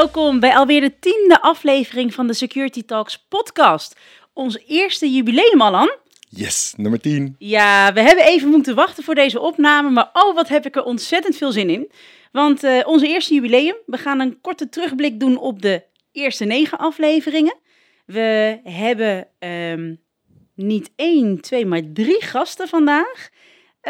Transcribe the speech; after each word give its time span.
Welkom 0.00 0.40
bij 0.40 0.54
alweer 0.54 0.80
de 0.80 0.98
tiende 0.98 1.42
aflevering 1.42 2.14
van 2.14 2.26
de 2.26 2.32
Security 2.32 2.82
Talks 2.82 3.26
podcast. 3.28 4.00
Ons 4.32 4.58
eerste 4.66 5.10
jubileum, 5.10 5.60
Alan. 5.60 5.90
Yes, 6.28 6.74
nummer 6.76 7.00
10. 7.00 7.34
Ja, 7.38 7.92
we 7.92 8.00
hebben 8.00 8.24
even 8.24 8.48
moeten 8.48 8.74
wachten 8.74 9.04
voor 9.04 9.14
deze 9.14 9.40
opname, 9.40 9.90
maar 9.90 10.10
oh, 10.12 10.34
wat 10.34 10.48
heb 10.48 10.66
ik 10.66 10.76
er 10.76 10.82
ontzettend 10.82 11.36
veel 11.36 11.52
zin 11.52 11.70
in. 11.70 11.90
Want 12.32 12.64
uh, 12.64 12.80
onze 12.84 13.08
eerste 13.08 13.34
jubileum, 13.34 13.76
we 13.86 13.98
gaan 13.98 14.20
een 14.20 14.40
korte 14.40 14.68
terugblik 14.68 15.20
doen 15.20 15.38
op 15.38 15.62
de 15.62 15.82
eerste 16.12 16.44
negen 16.44 16.78
afleveringen. 16.78 17.56
We 18.06 18.60
hebben 18.64 19.28
um, 19.38 20.00
niet 20.54 20.90
één, 20.96 21.40
twee, 21.40 21.66
maar 21.66 21.82
drie 21.92 22.22
gasten 22.22 22.68
vandaag. 22.68 23.28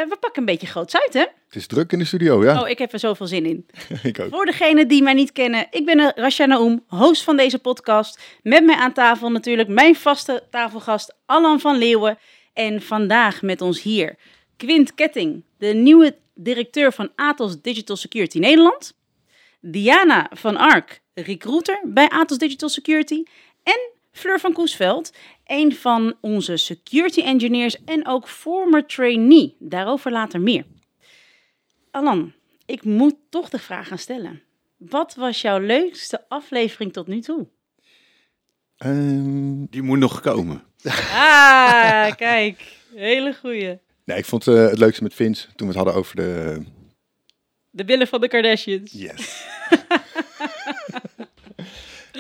Uh, 0.00 0.09
we 0.09 0.16
pakken 0.16 0.40
een 0.40 0.45
beetje 0.45 0.66
groots 0.66 0.96
uit, 0.96 1.12
hè? 1.12 1.20
Het 1.20 1.54
is 1.54 1.66
druk 1.66 1.92
in 1.92 1.98
de 1.98 2.04
studio, 2.04 2.45
ja. 2.45 2.60
Oh, 2.60 2.68
ik 2.68 2.78
heb 2.78 2.92
er 2.92 2.98
zoveel 2.98 3.27
zin 3.27 3.46
in. 3.46 3.66
ik 4.02 4.20
ook. 4.20 4.30
Voor 4.30 4.46
degenen 4.46 4.88
die 4.88 5.02
mij 5.02 5.14
niet 5.14 5.32
kennen, 5.32 5.66
ik 5.70 5.84
ben 5.84 6.12
Rasha 6.16 6.46
Naoum, 6.46 6.84
host 6.86 7.23
van 7.23 7.36
deze 7.36 7.59
podcast. 7.59 8.20
Met 8.42 8.64
mij 8.64 8.76
aan 8.76 8.92
tafel 8.92 9.30
natuurlijk 9.30 9.68
mijn 9.68 9.96
vaste 9.96 10.46
tafelgast 10.50 11.14
Alan 11.26 11.60
van 11.60 11.78
Leeuwen. 11.78 12.18
En 12.52 12.82
vandaag 12.82 13.42
met 13.42 13.60
ons 13.60 13.82
hier 13.82 14.16
Quint 14.56 14.95
Ketting, 14.95 15.45
de 15.59 15.66
nieuwe 15.66 16.16
directeur 16.34 16.92
van 16.92 17.12
Atos 17.16 17.60
Digital 17.60 17.96
Security 17.96 18.38
Nederland. 18.38 18.98
Diana 19.60 20.30
van 20.32 20.56
Ark, 20.56 21.01
recruiter 21.14 21.80
bij 21.84 22.09
Atos 22.09 22.38
Digital 22.38 22.68
Security. 22.68 23.23
En 23.62 23.90
Fleur 24.12 24.40
van 24.40 24.52
Koesveld, 24.52 25.12
een 25.46 25.74
van 25.74 26.14
onze 26.20 26.56
security 26.56 27.20
engineers 27.20 27.84
en 27.84 28.06
ook 28.06 28.28
former 28.28 28.86
trainee. 28.86 29.56
Daarover 29.58 30.12
later 30.12 30.40
meer. 30.40 30.64
Alan, 31.90 32.32
ik 32.66 32.84
moet 32.84 33.14
toch 33.28 33.48
de 33.48 33.58
vraag 33.58 33.88
gaan 33.88 33.98
stellen. 33.98 34.42
Wat 34.76 35.14
was 35.14 35.40
jouw 35.40 35.58
leukste 35.58 36.24
aflevering 36.28 36.92
tot 36.92 37.06
nu 37.06 37.20
toe? 37.20 37.48
Um... 38.78 39.66
Die 39.70 39.82
moet 39.82 39.98
nog 39.98 40.20
komen. 40.20 40.62
Ah, 41.12 42.12
kijk. 42.26 42.78
Hele 42.94 43.34
goeie. 43.34 43.78
Nee, 44.04 44.18
ik 44.18 44.24
vond 44.24 44.46
uh, 44.46 44.54
het 44.68 44.78
leukste 44.78 45.02
met 45.02 45.14
Vince 45.14 45.46
toen 45.46 45.54
we 45.56 45.66
het 45.66 45.76
hadden 45.76 45.94
over 45.94 46.16
de... 46.16 46.62
De 47.70 47.84
billen 47.84 48.06
van 48.06 48.20
de 48.20 48.28
Kardashians. 48.28 48.92
Yes. 48.92 49.44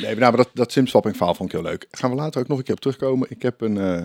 nee, 0.00 0.16
maar 0.16 0.36
dat, 0.36 0.50
dat 0.54 0.72
SIM-swapping 0.72 1.16
verhaal 1.16 1.34
vond 1.34 1.52
ik 1.52 1.60
heel 1.60 1.70
leuk. 1.70 1.86
Gaan 1.90 2.10
we 2.10 2.16
later 2.16 2.40
ook 2.40 2.48
nog 2.48 2.58
een 2.58 2.64
keer 2.64 2.74
op 2.74 2.80
terugkomen. 2.80 3.30
Ik 3.30 3.42
heb 3.42 3.60
een 3.60 3.76
uh, 3.76 4.02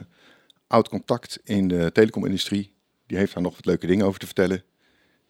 oud 0.68 0.90
contact 0.90 1.40
in 1.44 1.68
de 1.68 1.92
telecomindustrie. 1.92 2.76
Die 3.08 3.18
heeft 3.18 3.34
daar 3.34 3.44
nog 3.44 3.56
wat 3.56 3.66
leuke 3.66 3.88
dingen 3.88 4.06
over 4.06 4.20
te 4.20 4.26
vertellen. 4.26 4.64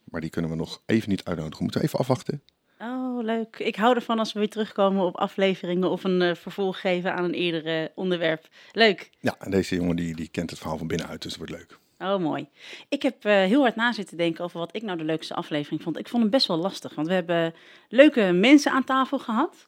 Maar 0.04 0.22
die 0.22 0.30
kunnen 0.30 0.52
we 0.52 0.58
nog 0.58 0.82
even 0.86 1.10
niet 1.10 1.24
uitnodigen. 1.24 1.58
We 1.58 1.64
moeten 1.64 1.82
even 1.82 2.00
afwachten. 2.00 2.42
Oh, 2.80 3.24
leuk. 3.24 3.60
Ik 3.60 3.76
hou 3.76 3.96
ervan 3.96 4.20
als 4.20 4.34
we 4.34 4.40
weer 4.40 4.50
terugkomen 4.50 5.06
op 5.06 5.16
afleveringen 5.16 5.90
of 5.90 6.04
een 6.04 6.22
uh, 6.22 6.36
vervolg 6.36 6.82
geven 6.82 7.14
aan 7.14 7.24
een 7.24 7.34
eerder 7.34 7.92
onderwerp. 7.96 8.48
Leuk. 8.72 9.10
Ja, 9.20 9.36
en 9.40 9.52
deze 9.52 9.76
jongen 9.76 9.96
die, 9.96 10.16
die 10.16 10.28
kent 10.28 10.50
het 10.50 10.60
verhaal 10.60 10.78
van 10.78 10.88
binnenuit, 10.88 11.22
dus 11.22 11.32
het 11.32 11.50
wordt 11.50 11.54
leuk. 11.54 11.78
Oh, 12.00 12.18
mooi. 12.18 12.48
Ik 12.90 13.02
heb 13.02 13.26
uh, 13.26 13.32
heel 13.32 13.62
hard 13.62 13.76
na 13.76 13.94
zitten 13.94 14.18
denken 14.18 14.44
over 14.44 14.60
wat 14.60 14.76
ik 14.76 14.82
nou 14.82 14.98
de 14.98 15.04
leukste 15.04 15.34
aflevering 15.34 15.82
vond. 15.82 15.98
Ik 15.98 16.08
vond 16.08 16.22
hem 16.22 16.32
best 16.32 16.48
wel 16.48 16.58
lastig, 16.58 16.96
want 16.96 17.08
we 17.08 17.14
hebben 17.14 17.54
leuke 17.90 18.32
mensen 18.32 18.72
aan 18.72 18.84
tafel 18.84 19.20
gehad. 19.20 19.68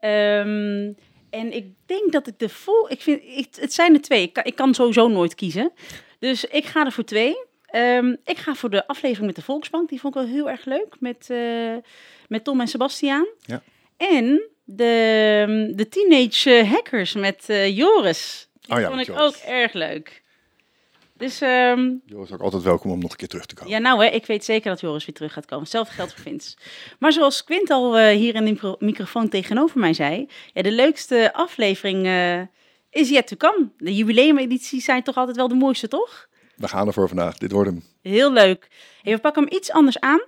Um, 0.00 0.96
en 1.30 1.52
ik 1.52 1.66
denk 1.86 2.12
dat 2.12 2.26
ik 2.26 2.38
de 2.38 2.48
vol... 2.48 2.90
Ik 2.90 3.00
vind, 3.00 3.22
ik, 3.22 3.48
het 3.60 3.72
zijn 3.72 3.94
er 3.94 4.00
twee. 4.00 4.22
Ik 4.22 4.32
kan, 4.32 4.44
ik 4.44 4.54
kan 4.54 4.74
sowieso 4.74 5.08
nooit 5.08 5.34
kiezen. 5.34 5.72
Dus 6.18 6.44
ik 6.44 6.64
ga 6.64 6.84
er 6.84 6.92
voor 6.92 7.04
twee. 7.04 7.46
Um, 7.74 8.16
ik 8.24 8.38
ga 8.38 8.54
voor 8.54 8.70
de 8.70 8.86
aflevering 8.86 9.26
met 9.26 9.36
de 9.36 9.42
Volksbank. 9.42 9.88
Die 9.88 10.00
vond 10.00 10.14
ik 10.14 10.20
wel 10.20 10.30
heel 10.30 10.50
erg 10.50 10.64
leuk. 10.64 10.96
Met, 11.00 11.28
uh, 11.30 11.76
met 12.28 12.44
Tom 12.44 12.60
en 12.60 12.68
Sebastiaan. 12.68 13.26
Ja. 13.40 13.62
En 13.96 14.42
de, 14.64 15.72
de 15.74 15.88
Teenage 15.88 16.64
Hackers 16.64 17.14
met 17.14 17.44
uh, 17.48 17.76
Joris. 17.76 18.48
Die 18.60 18.74
oh 18.74 18.80
ja, 18.80 18.88
vond 18.88 19.00
ik 19.00 19.06
Joris. 19.06 19.22
ook 19.22 19.34
erg 19.34 19.72
leuk. 19.72 20.22
Dus, 21.18 21.40
um, 21.40 22.02
Joris 22.06 22.28
is 22.28 22.34
ook 22.34 22.40
altijd 22.40 22.62
welkom 22.62 22.90
om 22.90 22.98
nog 22.98 23.10
een 23.10 23.16
keer 23.16 23.28
terug 23.28 23.46
te 23.46 23.54
komen. 23.54 23.72
Ja, 23.72 23.78
nou 23.78 24.04
hè, 24.04 24.10
ik 24.10 24.26
weet 24.26 24.44
zeker 24.44 24.70
dat 24.70 24.80
Joris 24.80 25.06
weer 25.06 25.14
terug 25.14 25.32
gaat 25.32 25.44
komen. 25.44 25.62
Hetzelfde 25.62 25.94
geldt 25.94 26.12
voor 26.12 26.22
Vince. 26.22 26.56
Maar 26.98 27.12
zoals 27.12 27.44
Quint 27.44 27.70
al 27.70 27.98
uh, 27.98 28.08
hier 28.08 28.34
in 28.34 28.44
de 28.44 28.50
micro 28.50 28.76
microfoon 28.78 29.28
tegenover 29.28 29.80
mij 29.80 29.92
zei, 29.92 30.28
ja, 30.52 30.62
de 30.62 30.72
leukste 30.72 31.32
aflevering 31.32 32.06
uh, 32.06 32.40
is 32.90 33.08
yet 33.08 33.26
to 33.26 33.36
come. 33.36 33.70
De 33.76 33.94
jubileumedities 33.94 34.84
zijn 34.84 35.02
toch 35.02 35.16
altijd 35.16 35.36
wel 35.36 35.48
de 35.48 35.54
mooiste, 35.54 35.88
toch? 35.88 36.28
We 36.56 36.68
gaan 36.68 36.86
ervoor 36.86 37.08
vandaag. 37.08 37.38
Dit 37.38 37.52
wordt 37.52 37.70
hem. 37.70 37.82
Heel 38.02 38.32
leuk. 38.32 38.68
Hey, 39.02 39.14
we 39.14 39.20
pakken 39.20 39.44
hem 39.44 39.52
iets 39.52 39.70
anders 39.70 40.00
aan. 40.00 40.20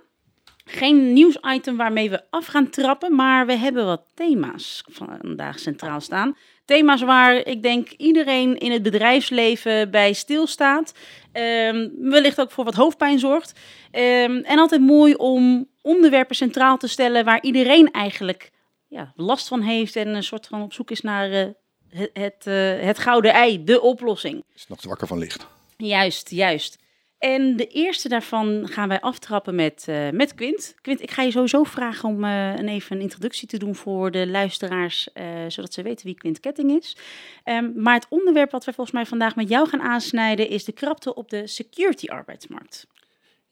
Geen 0.65 1.13
nieuwsitem 1.13 1.77
waarmee 1.77 2.09
we 2.09 2.21
af 2.29 2.45
gaan 2.45 2.69
trappen, 2.69 3.15
maar 3.15 3.45
we 3.45 3.53
hebben 3.53 3.85
wat 3.85 4.03
thema's 4.13 4.83
vandaag 4.89 5.59
centraal 5.59 6.01
staan. 6.01 6.37
Thema's 6.65 7.01
waar 7.01 7.35
ik 7.35 7.61
denk 7.61 7.89
iedereen 7.89 8.57
in 8.57 8.71
het 8.71 8.83
bedrijfsleven 8.83 9.91
bij 9.91 10.13
stilstaat. 10.13 10.93
Um, 11.33 11.91
wellicht 11.99 12.41
ook 12.41 12.51
voor 12.51 12.63
wat 12.63 12.75
hoofdpijn 12.75 13.19
zorgt. 13.19 13.59
Um, 13.91 14.37
en 14.37 14.59
altijd 14.59 14.81
mooi 14.81 15.13
om 15.13 15.67
onderwerpen 15.81 16.35
centraal 16.35 16.77
te 16.77 16.87
stellen 16.87 17.25
waar 17.25 17.41
iedereen 17.41 17.91
eigenlijk 17.91 18.51
ja, 18.87 19.13
last 19.15 19.47
van 19.47 19.61
heeft 19.61 19.95
en 19.95 20.07
een 20.07 20.23
soort 20.23 20.47
van 20.47 20.61
op 20.61 20.73
zoek 20.73 20.91
is 20.91 21.01
naar 21.01 21.31
uh, 21.31 21.45
het, 21.89 22.09
het, 22.13 22.45
uh, 22.47 22.79
het 22.79 22.99
gouden 22.99 23.33
ei, 23.33 23.63
de 23.63 23.81
oplossing. 23.81 24.43
Is 24.55 24.67
nog 24.67 24.81
zwakker 24.81 25.07
van 25.07 25.17
licht. 25.17 25.47
Juist, 25.77 26.29
juist. 26.29 26.77
En 27.21 27.55
de 27.55 27.67
eerste 27.67 28.09
daarvan 28.09 28.67
gaan 28.67 28.87
wij 28.87 28.99
aftrappen 28.99 29.55
met, 29.55 29.85
uh, 29.89 30.09
met 30.09 30.35
Quint. 30.35 30.75
Quint, 30.81 31.01
ik 31.01 31.11
ga 31.11 31.21
je 31.21 31.31
sowieso 31.31 31.63
vragen 31.63 32.09
om 32.09 32.23
uh, 32.23 32.55
een 32.55 32.67
even 32.67 32.95
een 32.95 33.01
introductie 33.01 33.47
te 33.47 33.57
doen 33.57 33.75
voor 33.75 34.11
de 34.11 34.27
luisteraars, 34.27 35.09
uh, 35.13 35.23
zodat 35.47 35.73
ze 35.73 35.81
weten 35.81 36.05
wie 36.05 36.15
Quint 36.15 36.39
Ketting 36.39 36.71
is. 36.71 36.97
Um, 37.45 37.73
maar 37.75 37.93
het 37.93 38.05
onderwerp 38.09 38.51
wat 38.51 38.65
wij 38.65 38.73
volgens 38.73 38.95
mij 38.95 39.05
vandaag 39.05 39.35
met 39.35 39.49
jou 39.49 39.67
gaan 39.67 39.81
aansnijden 39.81 40.49
is 40.49 40.63
de 40.63 40.71
krapte 40.71 41.15
op 41.15 41.29
de 41.29 41.47
security 41.47 42.07
arbeidsmarkt. 42.07 42.87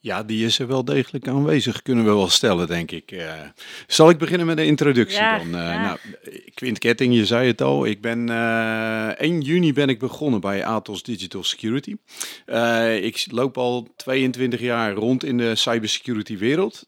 Ja, 0.02 0.24
die 0.24 0.46
is 0.46 0.60
er 0.60 0.68
wel 0.68 0.86
degelijk 0.86 1.28
aanwezig, 1.28 1.82
kunnen 1.82 2.06
we 2.06 2.12
wel 2.12 2.30
stellen, 2.30 2.68
denk 2.68 2.92
ik. 2.92 3.12
Uh, 3.12 3.34
zal 3.88 4.10
ik 4.10 4.18
beginnen 4.18 4.48
met 4.48 4.58
de 4.58 4.66
introductie 4.66 5.20
ja, 5.20 5.38
dan? 5.38 5.48
Uh, 5.48 5.54
ja. 5.54 5.82
nou, 5.82 5.98
Quint 6.54 6.80
Ketting, 6.80 7.16
je 7.16 7.26
zei 7.26 7.48
het 7.48 7.62
al. 7.62 7.86
Ik 7.86 8.02
ben, 8.02 8.30
uh, 8.30 9.08
1 9.08 9.42
juni 9.42 9.74
ben 9.74 9.90
ik 9.90 10.00
begonnen 10.00 10.42
bij 10.42 10.66
Atos 10.66 11.04
Digital 11.04 11.44
Security. 11.44 11.96
Ik 13.02 13.26
loop 13.32 13.58
al 13.58 13.88
22 13.96 14.60
jaar 14.60 14.94
rond 14.94 15.24
in 15.24 15.38
de 15.38 15.56
cybersecurity 15.56 16.38
wereld. 16.38 16.88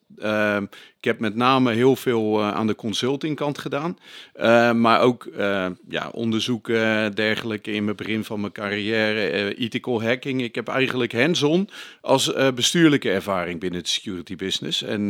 Uh, 1.01 1.07
ik 1.07 1.07
heb 1.07 1.19
met 1.19 1.35
name 1.35 1.73
heel 1.73 1.95
veel 1.95 2.39
uh, 2.39 2.51
aan 2.51 2.67
de 2.67 2.75
consultingkant 2.75 3.57
gedaan. 3.57 3.97
Uh, 4.35 4.71
maar 4.71 5.01
ook 5.01 5.25
uh, 5.25 5.67
ja, 5.89 6.09
onderzoeken 6.09 7.15
dergelijke 7.15 7.71
in 7.71 7.83
mijn 7.83 7.95
begin 7.95 8.23
van 8.23 8.39
mijn 8.39 8.51
carrière. 8.51 9.55
ethical 9.55 10.03
hacking. 10.03 10.41
Ik 10.41 10.55
heb 10.55 10.67
eigenlijk 10.67 11.13
hands-on 11.13 11.69
als 12.01 12.33
bestuurlijke 12.55 13.11
ervaring 13.11 13.59
binnen 13.59 13.83
de 13.83 13.89
security 13.89 14.35
business. 14.35 14.83
En 14.83 15.09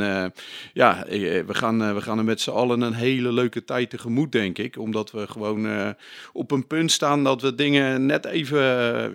ja, 0.74 1.06
we 1.07 1.53
gaan, 1.53 1.94
we 1.94 2.02
gaan 2.02 2.18
er 2.18 2.23
met 2.23 2.41
z'n 2.41 2.50
allen 2.50 2.81
een 2.81 2.94
hele 2.94 3.34
leuke 3.34 3.63
tijd 3.63 3.90
tegemoet, 3.90 4.31
denk 4.31 4.58
ik. 4.58 4.78
Omdat 4.78 5.12
we 5.12 5.28
gewoon 5.28 5.96
op 6.34 6.52
een 6.52 6.68
punt 6.68 6.91
staan 6.91 7.23
dat 7.23 7.41
we 7.41 7.56
dingen 7.56 8.06
net 8.06 8.25
even 8.25 8.62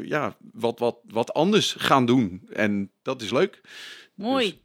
ja, 0.09 0.37
wat, 0.53 0.79
wat, 0.79 0.97
wat 1.09 1.33
anders 1.33 1.75
gaan 1.79 2.07
doen. 2.07 2.49
En 2.53 2.91
dat 3.03 3.23
is 3.23 3.31
leuk. 3.31 3.61
Mooi. 4.15 4.45
Dus, 4.45 4.65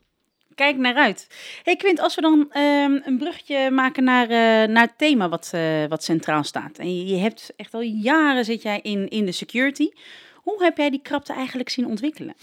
Kijk 0.55 0.77
naar 0.77 0.95
uit. 0.95 1.27
Hey 1.63 1.75
Quint, 1.75 1.99
als 1.99 2.15
we 2.15 2.21
dan 2.21 2.39
um, 2.39 3.01
een 3.03 3.17
brugje 3.17 3.71
maken 3.71 4.03
naar, 4.03 4.23
uh, 4.23 4.73
naar 4.73 4.85
het 4.85 4.97
thema 4.97 5.29
wat, 5.29 5.51
uh, 5.55 5.85
wat 5.85 6.03
centraal 6.03 6.43
staat. 6.43 6.77
En 6.77 7.07
je, 7.07 7.15
hebt 7.15 7.53
echt 7.55 7.73
al 7.73 7.81
jaren 7.81 8.45
zit 8.45 8.61
jij 8.61 8.79
in, 8.81 9.07
in 9.09 9.25
de 9.25 9.31
security. 9.31 9.89
Hoe 10.35 10.63
heb 10.63 10.77
jij 10.77 10.89
die 10.89 11.01
krapte 11.01 11.33
eigenlijk 11.33 11.69
zien 11.69 11.87
ontwikkelen? 11.87 12.33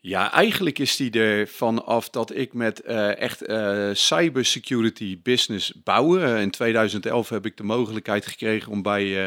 Ja, 0.00 0.32
eigenlijk 0.32 0.78
is 0.78 0.96
die 0.96 1.10
er 1.10 1.48
vanaf 1.48 2.10
dat 2.10 2.36
ik 2.36 2.52
met 2.52 2.82
uh, 2.86 3.18
echt 3.18 3.42
cybersecurity 3.92 5.18
business 5.22 5.72
bouwen. 5.84 6.38
In 6.38 6.50
2011 6.50 7.28
heb 7.28 7.46
ik 7.46 7.56
de 7.56 7.62
mogelijkheid 7.62 8.26
gekregen 8.26 8.72
om 8.72 8.82
bij 8.82 9.26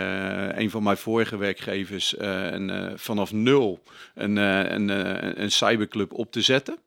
een 0.58 0.70
van 0.70 0.84
mijn 0.84 0.98
vorige 0.98 1.38
werkgevers 1.38 2.16
een, 2.18 2.94
vanaf 3.00 3.32
nul 3.32 3.84
een, 4.16 4.36
een, 4.36 4.90
een 5.42 5.52
cyberclub 5.52 6.14
op 6.14 6.32
te 6.32 6.42
zetten. 6.42 6.78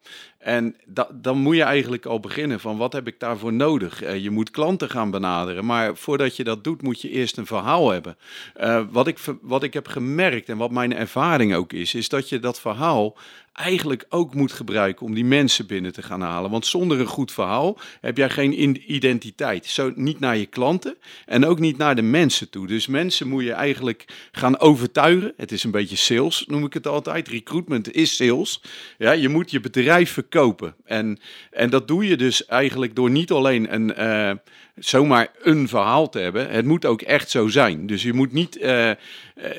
En 0.45 0.77
da 0.85 1.09
dan 1.13 1.39
moet 1.39 1.57
je 1.57 1.63
eigenlijk 1.63 2.07
al 2.07 2.21
beginnen 2.21 2.61
van 2.61 2.77
wat 2.77 2.93
heb 2.93 3.07
ik 3.07 3.21
daarvoor 3.21 3.53
nodig? 3.53 4.03
Uh, 4.03 4.19
je 4.19 4.31
moet 4.31 4.51
klanten 4.51 4.91
gaan 4.91 5.11
benaderen, 5.11 5.65
maar 5.65 5.97
voordat 5.97 6.37
je 6.37 6.45
dat 6.45 6.65
doet 6.65 6.83
moet 6.83 7.01
je 7.01 7.11
eerst 7.11 7.37
een 7.37 7.47
verhaal 7.47 7.91
hebben. 7.91 8.17
Uh, 8.61 8.83
wat, 8.91 9.07
ik, 9.07 9.19
wat 9.41 9.63
ik 9.63 9.75
heb 9.75 9.89
gemerkt 9.89 10.49
en 10.49 10.57
wat 10.57 10.71
mijn 10.71 10.97
ervaring 10.97 11.55
ook 11.55 11.73
is, 11.73 11.95
is 11.95 12.09
dat 12.09 12.29
je 12.29 12.39
dat 12.39 12.61
verhaal 12.61 13.17
eigenlijk 13.55 14.05
ook 14.09 14.35
moet 14.35 14.53
gebruiken 14.53 15.07
om 15.07 15.15
die 15.15 15.25
mensen 15.25 15.67
binnen 15.67 15.93
te 15.93 16.03
gaan 16.03 16.21
halen. 16.21 16.51
Want 16.51 16.67
zonder 16.67 17.01
een 17.01 17.07
goed 17.07 17.33
verhaal 17.33 17.79
heb 18.01 18.17
jij 18.17 18.31
geen 18.31 18.93
identiteit. 18.95 19.67
Zo 19.67 19.93
niet 19.95 20.21
naar 20.21 20.37
je 20.37 20.47
klanten 20.47 20.97
en 21.27 21.45
ook 21.45 21.59
niet 21.59 21.77
naar 21.77 21.95
de 21.95 22.03
mensen 22.03 22.51
toe. 22.51 22.67
Dus 22.67 22.87
mensen 22.87 23.29
moet 23.29 23.45
je 23.45 23.53
eigenlijk 23.53 24.29
gaan 24.33 24.59
overtuigen. 24.59 25.33
Het 25.37 25.53
is 25.53 25.65
een 25.65 25.71
beetje 25.71 25.97
sales, 25.97 26.45
noem 26.47 26.65
ik 26.65 26.75
het 26.75 26.87
altijd. 26.87 27.29
Recruitment 27.29 27.93
is 27.93 28.17
sales. 28.17 28.63
Ja, 28.99 29.13
je 29.13 29.29
moet 29.29 29.51
je 29.51 29.61
bedrijf 29.61 30.11
verkopen. 30.11 30.75
En, 30.85 31.19
en 31.51 31.71
dat 31.71 31.89
doe 31.89 32.07
je 32.07 32.17
dus 32.17 32.47
eigenlijk 32.47 32.95
door 32.95 33.11
niet 33.11 33.31
alleen 33.31 33.75
een, 33.75 33.93
uh, 33.99 34.31
zomaar 34.75 35.31
een 35.43 35.69
verhaal 35.69 36.09
te 36.09 36.19
hebben. 36.19 36.51
Het 36.51 36.65
moet 36.65 36.85
ook 36.85 37.03
echt 37.03 37.31
zo 37.31 37.49
zijn. 37.49 37.87
Dus 37.87 38.03
je 38.03 38.13
moet 38.13 38.33
niet. 38.33 38.57
Uh, 38.57 38.89
uh, 38.89 38.97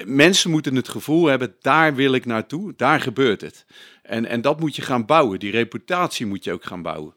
mensen 0.06 0.52
moeten 0.52 0.76
het 0.76 0.88
gevoel 0.88 1.26
hebben: 1.26 1.56
daar 1.62 1.96
wil 1.96 2.14
ik 2.14 2.26
naartoe, 2.26 2.74
daar 2.76 3.00
gebeurt 3.00 3.42
het. 3.42 3.66
En, 4.02 4.26
en 4.26 4.42
dat 4.42 4.60
moet 4.60 4.76
je 4.76 4.82
gaan 4.82 5.06
bouwen. 5.06 5.40
Die 5.40 5.52
reputatie 5.52 6.26
moet 6.26 6.44
je 6.44 6.52
ook 6.52 6.64
gaan 6.64 6.82
bouwen. 6.82 7.14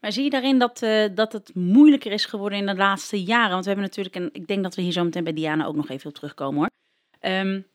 Maar 0.00 0.12
zie 0.12 0.24
je 0.24 0.30
daarin 0.30 0.58
dat, 0.58 0.82
uh, 0.82 1.04
dat 1.14 1.32
het 1.32 1.50
moeilijker 1.54 2.12
is 2.12 2.24
geworden 2.24 2.58
in 2.58 2.66
de 2.66 2.74
laatste 2.74 3.22
jaren? 3.22 3.50
Want 3.50 3.64
we 3.64 3.70
hebben 3.70 3.88
natuurlijk, 3.88 4.16
en 4.16 4.28
ik 4.32 4.46
denk 4.46 4.62
dat 4.62 4.74
we 4.74 4.82
hier 4.82 4.92
zo 4.92 5.04
meteen 5.04 5.24
bij 5.24 5.32
Diana 5.32 5.66
ook 5.66 5.76
nog 5.76 5.88
even 5.88 6.08
op 6.08 6.14
terugkomen 6.14 6.58
hoor. 6.58 6.70
Um, 7.32 7.66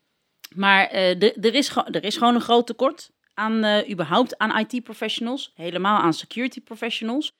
maar 0.55 0.89
er, 0.89 1.55
is 1.55 1.75
er 1.75 2.03
is 2.03 2.17
gewoon 2.17 2.35
een 2.35 2.41
groot 2.41 2.67
tekort 2.67 3.11
aan 3.33 3.83
überhaupt 3.89 4.37
aan 4.37 4.59
IT-professionals, 4.59 5.51
helemaal 5.55 5.99
aan 5.99 6.13
security 6.13 6.61
professionals. 6.61 7.31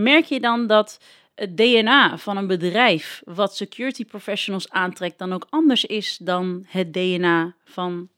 Merk 0.00 0.24
je 0.24 0.40
dan 0.40 0.66
dat 0.66 0.98
het 1.40 1.56
DNA 1.56 2.18
van 2.18 2.36
een 2.36 2.46
bedrijf 2.46 3.22
wat 3.24 3.56
security 3.56 4.04
professionals 4.04 4.70
aantrekt 4.70 5.18
dan 5.18 5.32
ook 5.32 5.46
anders 5.50 5.84
is 5.84 6.16
dan 6.16 6.64
het 6.68 6.92
DNA 6.92 7.54
van 7.64 8.08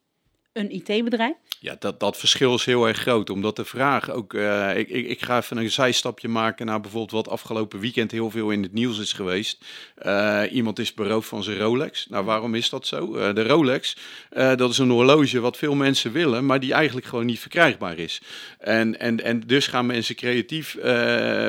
een 0.51 0.71
IT-bedrijf? 0.71 1.35
Ja, 1.63 1.75
dat, 1.79 1.99
dat 1.99 2.17
verschil 2.17 2.53
is 2.53 2.65
heel 2.65 2.87
erg 2.87 2.97
groot. 2.97 3.29
Omdat 3.29 3.55
de 3.55 3.65
vraag 3.65 4.09
ook. 4.09 4.33
Uh, 4.33 4.77
ik, 4.77 4.89
ik, 4.89 5.07
ik, 5.07 5.21
ga 5.21 5.37
even 5.37 5.57
een 5.57 5.71
zijstapje 5.71 6.27
maken 6.27 6.65
naar 6.65 6.81
bijvoorbeeld 6.81 7.11
wat 7.11 7.29
afgelopen 7.29 7.79
weekend 7.79 8.11
heel 8.11 8.29
veel 8.29 8.49
in 8.49 8.63
het 8.63 8.73
nieuws 8.73 8.99
is 8.99 9.13
geweest. 9.13 9.65
Uh, 10.05 10.41
iemand 10.51 10.79
is 10.79 10.93
beroofd 10.93 11.27
van 11.27 11.43
zijn 11.43 11.57
Rolex. 11.57 12.07
Nou, 12.09 12.25
waarom 12.25 12.55
is 12.55 12.69
dat 12.69 12.87
zo? 12.87 13.15
Uh, 13.17 13.33
de 13.33 13.43
Rolex, 13.43 13.97
dat 14.29 14.69
is 14.69 14.77
een 14.77 14.89
horloge 14.89 15.39
wat 15.39 15.57
veel 15.57 15.75
mensen 15.75 16.11
willen, 16.11 16.45
maar 16.45 16.59
die 16.59 16.73
eigenlijk 16.73 17.05
gewoon 17.05 17.25
niet 17.25 17.39
verkrijgbaar 17.39 17.97
is. 17.97 18.21
En, 18.59 18.99
en, 18.99 19.23
en 19.23 19.39
dus 19.39 19.67
gaan 19.67 19.85
mensen 19.85 20.15
creatief 20.15 20.77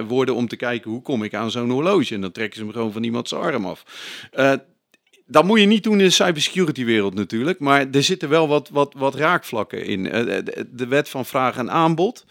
worden 0.06 0.34
om 0.34 0.49
te 0.49 0.56
kijken 0.56 0.90
hoe 0.90 1.02
kom 1.02 1.22
ik 1.22 1.34
aan 1.34 1.50
zo'n 1.50 1.70
horloge. 1.70 2.14
En 2.14 2.20
dan 2.20 2.32
trekken 2.32 2.56
ze 2.56 2.62
hem 2.64 2.72
gewoon 2.72 2.93
van 2.93 3.05
iemands 3.05 3.32
arm 3.32 3.66
af 3.66 3.84
dat 5.26 5.44
moet 5.44 5.61
je 5.61 5.67
niet 5.67 5.82
doen 5.82 5.99
in 5.99 6.05
de 6.05 6.11
cybersecurity 6.11 6.85
wereld 6.85 7.15
natuurlijk, 7.15 7.59
maar 7.59 7.91
er 7.91 8.03
zitten 8.03 8.29
wel 8.29 8.49
wat, 8.49 8.69
wat, 8.69 8.94
wat 8.97 9.15
raakvlakken 9.15 9.85
in. 9.85 10.11
Eh, 10.11 10.38
de 10.71 10.87
wet 10.87 11.09
van 11.09 11.26
vraag 11.26 11.56
en 11.56 11.71
aanbod, 11.71 12.25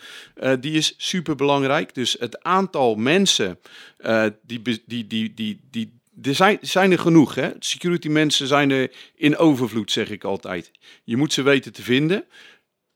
uh, 0.44 0.54
die 0.60 0.74
is 0.74 0.94
super 0.98 1.36
belangrijk. 1.36 1.94
Dus 1.94 2.16
het 2.20 2.44
aantal 2.44 2.96
mensen 2.96 3.60
die, 4.42 4.62
die, 4.62 5.08
die, 5.08 5.34
die, 5.34 5.60
die, 5.72 5.92
er 6.22 6.36
zijn, 6.36 6.58
zijn 6.62 6.92
er 6.92 7.00
genoeg. 7.00 7.36
Hè? 7.36 7.50
Security 7.60 8.08
mensen 8.08 8.48
zijn 8.48 8.72
er 8.72 8.92
in 9.16 9.38
overvloed, 9.38 9.92
zeg 9.92 10.10
ik 10.10 10.24
altijd. 10.24 10.72
Je 11.04 11.18
moet 11.18 11.34
ze 11.34 11.42
weten 11.42 11.74
te 11.74 11.82
vinden. 11.82 12.26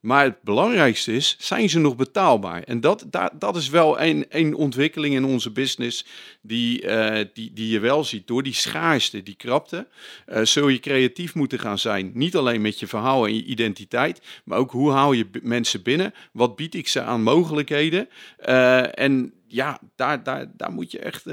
Maar 0.08 0.24
het 0.24 0.42
belangrijkste 0.42 1.14
is, 1.14 1.36
zijn 1.40 1.70
ze 1.70 1.80
nog 1.80 1.96
betaalbaar? 1.96 2.64
En 2.64 2.82
dat, 2.82 3.06
dat, 3.10 3.32
dat 3.40 3.56
is 3.56 3.70
wel 3.70 4.02
een, 4.02 4.26
een 4.30 4.56
ontwikkeling 4.56 5.16
in 5.16 5.26
onze 5.26 5.52
business 5.52 6.06
die, 6.42 6.84
uh, 6.84 7.20
die, 7.34 7.54
die 7.54 7.70
je 7.70 7.80
wel 7.80 8.04
ziet. 8.04 8.28
Door 8.28 8.44
die 8.44 8.54
schaarste, 8.54 9.24
die 9.24 9.36
krapte, 9.36 9.88
uh, 10.28 10.42
zul 10.44 10.68
je 10.68 10.80
creatief 10.80 11.36
moeten 11.36 11.60
gaan 11.60 11.80
zijn. 11.80 12.12
Niet 12.14 12.36
alleen 12.36 12.62
met 12.62 12.80
je 12.80 12.88
verhaal 12.88 13.26
en 13.26 13.36
je 13.36 13.44
identiteit, 13.44 14.22
maar 14.46 14.58
ook 14.58 14.72
hoe 14.72 14.92
haal 14.92 15.14
je 15.14 15.28
mensen 15.42 15.82
binnen? 15.82 16.14
Wat 16.32 16.56
bied 16.56 16.76
ik 16.76 16.88
ze 16.88 17.02
aan 17.02 17.24
mogelijkheden? 17.24 18.10
Uh, 18.46 19.00
en 19.00 19.34
ja, 19.48 19.80
daar, 19.96 20.24
daar, 20.24 20.52
daar 20.58 20.72
moet 20.72 20.92
je 20.92 21.00
echt, 21.00 21.24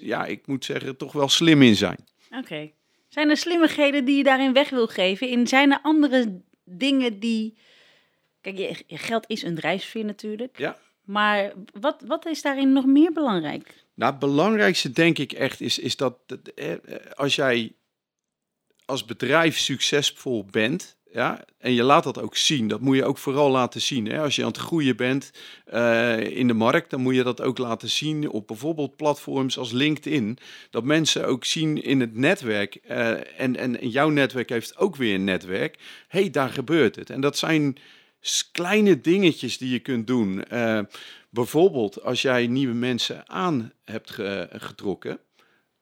ja, 0.00 0.24
ik 0.24 0.46
moet 0.46 0.64
zeggen, 0.64 0.96
toch 0.96 1.12
wel 1.12 1.28
slim 1.28 1.62
in 1.62 1.76
zijn. 1.76 1.98
Oké. 2.30 2.70
Zijn 3.08 3.30
er 3.30 3.36
slimmigheden 3.36 4.04
die 4.04 4.16
je 4.16 4.22
daarin 4.22 4.52
weg 4.52 4.70
wil 4.70 4.86
geven? 4.86 5.28
In 5.28 5.46
zijn 5.46 5.72
er 5.72 5.78
andere 5.82 6.40
dingen 6.70 7.18
die. 7.18 7.56
Kijk, 8.40 8.58
je, 8.58 8.84
je 8.86 8.98
geld 8.98 9.24
is 9.26 9.42
een 9.42 9.54
drijfveer 9.54 10.04
natuurlijk. 10.04 10.58
Ja. 10.58 10.78
Maar 11.04 11.52
wat, 11.80 12.02
wat 12.06 12.26
is 12.26 12.42
daarin 12.42 12.72
nog 12.72 12.86
meer 12.86 13.12
belangrijk? 13.12 13.84
Nou, 13.94 14.10
het 14.10 14.20
belangrijkste 14.20 14.90
denk 14.90 15.18
ik 15.18 15.32
echt 15.32 15.60
is, 15.60 15.78
is 15.78 15.96
dat 15.96 16.18
als 17.14 17.34
jij 17.34 17.72
als 18.84 19.04
bedrijf 19.04 19.58
succesvol 19.58 20.44
bent, 20.44 20.97
ja, 21.12 21.44
en 21.58 21.72
je 21.72 21.82
laat 21.82 22.04
dat 22.04 22.20
ook 22.20 22.36
zien. 22.36 22.68
Dat 22.68 22.80
moet 22.80 22.96
je 22.96 23.04
ook 23.04 23.18
vooral 23.18 23.50
laten 23.50 23.80
zien. 23.80 24.06
Hè? 24.06 24.20
Als 24.20 24.36
je 24.36 24.42
aan 24.42 24.48
het 24.48 24.56
groeien 24.56 24.96
bent 24.96 25.30
uh, 25.72 26.18
in 26.18 26.46
de 26.46 26.54
markt, 26.54 26.90
dan 26.90 27.00
moet 27.00 27.14
je 27.14 27.22
dat 27.22 27.40
ook 27.40 27.58
laten 27.58 27.90
zien 27.90 28.30
op 28.30 28.46
bijvoorbeeld 28.46 28.96
platforms 28.96 29.58
als 29.58 29.72
LinkedIn. 29.72 30.38
Dat 30.70 30.84
mensen 30.84 31.26
ook 31.26 31.44
zien 31.44 31.82
in 31.82 32.00
het 32.00 32.14
netwerk. 32.14 32.80
Uh, 32.90 33.40
en, 33.40 33.56
en, 33.56 33.88
jouw 33.88 34.08
netwerk 34.08 34.48
heeft 34.48 34.76
ook 34.76 34.96
weer 34.96 35.14
een 35.14 35.24
netwerk. 35.24 35.78
Hé, 36.08 36.20
hey, 36.20 36.30
daar 36.30 36.50
gebeurt 36.50 36.96
het. 36.96 37.10
En 37.10 37.20
dat 37.20 37.38
zijn 37.38 37.76
kleine 38.52 39.00
dingetjes 39.00 39.58
die 39.58 39.70
je 39.70 39.78
kunt 39.78 40.06
doen. 40.06 40.44
Uh, 40.52 40.80
bijvoorbeeld 41.30 42.02
als 42.02 42.22
jij 42.22 42.46
nieuwe 42.46 42.74
mensen 42.74 43.28
aan 43.28 43.72
hebt 43.84 44.10
getrokken 44.50 45.20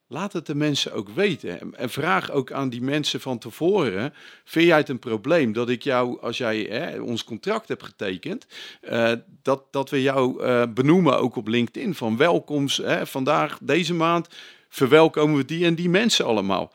Laat 0.08 0.32
het 0.32 0.46
de 0.46 0.54
mensen 0.54 0.92
ook 0.92 1.08
weten. 1.08 1.74
En 1.74 1.90
vraag 1.90 2.30
ook 2.30 2.52
aan 2.52 2.68
die 2.68 2.82
mensen 2.82 3.20
van 3.20 3.38
tevoren: 3.38 4.14
vind 4.44 4.66
jij 4.66 4.76
het 4.76 4.88
een 4.88 4.98
probleem 4.98 5.52
dat 5.52 5.68
ik 5.68 5.82
jou, 5.82 6.20
als 6.20 6.38
jij 6.38 6.60
hè, 6.60 7.00
ons 7.00 7.24
contract 7.24 7.68
hebt 7.68 7.82
getekend, 7.82 8.46
uh, 8.82 9.12
dat, 9.42 9.72
dat 9.72 9.90
we 9.90 10.02
jou 10.02 10.42
uh, 10.42 10.62
benoemen 10.74 11.18
ook 11.18 11.36
op 11.36 11.48
LinkedIn? 11.48 11.94
Van 11.94 12.16
welkomst, 12.16 12.76
hè, 12.76 13.06
vandaag, 13.06 13.58
deze 13.62 13.94
maand, 13.94 14.28
verwelkomen 14.68 15.36
we 15.36 15.44
die 15.44 15.64
en 15.64 15.74
die 15.74 15.88
mensen 15.88 16.24
allemaal. 16.24 16.72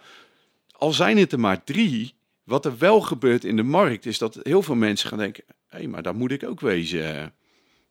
Al 0.72 0.94
zijn 0.94 1.18
het 1.18 1.32
er 1.32 1.40
maar 1.40 1.64
drie, 1.64 2.14
wat 2.44 2.66
er 2.66 2.78
wel 2.78 3.02
gebeurt 3.02 3.44
in 3.44 3.56
de 3.56 3.64
markt, 3.64 4.06
is 4.06 4.18
dat 4.18 4.40
heel 4.44 4.62
veel 4.62 4.76
mensen 4.76 5.10
gaan 5.10 5.18
denken: 5.18 5.44
hé, 5.48 5.78
hey, 5.78 5.88
maar 5.88 6.04
daar 6.04 6.16
moet 6.16 6.32
ik 6.32 6.44
ook 6.44 6.60
wezen. 6.60 7.34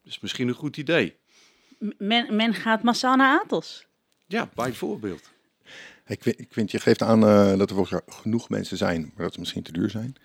Dat 0.03 0.13
is 0.13 0.21
misschien 0.21 0.49
een 0.49 0.55
goed 0.55 0.77
idee. 0.77 1.17
Men, 1.99 2.37
men 2.37 2.55
gaat 2.55 2.83
massaal 2.83 3.17
naar 3.17 3.41
Atos. 3.41 3.89
Ja, 4.31 4.51
bijvoorbeeld. 4.55 5.31
Ik 6.07 6.47
vind, 6.51 6.71
je 6.71 6.81
geeft 6.81 7.03
aan 7.03 7.23
uh, 7.25 7.59
dat 7.59 7.71
er 7.71 7.77
voor 7.77 8.03
genoeg 8.07 8.49
mensen 8.49 8.77
zijn, 8.77 9.13
maar 9.15 9.25
dat 9.25 9.33
ze 9.33 9.41
misschien 9.41 9.63
te 9.63 9.73
duur 9.73 9.91
zijn. 9.91 10.17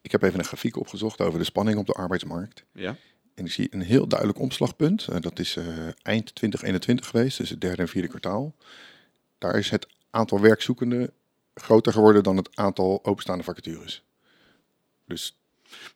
Ik 0.00 0.12
heb 0.12 0.22
even 0.22 0.38
een 0.38 0.44
grafiek 0.44 0.76
opgezocht 0.76 1.20
over 1.20 1.38
de 1.38 1.44
spanning 1.44 1.78
op 1.78 1.86
de 1.86 1.92
arbeidsmarkt. 1.92 2.64
Ja. 2.72 2.96
En 3.34 3.44
ik 3.44 3.50
zie 3.50 3.68
een 3.70 3.82
heel 3.82 4.06
duidelijk 4.06 4.38
omslagpunt. 4.38 5.06
Uh, 5.10 5.16
dat 5.20 5.38
is 5.38 5.56
uh, 5.56 5.64
eind 6.02 6.34
2021 6.34 7.06
geweest, 7.06 7.38
dus 7.38 7.50
het 7.50 7.60
derde 7.60 7.82
en 7.82 7.88
vierde 7.88 8.08
kwartaal. 8.08 8.54
Daar 9.38 9.58
is 9.58 9.70
het 9.70 9.86
aantal 10.10 10.40
werkzoekenden 10.40 11.10
groter 11.54 11.92
geworden 11.92 12.22
dan 12.22 12.36
het 12.36 12.56
aantal 12.56 13.04
openstaande 13.04 13.44
vacatures. 13.44 14.04
Dus 15.04 15.38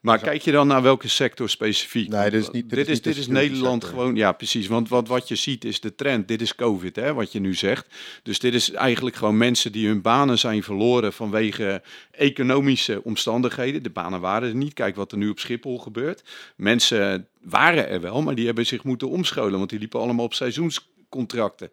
maar 0.00 0.18
kijk 0.18 0.42
je 0.42 0.52
dan 0.52 0.66
naar 0.66 0.82
welke 0.82 1.08
sector 1.08 1.48
specifiek? 1.48 2.08
Nee, 2.08 2.30
dit 2.30 2.42
is, 2.42 2.50
niet, 2.50 2.68
dit, 2.68 2.78
dit 2.78 2.88
is, 2.88 3.02
dit 3.02 3.16
is 3.16 3.26
Nederland 3.26 3.84
gewoon. 3.84 4.16
Ja, 4.16 4.32
precies. 4.32 4.66
Want 4.66 4.88
wat, 4.88 5.08
wat 5.08 5.28
je 5.28 5.34
ziet 5.34 5.64
is 5.64 5.80
de 5.80 5.94
trend. 5.94 6.28
Dit 6.28 6.40
is 6.40 6.54
COVID, 6.54 6.96
hè, 6.96 7.14
wat 7.14 7.32
je 7.32 7.40
nu 7.40 7.54
zegt. 7.54 7.86
Dus 8.22 8.38
dit 8.38 8.54
is 8.54 8.70
eigenlijk 8.70 9.16
gewoon 9.16 9.36
mensen 9.36 9.72
die 9.72 9.86
hun 9.86 10.02
banen 10.02 10.38
zijn 10.38 10.62
verloren 10.62 11.12
vanwege 11.12 11.82
economische 12.10 13.04
omstandigheden. 13.04 13.82
De 13.82 13.90
banen 13.90 14.20
waren 14.20 14.48
er 14.48 14.54
niet. 14.54 14.74
Kijk 14.74 14.96
wat 14.96 15.12
er 15.12 15.18
nu 15.18 15.28
op 15.28 15.38
Schiphol 15.38 15.78
gebeurt. 15.78 16.22
Mensen 16.56 17.28
waren 17.40 17.88
er 17.88 18.00
wel, 18.00 18.22
maar 18.22 18.34
die 18.34 18.46
hebben 18.46 18.66
zich 18.66 18.84
moeten 18.84 19.08
omscholen, 19.08 19.58
want 19.58 19.70
die 19.70 19.78
liepen 19.78 20.00
allemaal 20.00 20.24
op 20.24 20.34
seizoens 20.34 20.88
contracten. 21.11 21.71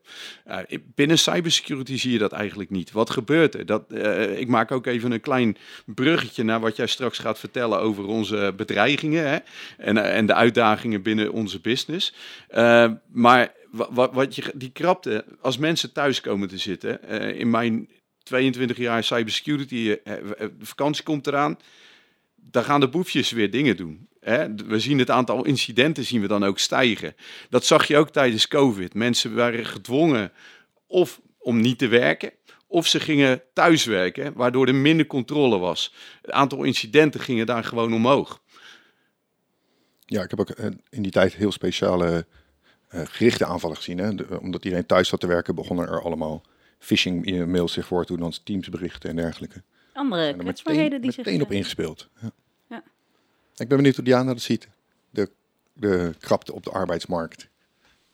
Uh, 0.48 0.58
binnen 0.96 1.20
cybersecurity 1.20 1.98
zie 1.98 2.12
je 2.12 2.18
dat 2.18 2.32
eigenlijk 2.32 2.70
niet. 2.70 2.92
Wat 2.92 3.10
gebeurt 3.10 3.56
er? 3.56 3.66
Dat, 3.66 3.84
uh, 3.90 4.40
ik 4.40 4.48
maak 4.48 4.72
ook 4.72 4.86
even 4.86 5.12
een 5.12 5.22
klein 5.22 5.58
bruggetje 5.86 6.44
naar 6.44 6.60
wat 6.60 6.76
jij 6.76 6.88
straks 6.88 7.18
gaat 7.18 7.40
vertellen 7.40 7.80
over 7.80 8.06
onze 8.06 8.54
bedreigingen 8.56 9.30
hè? 9.30 9.38
En, 9.78 9.98
uh, 9.98 10.18
en 10.18 10.26
de 10.26 10.34
uitdagingen 10.34 11.02
binnen 11.02 11.32
onze 11.32 11.60
business. 11.60 12.14
maar 13.12 13.54
wat, 13.72 14.14
wat 14.14 14.36
je, 14.36 14.52
die 14.56 14.72
krapte, 14.72 15.26
als 15.42 15.58
mensen 15.58 15.92
thuis 15.92 16.22
komen 16.22 16.48
te 16.48 16.58
zitten, 16.58 17.04
in 17.36 17.50
mijn 17.50 17.90
22 18.24 18.78
jaar 18.78 19.04
cybersecurity, 19.04 19.96
vakantie 20.60 21.04
komt 21.04 21.28
eraan, 21.28 21.58
dan 22.36 22.64
gaan 22.64 22.80
de 22.80 22.90
boefjes 22.90 23.32
weer 23.32 23.52
dingen 23.52 23.78
doen. 23.78 24.08
Hè? 24.20 24.56
We 24.56 24.80
zien 24.80 25.00
het 25.00 25.10
aantal 25.10 25.46
incidenten 25.46 26.04
zien 26.04 26.22
we 26.22 26.28
dan 26.28 26.46
ook 26.46 26.60
stijgen. 26.60 27.16
Dat 27.50 27.66
zag 27.66 27.88
je 27.88 27.98
ook 27.98 28.10
tijdens 28.10 28.48
COVID. 28.48 28.94
Mensen 28.94 29.36
waren 29.36 29.66
gedwongen 29.66 30.32
of 30.88 31.22
om 31.38 31.62
niet 31.62 31.78
te 31.78 31.88
werken, 31.88 32.32
of 32.68 32.88
ze 32.88 33.00
gingen 33.00 33.42
thuiswerken, 33.54 34.34
waardoor 34.34 34.68
er 34.68 34.76
minder 34.76 35.06
controle 35.06 35.58
was. 35.58 35.94
Het 36.22 36.32
aantal 36.32 36.64
incidenten 36.64 37.20
gingen 37.20 37.46
daar 37.46 37.64
gewoon 37.64 37.94
omhoog. 37.94 38.42
Ja, 40.06 40.24
ik 40.24 40.30
heb 40.30 40.40
ook 40.40 40.50
eh, 40.50 40.66
in 40.90 41.02
die 41.02 41.12
tijd 41.12 41.36
heel 41.36 41.52
speciale 41.52 42.26
uh, 42.92 43.02
gerichte 43.06 43.46
aanvallen 43.46 43.78
gezien. 43.78 43.98
Hè? 43.98 44.16
De, 44.16 44.40
omdat 44.42 44.64
iedereen 44.64 44.86
thuis 44.86 45.08
zat 45.08 45.20
te 45.20 45.28
werken, 45.28 45.56
begonnen 45.56 45.88
er 45.88 46.02
allemaal 46.02 46.42
phishing 46.80 47.46
mails 47.46 47.74
zich 47.74 47.86
voor 47.86 48.06
te 48.06 48.18
doen, 48.18 48.34
teamsberichten 48.44 49.10
en 49.10 49.16
dergelijke. 49.16 49.64
Andere 49.94 50.36
kwetsbaarheden 50.36 51.02
die 51.02 51.12
zich... 51.12 51.26
meteen 51.26 51.42
op 51.42 51.52
ingespeeld. 51.52 52.10
Ja. 52.22 52.32
Ik 53.58 53.68
ben 53.68 53.78
benieuwd 53.78 53.96
hoe 53.96 54.06
Diana 54.06 54.34
dat 54.34 54.42
ziet. 54.42 54.68
De, 55.10 55.32
de 55.74 56.16
krapte 56.20 56.54
op 56.54 56.64
de 56.64 56.72
arbeidsmarkt. 56.72 57.50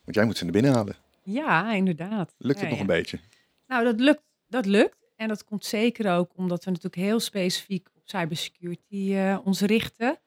Want 0.04 0.16
jij 0.16 0.26
moet 0.26 0.38
ze 0.38 0.44
naar 0.44 0.54
binnen 0.54 0.74
halen. 0.74 0.96
Ja, 1.24 1.74
inderdaad. 1.74 2.34
Lukt 2.38 2.60
het 2.60 2.70
Ja, 2.70 2.76
nog 2.76 2.76
ja. 2.76 2.82
een 2.82 3.00
beetje? 3.00 3.20
Nou, 3.68 3.84
dat 3.84 4.00
lukt, 4.00 4.22
dat 4.48 4.66
lukt. 4.66 4.98
En 5.16 5.28
dat 5.28 5.44
komt 5.44 5.66
zeker 5.66 6.16
ook 6.16 6.32
omdat 6.36 6.64
we 6.64 6.70
natuurlijk 6.70 7.02
heel 7.02 7.20
specifiek 7.20 7.88
op 7.96 8.02
cybersecurity 8.06 9.14
eh, 9.14 9.38
ons 9.44 9.62
richten. 9.62 10.20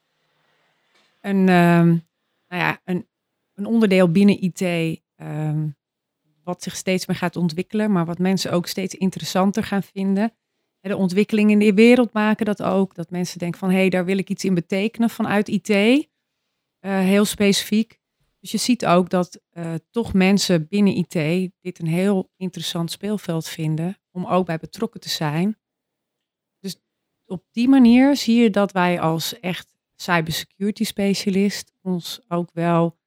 Een, 1.20 1.49
ehm, 1.49 1.87
nou 2.49 2.62
ja, 2.62 2.80
een, 2.85 3.06
een 3.54 3.66
onderdeel 3.66 4.11
binnen 4.11 4.42
IT 4.42 4.61
ehm, 5.16 5.66
wat 6.44 6.62
zich 6.62 6.76
steeds 6.76 7.06
meer 7.06 7.16
gaat 7.16 7.37
ontwikkelen, 7.37 7.92
maar 7.92 8.04
wat 8.04 8.18
mensen 8.18 8.52
ook 8.52 8.66
steeds 8.66 8.94
interessanter 8.94 9.64
gaan 9.64 9.82
vinden. 9.82 10.32
De 10.88 10.97
ontwikkelingen 10.97 11.61
in 11.61 11.66
de 11.66 11.75
wereld 11.75 12.12
maken 12.12 12.47
dat 12.47 12.62
ook. 12.62 12.95
Dat 12.95 13.11
mensen 13.11 13.38
denken 13.38 13.59
van, 13.59 13.71
hé, 13.71 13.76
hey, 13.76 13.88
daar 13.88 14.05
wil 14.05 14.19
ik 14.19 14.31
iets 14.31 14.45
in 14.45 14.55
betekenen 14.55 15.11
vanuit 15.11 15.49
IT. 15.49 15.69
Eh, 15.69 16.99
heel 16.99 17.25
specifiek. 17.25 17.99
Dus 18.40 18.50
je 18.50 18.59
ziet 18.59 18.87
ook 18.87 19.11
dat 19.11 19.40
eh, 19.50 19.75
toch 19.90 20.12
mensen 20.12 20.69
binnen 20.69 20.97
IT 20.97 21.12
dit 21.61 21.78
een 21.78 21.87
heel 21.87 22.31
interessant 22.37 22.90
speelveld 22.90 23.49
vinden 23.49 23.99
om 24.11 24.26
ook 24.26 24.47
bij 24.47 24.59
betrokken 24.59 25.00
te 25.00 25.09
zijn. 25.09 25.57
Dus 26.59 26.76
op 27.25 27.45
die 27.50 27.69
manier 27.69 28.16
zie 28.16 28.43
je 28.43 28.50
dat 28.50 28.73
wij 28.73 29.00
als 29.00 29.40
echt 29.40 29.75
cybersecurity 29.95 30.85
specialist 30.85 31.73
ons 31.83 32.21
ook 32.28 32.50
wel 32.52 32.99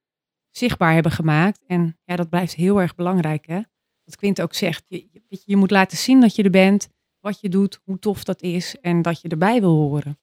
zichtbaar 0.50 0.92
hebben 0.92 1.12
gemaakt. 1.12 1.60
En 1.66 1.98
ja, 2.04 2.16
dat 2.16 2.28
blijft 2.28 2.54
heel 2.54 2.80
erg 2.80 2.94
belangrijk. 2.94 3.46
Hè? 3.46 3.60
Wat 4.04 4.16
Quint 4.16 4.40
ook 4.40 4.54
zegt, 4.54 4.84
je, 4.88 5.08
je 5.44 5.56
moet 5.56 5.70
laten 5.70 5.98
zien 5.98 6.20
dat 6.20 6.34
je 6.34 6.42
er 6.42 6.50
bent, 6.50 6.88
wat 7.20 7.40
je 7.40 7.48
doet, 7.48 7.80
hoe 7.84 7.98
tof 7.98 8.24
dat 8.24 8.42
is 8.42 8.76
en 8.80 9.02
dat 9.02 9.20
je 9.20 9.28
erbij 9.28 9.60
wil 9.60 9.74
horen. 9.74 10.18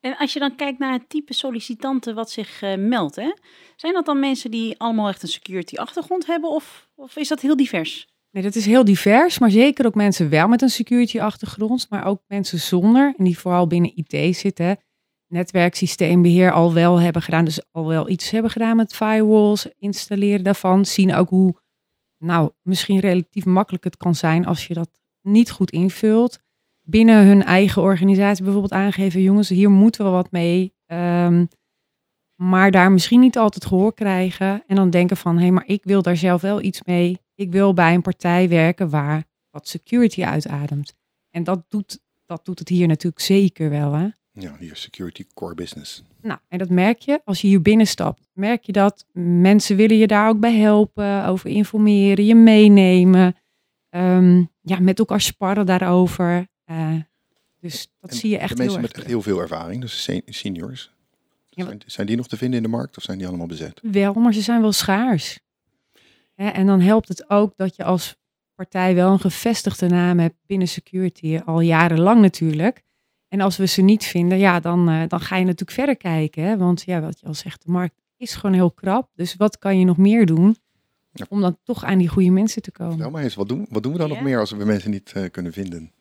En 0.00 0.16
als 0.16 0.32
je 0.32 0.38
dan 0.38 0.56
kijkt 0.56 0.78
naar 0.78 0.92
het 0.92 1.08
type 1.08 1.34
sollicitanten 1.34 2.14
wat 2.14 2.30
zich 2.30 2.62
eh, 2.62 2.76
meldt, 2.76 3.16
hè? 3.16 3.34
zijn 3.76 3.92
dat 3.92 4.06
dan 4.06 4.20
mensen 4.20 4.50
die 4.50 4.78
allemaal 4.78 5.08
echt 5.08 5.22
een 5.22 5.28
security 5.28 5.76
achtergrond 5.76 6.26
hebben 6.26 6.50
of, 6.50 6.88
of 6.94 7.16
is 7.16 7.28
dat 7.28 7.40
heel 7.40 7.56
divers? 7.56 8.08
Nee, 8.30 8.42
dat 8.42 8.54
is 8.54 8.66
heel 8.66 8.84
divers, 8.84 9.38
maar 9.38 9.50
zeker 9.50 9.86
ook 9.86 9.94
mensen 9.94 10.28
wel 10.28 10.48
met 10.48 10.62
een 10.62 10.70
security 10.70 11.20
achtergrond, 11.20 11.86
maar 11.90 12.04
ook 12.06 12.22
mensen 12.26 12.58
zonder 12.58 13.14
en 13.16 13.24
die 13.24 13.38
vooral 13.38 13.66
binnen 13.66 13.92
IT 13.94 14.36
zitten. 14.36 14.78
Netwerksysteembeheer 15.26 16.52
al 16.52 16.72
wel 16.74 17.00
hebben 17.00 17.22
gedaan, 17.22 17.44
dus 17.44 17.72
al 17.72 17.86
wel 17.86 18.08
iets 18.08 18.30
hebben 18.30 18.50
gedaan 18.50 18.76
met 18.76 18.94
firewalls, 18.94 19.68
installeren 19.78 20.44
daarvan, 20.44 20.84
zien 20.84 21.14
ook 21.14 21.28
hoe, 21.28 21.54
nou, 22.18 22.50
misschien 22.62 22.98
relatief 22.98 23.44
makkelijk 23.44 23.84
het 23.84 23.96
kan 23.96 24.14
zijn 24.14 24.46
als 24.46 24.66
je 24.66 24.74
dat 24.74 24.99
niet 25.22 25.50
goed 25.50 25.70
invult. 25.70 26.38
Binnen 26.82 27.26
hun 27.26 27.42
eigen 27.42 27.82
organisatie 27.82 28.44
bijvoorbeeld 28.44 28.72
aangeven, 28.72 29.22
jongens, 29.22 29.48
hier 29.48 29.70
moeten 29.70 30.04
we 30.04 30.10
wat 30.10 30.30
mee. 30.30 30.74
Ehm, 30.86 31.44
maar 32.34 32.70
daar 32.70 32.92
misschien 32.92 33.20
niet 33.20 33.38
altijd 33.38 33.64
gehoor 33.64 33.94
krijgen. 33.94 34.62
En 34.66 34.76
dan 34.76 34.90
denken 34.90 35.16
van, 35.16 35.34
hé, 35.34 35.42
hey, 35.42 35.50
maar 35.50 35.66
ik 35.66 35.84
wil 35.84 36.02
daar 36.02 36.16
zelf 36.16 36.40
wel 36.40 36.62
iets 36.62 36.82
mee. 36.82 37.18
Ik 37.34 37.52
wil 37.52 37.74
bij 37.74 37.94
een 37.94 38.02
partij 38.02 38.48
werken 38.48 38.90
waar 38.90 39.24
wat 39.50 39.68
security 39.68 40.24
uitademt. 40.24 40.94
En 41.30 41.44
dat 41.44 41.64
doet, 41.68 42.00
dat 42.26 42.44
doet 42.44 42.58
het 42.58 42.68
hier 42.68 42.86
natuurlijk 42.86 43.22
zeker 43.22 43.70
wel. 43.70 43.92
Hè? 43.92 44.08
Ja, 44.32 44.56
hier 44.58 44.76
security 44.76 45.24
core 45.34 45.54
business. 45.54 46.02
Nou, 46.20 46.38
en 46.48 46.58
dat 46.58 46.68
merk 46.68 46.98
je 46.98 47.20
als 47.24 47.40
je 47.40 47.48
hier 47.48 47.62
binnenstapt. 47.62 48.28
Merk 48.32 48.62
je 48.62 48.72
dat 48.72 49.06
mensen 49.12 49.76
willen 49.76 49.96
je 49.96 50.06
daar 50.06 50.28
ook 50.28 50.40
bij 50.40 50.54
helpen, 50.54 51.26
over 51.26 51.50
informeren, 51.50 52.24
je 52.24 52.34
meenemen. 52.34 53.34
Ehm, 53.90 54.44
ja, 54.60 54.78
met 54.80 54.98
elkaar 54.98 55.20
sparren 55.20 55.66
daarover. 55.66 56.48
Eh, 56.64 56.94
dus 57.60 57.90
dat 58.00 58.10
En 58.10 58.16
zie 58.16 58.30
je 58.30 58.38
echt 58.38 58.56
de 58.56 58.62
heel 58.62 58.64
mensen 58.64 58.80
met 58.80 58.96
echt 58.96 59.06
heel 59.06 59.22
veel 59.22 59.40
ervaring, 59.40 59.80
dus 59.80 60.02
sen- 60.02 60.22
seniors. 60.26 60.90
Zijn, 61.50 61.80
zijn 61.86 62.06
die 62.06 62.16
nog 62.16 62.28
te 62.28 62.36
vinden 62.36 62.56
in 62.56 62.62
de 62.62 62.68
markt 62.76 62.96
of 62.96 63.02
zijn 63.02 63.18
die 63.18 63.26
allemaal 63.26 63.46
bezet? 63.46 63.80
Wel, 63.82 64.12
maar 64.14 64.34
ze 64.34 64.40
zijn 64.40 64.60
wel 64.60 64.72
schaars. 64.72 65.40
Hè, 66.34 66.48
en 66.48 66.66
dan 66.66 66.80
helpt 66.80 67.08
het 67.08 67.30
ook 67.30 67.52
dat 67.56 67.76
je 67.76 67.84
als 67.84 68.16
partij 68.54 68.94
wel 68.94 69.12
een 69.12 69.20
gevestigde 69.20 69.88
naam 69.88 70.18
hebt 70.18 70.36
binnen 70.46 70.68
security, 70.68 71.38
al 71.44 71.60
jarenlang 71.60 72.20
natuurlijk. 72.20 72.82
En 73.28 73.40
als 73.40 73.56
we 73.56 73.66
ze 73.66 73.82
niet 73.82 74.04
vinden, 74.04 74.38
ja, 74.38 74.60
dan, 74.60 74.88
eh, 74.88 75.02
dan 75.08 75.20
ga 75.20 75.36
je 75.36 75.44
natuurlijk 75.44 75.70
verder 75.70 75.96
kijken. 75.96 76.42
Hè? 76.42 76.56
Want 76.56 76.82
ja, 76.86 77.00
wat 77.00 77.20
je 77.20 77.26
al 77.26 77.34
zegt, 77.34 77.64
de 77.64 77.70
markt 77.70 77.94
is 78.16 78.34
gewoon 78.34 78.54
heel 78.54 78.70
krap. 78.70 79.10
Dus 79.14 79.34
wat 79.36 79.58
kan 79.58 79.78
je 79.78 79.84
nog 79.84 79.96
meer 79.96 80.26
doen 80.26 80.56
Ja. 81.12 81.26
om 81.28 81.40
dan 81.40 81.58
toch 81.64 81.84
aan 81.84 81.98
die 81.98 82.08
goede 82.08 82.30
mensen 82.30 82.62
te 82.62 82.72
komen? 82.72 82.92
Vertel 82.92 83.10
maar 83.10 83.22
eens, 83.22 83.34
wat 83.34 83.48
doen, 83.48 83.66
wat 83.70 83.82
doen 83.82 83.92
we 83.92 83.98
dan 83.98 84.08
Ja. 84.08 84.14
nog 84.14 84.22
meer 84.22 84.38
als 84.38 84.50
we 84.50 84.64
mensen 84.64 84.90
niet 84.90 85.12
eh, 85.12 85.24
kunnen 85.30 85.52
vinden? 85.52 85.92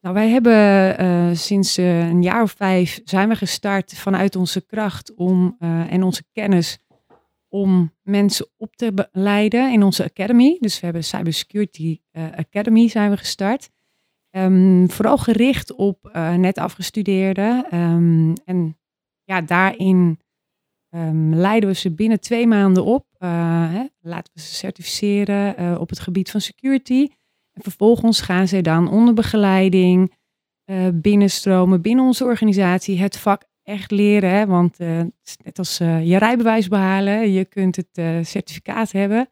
Nou, 0.00 0.14
wij 0.14 0.28
hebben 0.28 0.98
eh, 0.98 1.30
sinds 1.32 1.76
eh, 1.78 2.08
een 2.08 2.22
jaar 2.22 2.42
of 2.42 2.50
vijf 2.56 3.00
zijn 3.04 3.28
we 3.28 3.36
gestart 3.36 3.94
vanuit 3.94 4.36
onze 4.36 4.66
kracht 4.66 5.14
om, 5.14 5.56
eh, 5.58 5.92
en 5.92 6.02
onze 6.02 6.22
kennis 6.32 6.78
om 7.48 7.92
mensen 8.02 8.46
op 8.56 8.76
te 8.76 9.08
leiden 9.12 9.72
in 9.72 9.82
onze 9.82 10.04
academy. 10.04 10.56
Dus 10.60 10.74
we 10.78 10.84
hebben 10.84 11.04
Cybersecurity 11.04 12.00
eh, 12.10 12.24
Academy 12.36 12.88
zijn 12.88 13.10
we 13.10 13.16
gestart. 13.16 13.70
Ehm, 14.30 14.86
vooral 14.86 15.18
gericht 15.18 15.74
op 15.74 16.08
eh, 16.12 16.34
net 16.34 16.58
afgestudeerden. 16.58 17.66
Ehm, 17.70 18.32
en 18.44 18.78
ja, 19.24 19.40
daarin 19.40 20.20
ehm, 20.96 21.34
leiden 21.34 21.68
we 21.68 21.74
ze 21.74 21.94
binnen 21.94 22.20
twee 22.20 22.46
maanden 22.46 22.84
op. 22.84 23.06
Eh, 23.18 23.72
hè, 23.72 23.84
laten 24.00 24.32
we 24.34 24.40
ze 24.40 24.54
certificeren 24.54 25.56
eh, 25.56 25.76
op 25.80 25.88
het 25.88 26.00
gebied 26.00 26.30
van 26.30 26.40
security. 26.40 27.08
En 27.52 27.62
vervolgens 27.62 28.20
gaan 28.20 28.48
zij 28.48 28.62
dan 28.62 28.90
onder 28.90 29.14
begeleiding 29.14 30.14
eh, 30.64 30.88
binnenstromen 30.94 31.82
binnen 31.82 32.04
onze 32.04 32.24
organisatie. 32.24 32.98
Het 32.98 33.18
vak 33.18 33.44
echt 33.62 33.90
leren. 33.90 34.30
Hè? 34.30 34.46
Want 34.46 34.78
net 35.44 35.58
als 35.58 35.78
je 35.78 36.16
rijbewijs 36.18 36.68
behalen. 36.68 37.32
Je 37.32 37.44
kunt 37.44 37.76
het 37.76 38.26
certificaat 38.26 38.92
hebben. 38.92 39.28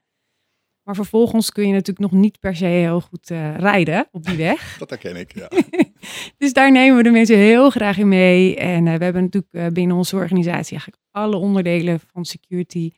Maar 0.85 0.95
vervolgens 0.95 1.51
kun 1.51 1.67
je 1.67 1.73
natuurlijk 1.73 2.13
nog 2.13 2.21
niet 2.21 2.41
per 2.41 2.57
se 2.57 2.65
heel 2.65 3.01
goed 3.01 3.31
eh, 3.31 3.57
rijden 3.57 4.09
op 4.11 4.25
die 4.25 4.37
weg. 4.37 4.75
Dat 4.79 4.91
herken 4.91 5.17
ik, 5.17 5.35
ja. 5.35 5.49
Dus 6.39 6.53
daar 6.53 6.73
nemen 6.73 6.97
we 6.97 7.03
de 7.03 7.11
mensen 7.11 7.37
heel 7.37 7.71
graag 7.71 7.99
in 7.99 8.09
mee. 8.09 8.57
En 8.57 8.87
eh, 8.87 8.95
we 8.95 9.05
hebben 9.05 9.23
natuurlijk 9.23 9.53
eh, 9.53 9.67
binnen 9.67 9.97
onze 9.97 10.17
organisatie 10.17 10.71
eigenlijk 10.71 11.03
alle 11.11 11.37
onderdelen 11.37 12.01
van 12.01 12.25
security. 12.25 12.91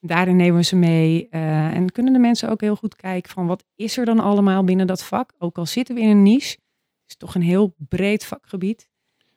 Daarin 0.00 0.36
nemen 0.36 0.56
we 0.56 0.64
ze 0.64 0.76
mee. 0.76 1.28
en 1.28 1.92
kunnen 1.92 2.12
de 2.12 2.18
mensen 2.18 2.48
ook 2.48 2.60
heel 2.60 2.76
goed 2.76 2.96
kijken 2.96 3.30
van 3.30 3.46
wat 3.46 3.64
is 3.74 3.96
er 3.96 4.04
dan 4.04 4.20
allemaal 4.20 4.64
binnen 4.64 4.86
dat 4.86 5.04
vak. 5.04 5.32
Ook 5.38 5.58
al 5.58 5.66
zitten 5.66 5.94
we 5.94 6.00
in 6.00 6.08
een 6.08 6.22
niche. 6.22 6.50
Het 6.50 7.08
is 7.08 7.16
toch 7.16 7.34
een 7.34 7.42
heel 7.42 7.74
breed 7.88 8.24
vakgebied. 8.24 8.88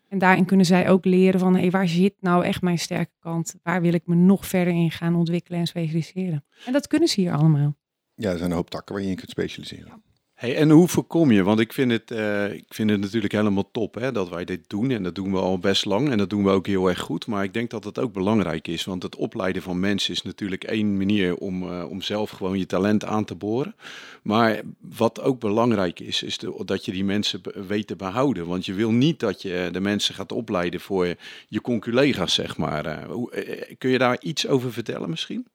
En 0.07 0.17
daarin 0.17 0.45
kunnen 0.45 0.65
zij 0.65 0.89
ook 0.89 1.05
leren 1.05 1.39
van 1.39 1.55
hey, 1.55 1.71
waar 1.71 1.87
zit 1.87 2.13
nou 2.19 2.45
echt 2.45 2.61
mijn 2.61 2.79
sterke 2.79 3.13
kant? 3.19 3.55
Waar 3.63 3.81
wil 3.81 3.93
ik 3.93 4.05
me 4.05 4.15
nog 4.15 4.47
verder 4.47 4.73
in 4.73 4.91
gaan 4.91 5.15
ontwikkelen 5.15 5.59
en 5.59 5.67
specialiseren? 5.67 6.45
En 6.65 6.73
dat 6.73 6.87
kunnen 6.87 7.07
ze 7.07 7.21
hier 7.21 7.33
allemaal. 7.33 7.75
Ja, 8.21 8.31
er 8.31 8.37
zijn 8.37 8.49
een 8.49 8.55
hoop 8.55 8.69
takken 8.69 8.95
waar 8.95 9.03
je 9.03 9.09
in 9.09 9.15
kunt 9.15 9.29
specialiseren. 9.29 10.03
Hey, 10.33 10.55
en 10.55 10.69
hoe 10.69 10.87
voorkom 10.87 11.31
je? 11.31 11.43
Want 11.43 11.59
ik 11.59 11.73
vind 11.73 11.91
het, 11.91 12.11
eh, 12.11 12.53
ik 12.53 12.73
vind 12.73 12.89
het 12.89 12.99
natuurlijk 12.99 13.33
helemaal 13.33 13.71
top 13.71 13.95
hè, 13.95 14.11
dat 14.11 14.29
wij 14.29 14.45
dit 14.45 14.63
doen. 14.67 14.91
En 14.91 15.03
dat 15.03 15.15
doen 15.15 15.31
we 15.31 15.37
al 15.37 15.59
best 15.59 15.85
lang. 15.85 16.09
En 16.09 16.17
dat 16.17 16.29
doen 16.29 16.43
we 16.43 16.49
ook 16.49 16.67
heel 16.67 16.89
erg 16.89 16.99
goed. 16.99 17.27
Maar 17.27 17.43
ik 17.43 17.53
denk 17.53 17.69
dat 17.69 17.83
het 17.83 17.99
ook 17.99 18.13
belangrijk 18.13 18.67
is. 18.67 18.83
Want 18.83 19.03
het 19.03 19.15
opleiden 19.15 19.61
van 19.61 19.79
mensen 19.79 20.13
is 20.13 20.21
natuurlijk 20.21 20.63
één 20.63 20.97
manier 20.97 21.35
om, 21.35 21.63
eh, 21.63 21.89
om 21.89 22.01
zelf 22.01 22.29
gewoon 22.29 22.57
je 22.57 22.65
talent 22.65 23.05
aan 23.05 23.25
te 23.25 23.35
boren. 23.35 23.75
Maar 24.23 24.61
wat 24.79 25.21
ook 25.21 25.39
belangrijk 25.39 25.99
is, 25.99 26.23
is 26.23 26.39
dat 26.65 26.85
je 26.85 26.91
die 26.91 27.05
mensen 27.05 27.41
weet 27.67 27.87
te 27.87 27.95
behouden. 27.95 28.47
Want 28.47 28.65
je 28.65 28.73
wil 28.73 28.91
niet 28.91 29.19
dat 29.19 29.41
je 29.41 29.69
de 29.71 29.81
mensen 29.81 30.15
gaat 30.15 30.31
opleiden 30.31 30.79
voor 30.79 31.15
je 31.47 31.61
conculega's, 31.61 32.33
zeg 32.33 32.57
maar. 32.57 32.85
Eh, 32.85 33.75
kun 33.77 33.89
je 33.89 33.97
daar 33.97 34.17
iets 34.21 34.47
over 34.47 34.73
vertellen 34.73 35.09
misschien? 35.09 35.47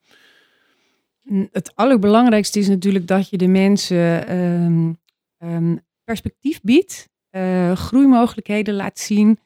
Het 1.53 1.73
allerbelangrijkste 1.75 2.59
is 2.59 2.69
natuurlijk 2.69 3.07
dat 3.07 3.31
je 3.31 3.37
de 3.37 3.47
mensen 3.47 4.29
ehm, 4.29 4.93
ehm, 5.39 5.77
perspectief 6.05 6.61
biedt, 6.63 7.09
eh, 7.31 7.73
groeimogelijkheden 7.73 8.75
laat 8.75 8.99
zien 8.99 9.39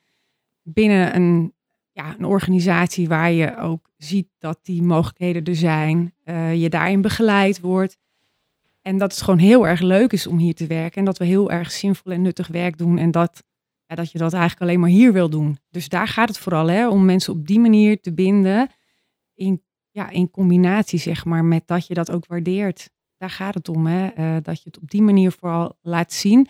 binnen 0.62 1.16
een, 1.16 1.52
ja, 1.92 2.14
een 2.18 2.25
organisatie 2.25 3.08
waar 3.08 3.32
je 3.32 3.56
ook 3.56 3.90
ziet 3.96 4.28
dat 4.38 4.58
die 4.62 4.82
mogelijkheden 4.82 5.44
er 5.44 5.56
zijn, 5.56 6.14
eh, 6.25 6.62
je 6.62 6.68
daarin 6.68 7.00
begeleid 7.00 7.60
wordt. 7.60 7.99
En 8.82 8.99
dat 8.99 9.12
het 9.12 9.22
gewoon 9.22 9.38
heel 9.38 9.66
erg 9.66 9.80
leuk 9.80 10.12
is 10.12 10.26
om 10.26 10.38
hier 10.38 10.54
te 10.54 10.66
werken 10.66 10.99
en 10.99 11.04
dat 11.04 11.18
we 11.18 11.25
heel 11.25 11.50
erg 11.50 11.70
zinvol 11.70 12.12
en 12.12 12.22
nuttig 12.22 12.46
werk 12.46 12.78
doen 12.78 12.99
en 12.99 13.10
dat, 13.10 13.44
ja, 13.87 13.94
dat 13.94 14.12
je 14.12 14.18
dat 14.18 14.32
eigenlijk 14.32 14.62
alleen 14.62 14.80
maar 14.80 14.90
hier 14.90 15.12
wil 15.12 15.30
doen. 15.30 15.58
Dus 15.70 15.88
daar 15.88 16.08
gaat 16.08 16.28
het 16.28 16.38
vooral 16.38 16.66
hè, 16.66 16.88
om 16.88 17.04
mensen 17.04 17.32
op 17.32 17.46
die 17.46 17.60
manier 17.60 18.00
te 18.00 18.12
binden 18.12 18.70
in 19.34 19.62
ja, 19.90 20.11
in 20.11 20.30
combinatie, 20.30 20.99
zeg 20.99 21.25
maar, 21.25 21.44
met 21.44 21.66
dat 21.66 21.87
je 21.87 21.94
dat 21.94 22.11
ook 22.11 22.26
waardeert. 22.26 22.90
Daar 23.16 23.30
gaat 23.30 23.54
het 23.54 23.68
om, 23.68 23.87
hè? 23.87 24.06
eh, 24.06 24.37
dat 24.42 24.62
je 24.62 24.68
het 24.68 24.78
op 24.78 24.90
die 24.90 25.02
manier 25.02 25.32
vooral 25.32 25.78
laat 25.80 26.12
zien. 26.12 26.49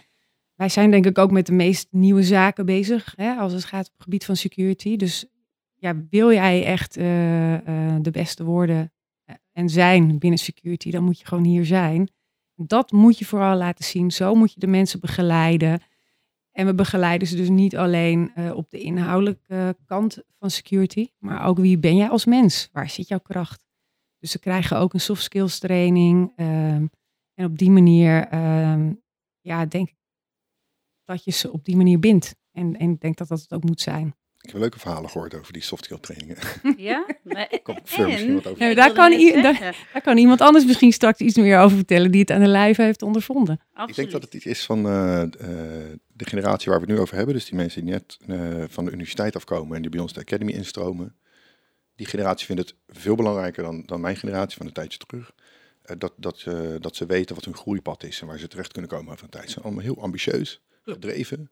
Wij 0.55 0.69
zijn 0.69 0.91
denk 0.91 1.07
ik 1.07 1.19
ook 1.19 1.31
met 1.31 1.47
de 1.47 1.53
meest 1.53 1.89
nieuwe 1.91 2.23
zaken 2.23 2.67
bezig, 2.67 3.13
hè, 3.17 3.35
als 3.35 3.53
het 3.53 3.65
gaat 3.65 3.87
op 3.87 3.93
het 3.93 4.03
gebied 4.03 4.25
van 4.25 4.37
security. 4.37 4.97
Dus 4.97 5.27
ja, 5.75 5.95
wil 6.11 6.33
jij 6.33 6.65
echt 6.65 6.97
eh, 6.97 7.55
eh, 7.55 7.97
de 8.03 8.11
beste 8.11 8.45
worden 8.45 8.93
en 9.53 9.69
zijn 9.69 10.19
binnen 10.19 10.39
security, 10.39 10.91
dan 10.91 11.05
moet 11.05 11.19
je 11.19 11.27
gewoon 11.27 11.45
hier 11.45 11.67
zijn. 11.67 12.11
Dat 12.55 12.93
moet 12.93 13.19
je 13.19 13.25
vooral 13.25 13.57
laten 13.57 13.85
zien. 13.85 14.11
Zo 14.11 14.35
moet 14.35 14.53
je 14.53 14.61
de 14.61 14.67
mensen 14.67 15.01
begeleiden. 15.01 15.81
En 16.61 16.67
we 16.67 16.75
begeleiden 16.75 17.29
ze 17.29 17.37
dus 17.37 17.49
niet 17.49 17.77
alleen 17.77 18.35
eh, 18.35 18.57
op 18.57 18.71
de 18.71 18.81
inhoudelijke 18.81 19.77
kant 19.85 20.19
van 20.39 20.51
security, 20.51 21.09
maar 21.19 21.47
ook 21.47 21.59
wie 21.59 21.79
ben 21.79 21.97
jij 21.97 22.09
als 22.09 22.25
mens? 22.25 22.69
Waar 22.73 22.91
zit 22.91 23.09
jouw 23.09 23.19
kracht? 23.19 23.65
Dus 24.19 24.31
ze 24.31 24.39
krijgen 24.39 24.79
ook 24.79 24.95
een 24.95 25.01
soft 25.01 25.23
skills 25.23 25.59
training. 25.59 26.33
ehm, 26.37 26.87
en 27.35 27.45
op 27.45 27.59
die 27.59 27.71
manier, 27.71 28.27
ehm, 28.29 28.93
ja, 29.41 29.67
denk 29.67 29.89
ik 29.89 29.97
dat 31.05 31.25
je 31.25 31.31
ze 31.31 31.53
op 31.53 31.65
die 31.65 31.77
manier 31.77 31.99
bindt. 31.99 32.37
En, 32.51 32.77
en 32.77 32.91
ik 32.91 33.01
denk 33.01 33.17
dat 33.17 33.29
dat 33.29 33.41
het 33.41 33.53
ook 33.53 33.65
moet 33.65 33.81
zijn. 33.81 34.15
Ik 34.43 34.51
heb 34.51 34.61
leuke 34.61 34.79
verhalen 34.79 35.11
gehoord 35.11 35.35
over 35.35 35.53
die 35.53 35.63
soft 35.63 35.85
skill 35.85 35.99
trainingen. 35.99 36.37
Ja? 36.77 37.07
Maar- 37.23 37.59
Kom 37.63 37.77
ik 37.77 37.83
Fleur 37.85 38.07
misschien 38.07 38.29
en- 38.29 38.35
wat 38.35 38.47
over. 38.47 38.63
Ja, 38.65 38.71
ik 38.71 38.77
daar 38.77 38.93
kan 38.93 39.13
i- 39.13 39.43
daar- 39.43 40.01
kan 40.03 40.17
iemand 40.17 40.41
anders 40.41 40.65
misschien 40.65 40.93
straks 40.93 41.19
iets 41.21 41.37
meer 41.37 41.59
over 41.59 41.77
vertellen 41.77 42.11
die 42.11 42.21
het 42.21 42.31
aan 42.31 42.41
de 42.41 42.47
lijve 42.49 42.83
heeft 42.83 43.03
ondervonden. 43.03 43.55
Ik 43.55 43.61
denk 43.77 43.89
absoluut. 43.89 44.11
dat 44.11 44.23
het 44.23 44.35
iets 44.35 44.45
is 44.47 44.65
van 44.65 44.87
eh, 44.87 45.23
eh, 45.23 45.29
de 46.13 46.25
generatie 46.25 46.71
waar 46.71 46.81
we 46.81 46.87
het 46.87 46.95
nu 46.95 47.01
over 47.03 47.17
hebben. 47.17 47.35
Dus 47.35 47.45
die 47.45 47.55
mensen 47.55 47.85
die 47.85 47.93
net 47.93 48.17
eh, 48.27 48.65
van 48.69 48.85
de 48.85 48.91
universiteit 48.91 49.37
afkomen 49.37 49.77
en 49.77 49.83
die 49.83 49.91
bij 49.91 50.01
ons 50.01 50.13
de 50.13 50.21
academy 50.21 50.53
instromen. 50.53 51.15
Die 51.97 52.07
generatie 52.07 52.47
vindt 52.47 52.63
het 52.63 52.75
veel 52.89 53.15
belangrijker 53.15 53.63
dan, 53.63 53.83
dan 53.87 54.01
mijn 54.01 54.17
generatie 54.17 54.57
van 54.57 54.67
een 54.67 54.73
tijdje 54.73 54.99
terug. 54.99 55.33
Eh, 55.83 55.97
dat, 55.99 56.13
dat, 56.17 56.43
eh, 56.47 56.55
dat 56.79 56.97
ze 56.97 57.07
weten 57.07 57.35
wat 57.35 57.45
hun 57.45 57.57
groeipad 57.57 58.03
is 58.05 58.21
en 58.21 58.27
waar 58.27 58.39
ze 58.39 58.49
terecht 58.49 58.73
kunnen 58.73 58.91
komen 58.91 59.13
over 59.13 59.25
een 59.25 59.31
tijd. 59.31 59.45
Ze 59.45 59.51
zijn 59.51 59.65
allemaal 59.65 59.85
heel 59.85 60.03
ambitieus, 60.03 60.61
gedreven. 60.85 61.51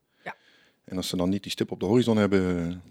En 0.88 0.96
als 0.96 1.08
ze 1.08 1.16
dan 1.16 1.28
niet 1.28 1.42
die 1.42 1.52
stip 1.52 1.70
op 1.70 1.80
de 1.80 1.86
horizon 1.86 2.16
hebben, 2.16 2.82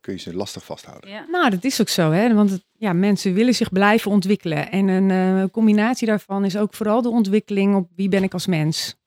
kun 0.00 0.12
je 0.12 0.18
ze 0.20 0.34
lastig 0.34 0.64
vasthouden. 0.64 1.10
Ja. 1.10 1.26
Nou, 1.30 1.50
dat 1.50 1.64
is 1.64 1.80
ook 1.80 1.88
zo, 1.88 2.10
hè? 2.10 2.34
Want 2.34 2.50
het- 2.50 2.64
ja, 2.78 2.92
mensen 2.92 3.34
willen 3.34 3.54
zich 3.54 3.72
blijven 3.72 4.10
ontwikkelen. 4.10 4.70
En 4.70 4.88
een 4.88 5.10
eh, 5.10 5.44
combinatie 5.52 6.06
daarvan 6.06 6.44
is 6.44 6.56
ook 6.56 6.74
vooral 6.74 7.02
de 7.02 7.08
ontwikkeling 7.08 7.74
op 7.76 7.88
wie 7.96 8.08
ben 8.08 8.22
ik 8.22 8.32
als 8.32 8.46
mens. 8.46 8.98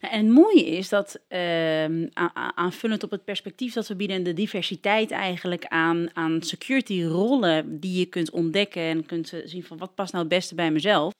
Nou, 0.00 0.14
en 0.14 0.24
het 0.24 0.34
mooie 0.34 0.66
is 0.66 0.88
dat, 0.88 1.18
ehm, 1.28 2.06
aanvullend 2.54 3.02
op 3.02 3.10
het 3.10 3.24
perspectief 3.24 3.72
dat 3.72 3.88
we 3.88 3.96
bieden 3.96 4.16
en 4.16 4.22
de 4.22 4.34
diversiteit 4.34 5.10
eigenlijk 5.10 5.64
aan, 5.66 6.08
aan 6.12 6.42
security 6.42 7.02
rollen 7.02 7.80
die 7.80 7.98
je 7.98 8.06
kunt 8.06 8.30
ontdekken 8.30 8.82
en 8.82 9.06
kunt 9.06 9.32
eh, 9.32 9.40
zien 9.44 9.64
van 9.64 9.78
wat 9.78 9.94
past 9.94 10.12
nou 10.12 10.24
het 10.24 10.32
beste 10.34 10.54
bij 10.54 10.70
mezelf, 10.70 11.12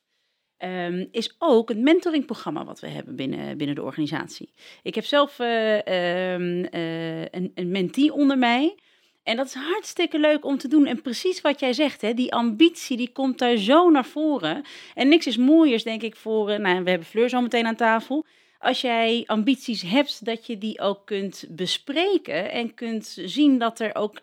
ehm, 0.59 1.07
is 1.11 1.35
ook 1.39 1.69
het 1.69 1.79
mentoringprogramma 1.79 2.65
wat 2.65 2.81
we 2.81 2.89
hebben 2.89 3.17
binnen, 3.17 3.57
binnen 3.57 3.77
de 3.77 3.83
organisatie. 3.83 4.53
Ik 4.83 4.95
heb 4.95 5.05
zelf 5.05 5.39
eh, 5.39 5.75
ehm, 5.87 6.65
eh, 6.65 7.21
een, 7.21 7.53
een 7.55 7.71
mentee 7.71 8.13
onder 8.13 8.39
mij. 8.39 8.75
En 9.23 9.37
dat 9.37 9.47
is 9.47 9.55
hartstikke 9.55 10.19
leuk 10.19 10.45
om 10.45 10.59
te 10.59 10.69
doen. 10.69 10.87
En 10.87 11.03
precies 11.03 11.41
wat 11.41 11.61
jij 11.61 11.73
zegt, 11.73 12.01
hè, 12.01 12.15
die 12.15 12.33
ambitie 12.33 12.97
die 12.97 13.13
komt 13.13 13.39
daar 13.39 13.57
zo 13.57 13.91
naar 13.91 14.07
voren. 14.07 14.65
En 14.95 15.09
niks 15.09 15.27
is 15.27 15.37
mooiers, 15.37 15.83
denk 15.83 16.03
ik, 16.03 16.17
voor. 16.17 16.51
eh, 16.51 16.59
Nou, 16.59 16.83
we 16.85 16.91
hebben 16.91 17.09
Fleur 17.09 17.29
zo 17.29 17.41
meteen 17.41 17.67
aan 17.67 17.77
tafel 17.77 18.27
als 18.59 18.81
jij 18.81 19.25
ambities 19.27 19.83
hebt, 19.83 20.25
dat 20.25 20.47
je 20.47 20.59
die 20.59 20.81
ook 20.81 21.07
kunt 21.07 21.45
bespreken 21.49 22.51
en 22.51 22.75
kunt 22.75 23.19
zien 23.25 23.59
dat 23.59 23.81
er 23.81 23.95
ook 23.95 24.21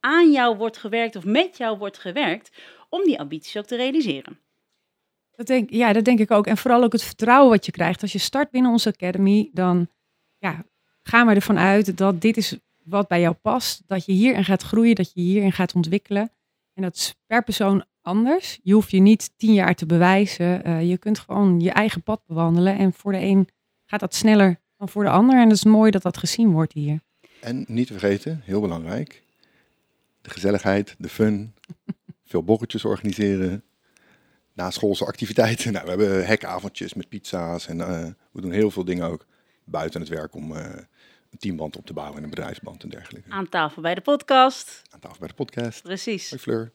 aan 0.00 0.30
jou 0.32 0.56
wordt 0.56 0.76
gewerkt 0.76 1.16
of 1.16 1.24
met 1.24 1.56
jou 1.56 1.78
wordt 1.78 1.98
gewerkt 1.98 2.50
om 2.88 3.04
die 3.04 3.18
ambities 3.18 3.56
ook 3.56 3.64
te 3.64 3.76
realiseren. 3.76 4.38
Dat 5.42 5.56
denk, 5.56 5.70
ja, 5.70 5.92
dat 5.92 6.04
denk 6.04 6.18
ik 6.18 6.30
ook. 6.30 6.46
En 6.46 6.56
vooral 6.56 6.82
ook 6.82 6.92
het 6.92 7.02
vertrouwen 7.02 7.50
wat 7.50 7.66
je 7.66 7.72
krijgt. 7.72 8.02
Als 8.02 8.12
je 8.12 8.18
start 8.18 8.50
binnen 8.50 8.70
onze 8.70 8.88
academy, 8.88 9.50
dan 9.52 9.88
ja, 10.38 10.64
gaan 11.02 11.26
we 11.26 11.34
ervan 11.34 11.58
uit 11.58 11.96
dat 11.96 12.20
dit 12.20 12.36
is 12.36 12.58
wat 12.84 13.08
bij 13.08 13.20
jou 13.20 13.34
past. 13.34 13.82
Dat 13.86 14.04
je 14.04 14.12
hierin 14.12 14.44
gaat 14.44 14.62
groeien, 14.62 14.94
dat 14.94 15.12
je 15.14 15.20
hierin 15.20 15.52
gaat 15.52 15.74
ontwikkelen. 15.74 16.30
En 16.74 16.82
dat 16.82 16.94
is 16.94 17.14
per 17.26 17.44
persoon 17.44 17.84
anders. 18.02 18.58
Je 18.62 18.72
hoeft 18.74 18.90
je 18.90 18.98
niet 18.98 19.32
tien 19.36 19.52
jaar 19.52 19.74
te 19.74 19.86
bewijzen. 19.86 20.64
Eh, 20.64 20.88
je 20.88 20.98
kunt 20.98 21.18
gewoon 21.18 21.60
je 21.60 21.70
eigen 21.70 22.02
pad 22.02 22.22
bewandelen. 22.26 22.78
En 22.78 22.92
voor 22.92 23.12
de 23.12 23.20
een 23.20 23.48
gaat 23.84 24.00
dat 24.00 24.14
sneller 24.14 24.60
dan 24.76 24.88
voor 24.88 25.04
de 25.04 25.10
ander. 25.10 25.40
En 25.40 25.48
dat 25.48 25.56
is 25.56 25.64
mooi 25.64 25.90
dat 25.90 26.02
dat 26.02 26.16
gezien 26.16 26.50
wordt 26.50 26.72
hier. 26.72 27.00
En 27.40 27.64
niet 27.68 27.86
te 27.86 27.98
vergeten, 27.98 28.40
heel 28.44 28.60
belangrijk, 28.60 29.22
de 30.20 30.30
gezelligheid, 30.30 30.94
de 30.98 31.08
fun, 31.08 31.54
veel 32.30 32.42
borreltjes 32.42 32.84
organiseren, 32.84 33.64
naschoolse 34.52 35.04
activiteiten. 35.04 35.72
Nou, 35.72 35.84
we 35.84 35.90
hebben 35.90 36.26
hekavondjes 36.26 36.94
met 36.94 37.08
pizza's 37.08 37.66
en 37.66 37.80
eh, 37.80 38.06
we 38.32 38.40
doen 38.40 38.52
heel 38.52 38.70
veel 38.70 38.84
dingen 38.84 39.06
ook 39.06 39.26
buiten 39.64 40.00
het 40.00 40.08
werk 40.08 40.34
om 40.34 40.56
eh, 40.56 40.64
een 41.30 41.38
teamband 41.38 41.76
op 41.76 41.86
te 41.86 41.92
bouwen 41.92 42.16
en 42.16 42.24
een 42.24 42.30
bedrijfsband 42.30 42.82
en 42.82 42.88
dergelijke. 42.88 43.30
Aan 43.30 43.48
tafel 43.48 43.82
bij 43.82 43.94
de 43.94 44.00
podcast. 44.00 44.82
Aan 44.90 45.00
tafel 45.00 45.18
bij 45.18 45.28
de 45.28 45.34
podcast. 45.34 45.82
Precies. 45.82 46.30
Hoi 46.30 46.42
Fleur. 46.42 46.72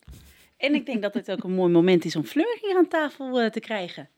En 0.58 0.74
ik 0.74 0.86
denk 0.86 1.02
dat 1.02 1.14
het 1.14 1.32
ook 1.32 1.44
een 1.44 1.54
mooi 1.54 1.72
moment 1.72 2.06
is 2.06 2.16
om 2.16 2.24
Fleur 2.24 2.58
hier 2.62 2.78
aan 2.78 2.88
tafel 2.88 3.40
eh, 3.40 3.50
te 3.50 3.60
krijgen. 3.60 4.10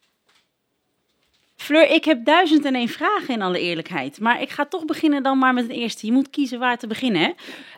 Fleur, 1.56 1.90
ik 1.90 2.06
heb 2.06 2.26
duizend 2.26 2.66
en 2.66 2.76
één 2.76 2.88
vragen 2.88 3.34
in 3.34 3.42
alle 3.42 3.60
eerlijkheid. 3.60 4.20
Maar 4.20 4.42
ik 4.42 4.50
ga 4.50 4.66
toch 4.66 4.86
beginnen 4.86 5.24
dan 5.24 5.38
maar 5.38 5.54
met 5.54 5.64
het 5.64 5.74
eerste. 5.74 6.06
Je 6.06 6.12
moet 6.12 6.30
kiezen 6.30 6.60
waar 6.60 6.78
te 6.78 6.88
beginnen. 6.88 7.22
Hè? 7.22 7.34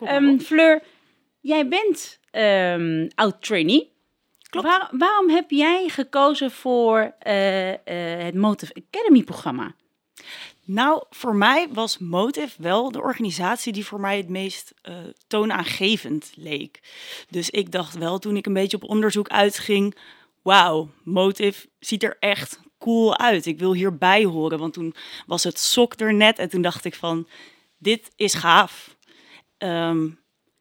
Ehm, 0.06 0.38
Fleur, 0.38 0.82
jij 1.40 1.68
bent 1.68 2.18
ehm 2.30 3.08
oud-trainee. 3.14 3.91
Klopt. 4.52 4.66
Waar- 4.66 4.88
waarom 4.92 5.30
heb 5.30 5.50
jij 5.50 5.88
gekozen 5.88 6.50
voor 6.50 7.14
eh, 7.18 7.70
eh, 7.72 8.24
het 8.24 8.34
Motive 8.34 8.74
Academy 8.90 9.22
programma? 9.22 9.74
Nou, 10.64 11.04
voor 11.10 11.34
mij 11.36 11.68
was 11.70 11.98
Motive 11.98 12.62
wel 12.62 12.90
de 12.92 13.00
organisatie 13.00 13.72
die 13.72 13.86
voor 13.86 14.00
mij 14.00 14.16
het 14.16 14.28
meest 14.28 14.74
eh, 14.82 14.94
toonaangevend 15.26 16.32
leek. 16.36 16.80
Dus 17.30 17.50
ik 17.50 17.70
dacht 17.70 17.98
wel 17.98 18.18
toen 18.18 18.36
ik 18.36 18.46
een 18.46 18.52
beetje 18.52 18.76
op 18.76 18.88
onderzoek 18.88 19.28
uitging, 19.28 19.96
wauw, 20.42 20.88
Motive 21.04 21.68
ziet 21.78 22.02
er 22.02 22.16
echt 22.20 22.60
cool 22.78 23.18
uit. 23.18 23.46
Ik 23.46 23.58
wil 23.58 23.74
hierbij 23.74 24.24
horen, 24.24 24.58
want 24.58 24.72
toen 24.72 24.94
was 25.26 25.44
het 25.44 25.58
sok 25.58 26.00
er 26.00 26.14
net 26.14 26.38
en 26.38 26.48
toen 26.48 26.62
dacht 26.62 26.84
ik 26.84 26.94
van, 26.94 27.28
dit 27.78 28.10
is 28.16 28.34
gaaf. 28.34 28.96
Ehm, 29.58 30.08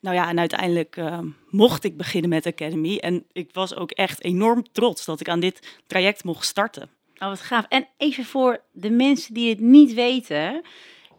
nou 0.01 0.15
ja, 0.15 0.29
en 0.29 0.39
uiteindelijk 0.39 0.97
ehm, 0.97 1.27
mocht 1.49 1.83
ik 1.83 1.97
beginnen 1.97 2.29
met 2.29 2.45
Academy 2.45 2.97
en 2.97 3.25
ik 3.31 3.49
was 3.53 3.75
ook 3.75 3.91
echt 3.91 4.23
enorm 4.23 4.71
trots 4.71 5.05
dat 5.05 5.19
ik 5.19 5.29
aan 5.29 5.39
dit 5.39 5.79
traject 5.87 6.23
mocht 6.23 6.45
starten. 6.45 6.89
Oh, 7.17 7.27
wat 7.27 7.41
gaaf. 7.41 7.65
En 7.69 7.87
even 7.97 8.25
voor 8.25 8.61
de 8.71 8.89
mensen 8.89 9.33
die 9.33 9.49
het 9.49 9.59
niet 9.59 9.93
weten. 9.93 10.61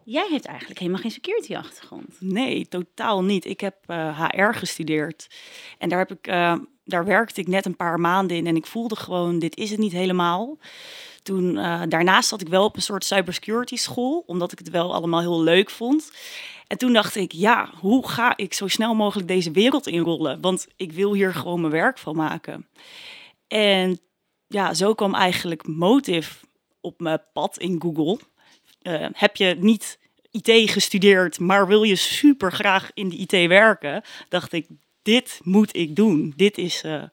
Jij 0.05 0.27
hebt 0.31 0.45
eigenlijk 0.45 0.79
helemaal 0.79 1.01
geen 1.01 1.11
security 1.11 1.55
achtergrond. 1.55 2.15
Nee, 2.19 2.67
totaal 2.67 3.23
niet. 3.23 3.45
Ik 3.45 3.59
heb 3.59 3.75
eh, 3.85 4.19
HR 4.19 4.53
gestudeerd 4.53 5.27
en 5.77 5.89
daar, 5.89 5.99
heb 5.99 6.11
ik, 6.11 6.27
eh, 6.27 6.55
daar 6.85 7.05
werkte 7.05 7.41
ik 7.41 7.47
net 7.47 7.65
een 7.65 7.75
paar 7.75 7.99
maanden 7.99 8.37
in 8.37 8.47
en 8.47 8.55
ik 8.55 8.65
voelde 8.65 8.95
gewoon, 8.95 9.39
dit 9.39 9.57
is 9.57 9.69
het 9.69 9.79
niet 9.79 9.91
helemaal. 9.91 10.57
Toen, 11.23 11.57
eh, 11.57 11.81
daarnaast 11.89 12.29
zat 12.29 12.41
ik 12.41 12.47
wel 12.47 12.63
op 12.63 12.75
een 12.75 12.81
soort 12.81 13.05
cybersecurity 13.05 13.75
school, 13.75 14.23
omdat 14.25 14.51
ik 14.51 14.57
het 14.57 14.69
wel 14.69 14.93
allemaal 14.93 15.19
heel 15.19 15.41
leuk 15.41 15.69
vond. 15.69 16.11
En 16.73 16.79
toen 16.79 16.93
dacht 16.93 17.15
ik, 17.15 17.31
ja, 17.31 17.69
hoe 17.79 18.07
ga 18.07 18.37
ik 18.37 18.53
zo 18.53 18.67
snel 18.67 18.95
mogelijk 18.95 19.27
deze 19.27 19.51
wereld 19.51 19.87
inrollen? 19.87 20.41
Want 20.41 20.67
ik 20.75 20.91
wil 20.91 21.13
hier 21.13 21.33
gewoon 21.33 21.59
mijn 21.59 21.73
werk 21.73 21.97
van 21.97 22.15
maken. 22.15 22.67
En 23.47 23.99
ja, 24.47 24.73
zo 24.73 24.93
kwam 24.93 25.15
eigenlijk 25.15 25.67
Motive 25.67 26.45
op 26.81 26.99
mijn 26.99 27.21
pad 27.33 27.57
in 27.57 27.81
Google. 27.81 28.19
Eh, 28.81 29.05
heb 29.13 29.35
je 29.35 29.55
niet 29.59 29.99
IT 30.31 30.69
gestudeerd, 30.71 31.39
maar 31.39 31.67
wil 31.67 31.83
je 31.83 31.95
super 31.95 32.51
graag 32.51 32.91
in 32.93 33.09
de 33.09 33.15
IT 33.15 33.47
werken? 33.47 34.03
Dacht 34.29 34.53
ik, 34.53 34.67
dit 35.01 35.39
moet 35.43 35.75
ik 35.75 35.95
doen. 35.95 36.33
Dit 36.35 36.57
is 36.57 36.83
eh, 36.83 37.03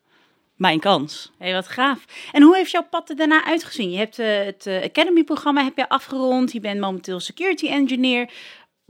mijn 0.57 0.81
kans. 0.81 1.31
Hé, 1.39 1.53
wat 1.53 1.69
gaaf. 1.69 2.05
En 2.33 2.43
hoe 2.43 2.57
heeft 2.57 2.71
jouw 2.71 2.87
pad 2.91 3.11
er 3.11 3.17
daarna 3.17 3.45
uitgezien? 3.45 3.91
Je 3.91 3.99
hebt 3.99 4.19
eh, 4.19 4.45
het 4.45 4.67
Academy-programma 4.85 5.65
heb 5.65 5.77
je 5.77 5.89
afgerond. 5.89 6.53
Je 6.53 6.61
bent 6.61 6.81
momenteel 6.81 7.21
security 7.21 7.67
engineer. 7.67 8.31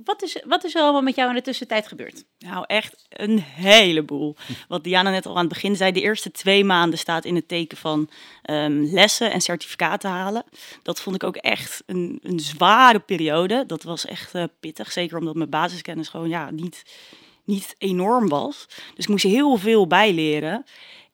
Wat 0.05 0.23
is, 0.23 0.43
wat 0.47 0.65
is 0.65 0.75
er 0.75 0.83
allemaal 0.83 1.03
met 1.03 1.15
jou 1.15 1.29
in 1.29 1.35
de 1.35 1.43
tussentijd 1.43 1.87
gebeurd? 1.87 2.25
Nou, 2.39 2.65
echt 2.67 3.07
een 3.09 3.39
heleboel. 3.39 4.37
Wat 4.69 4.85
Diana 4.85 5.11
net 5.11 5.27
al 5.27 5.33
aan 5.33 5.45
het 5.45 5.49
begin 5.49 5.77
zei, 5.77 5.93
de 5.93 6.01
eerste 6.01 6.31
twee 6.31 6.65
maanden 6.65 6.99
staat 6.99 7.25
in 7.25 7.35
het 7.35 7.49
teken 7.49 7.77
van 7.77 8.11
ehm, 8.43 8.83
lessen 8.83 9.33
en 9.33 9.41
certificaten 9.41 10.11
halen. 10.11 10.45
Dat 10.83 11.01
vond 11.01 11.17
ik 11.17 11.25
ook 11.25 11.37
echt 11.37 11.83
een, 11.87 12.19
een 12.23 12.41
zware 12.41 12.99
periode. 12.99 13.65
Dat 13.67 13.83
was 13.83 14.05
echt 14.05 14.35
eh, 14.35 14.45
pittig, 14.61 14.93
zeker 14.93 15.19
omdat 15.19 15.35
mijn 15.35 15.51
basiskennis 15.51 16.09
gewoon 16.09 16.29
ja, 16.29 16.51
niet, 16.51 16.83
niet 17.45 17.75
enorm 17.79 18.29
was. 18.29 18.67
Dus 18.69 19.05
ik 19.05 19.09
moest 19.09 19.25
heel 19.25 19.57
veel 19.57 19.87
bijleren. 19.87 20.65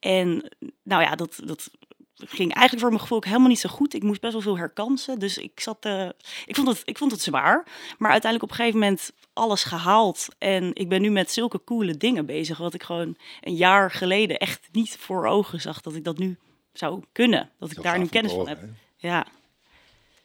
En 0.01 0.57
nou 0.83 1.03
ja, 1.03 1.15
dat, 1.15 1.41
dat 1.45 1.71
ging 2.17 2.53
eigenlijk 2.53 2.79
voor 2.81 2.89
mijn 2.89 3.01
gevoel 3.01 3.19
ook 3.19 3.25
helemaal 3.25 3.49
niet 3.49 3.59
zo 3.59 3.69
goed. 3.69 3.95
Ik 3.95 4.03
moest 4.03 4.21
best 4.21 4.33
wel 4.33 4.43
veel 4.43 4.59
herkansen. 4.59 5.19
Dus 5.19 5.39
ik 5.39 5.61
zat, 5.61 5.85
eh, 5.85 6.09
ik, 6.47 6.55
vond 6.55 6.69
het, 6.69 6.83
ik 6.85 6.99
vond 6.99 7.11
het 7.13 7.21
zwaar. 7.21 7.65
Maar 7.99 8.11
uiteindelijk 8.11 8.43
op 8.43 8.51
een 8.51 8.65
gegeven 8.65 8.81
moment 8.81 9.13
alles 9.33 9.65
gehaald. 9.65 10.29
En 10.39 10.71
ik 10.75 10.89
ben 10.89 11.03
nu 11.03 11.11
met 11.11 11.31
zulke 11.31 11.65
coole 11.65 11.97
dingen 11.97 12.27
bezig. 12.27 12.59
Wat 12.59 12.75
ik 12.75 12.83
gewoon 12.83 13.17
een 13.41 13.55
jaar 13.55 13.91
geleden 13.91 14.39
echt 14.39 14.69
niet 14.73 14.97
voor 14.97 15.27
ogen 15.27 15.61
zag. 15.61 15.81
Dat 15.81 15.95
ik 15.95 16.05
dat 16.05 16.19
nu 16.19 16.37
zou 16.73 17.03
kunnen. 17.13 17.51
Dat 17.59 17.71
ik 17.71 17.83
daar 17.83 17.99
nu 17.99 18.07
kennis 18.07 18.33
van 18.33 18.49
heb. 18.49 18.59
Ja. 18.97 19.27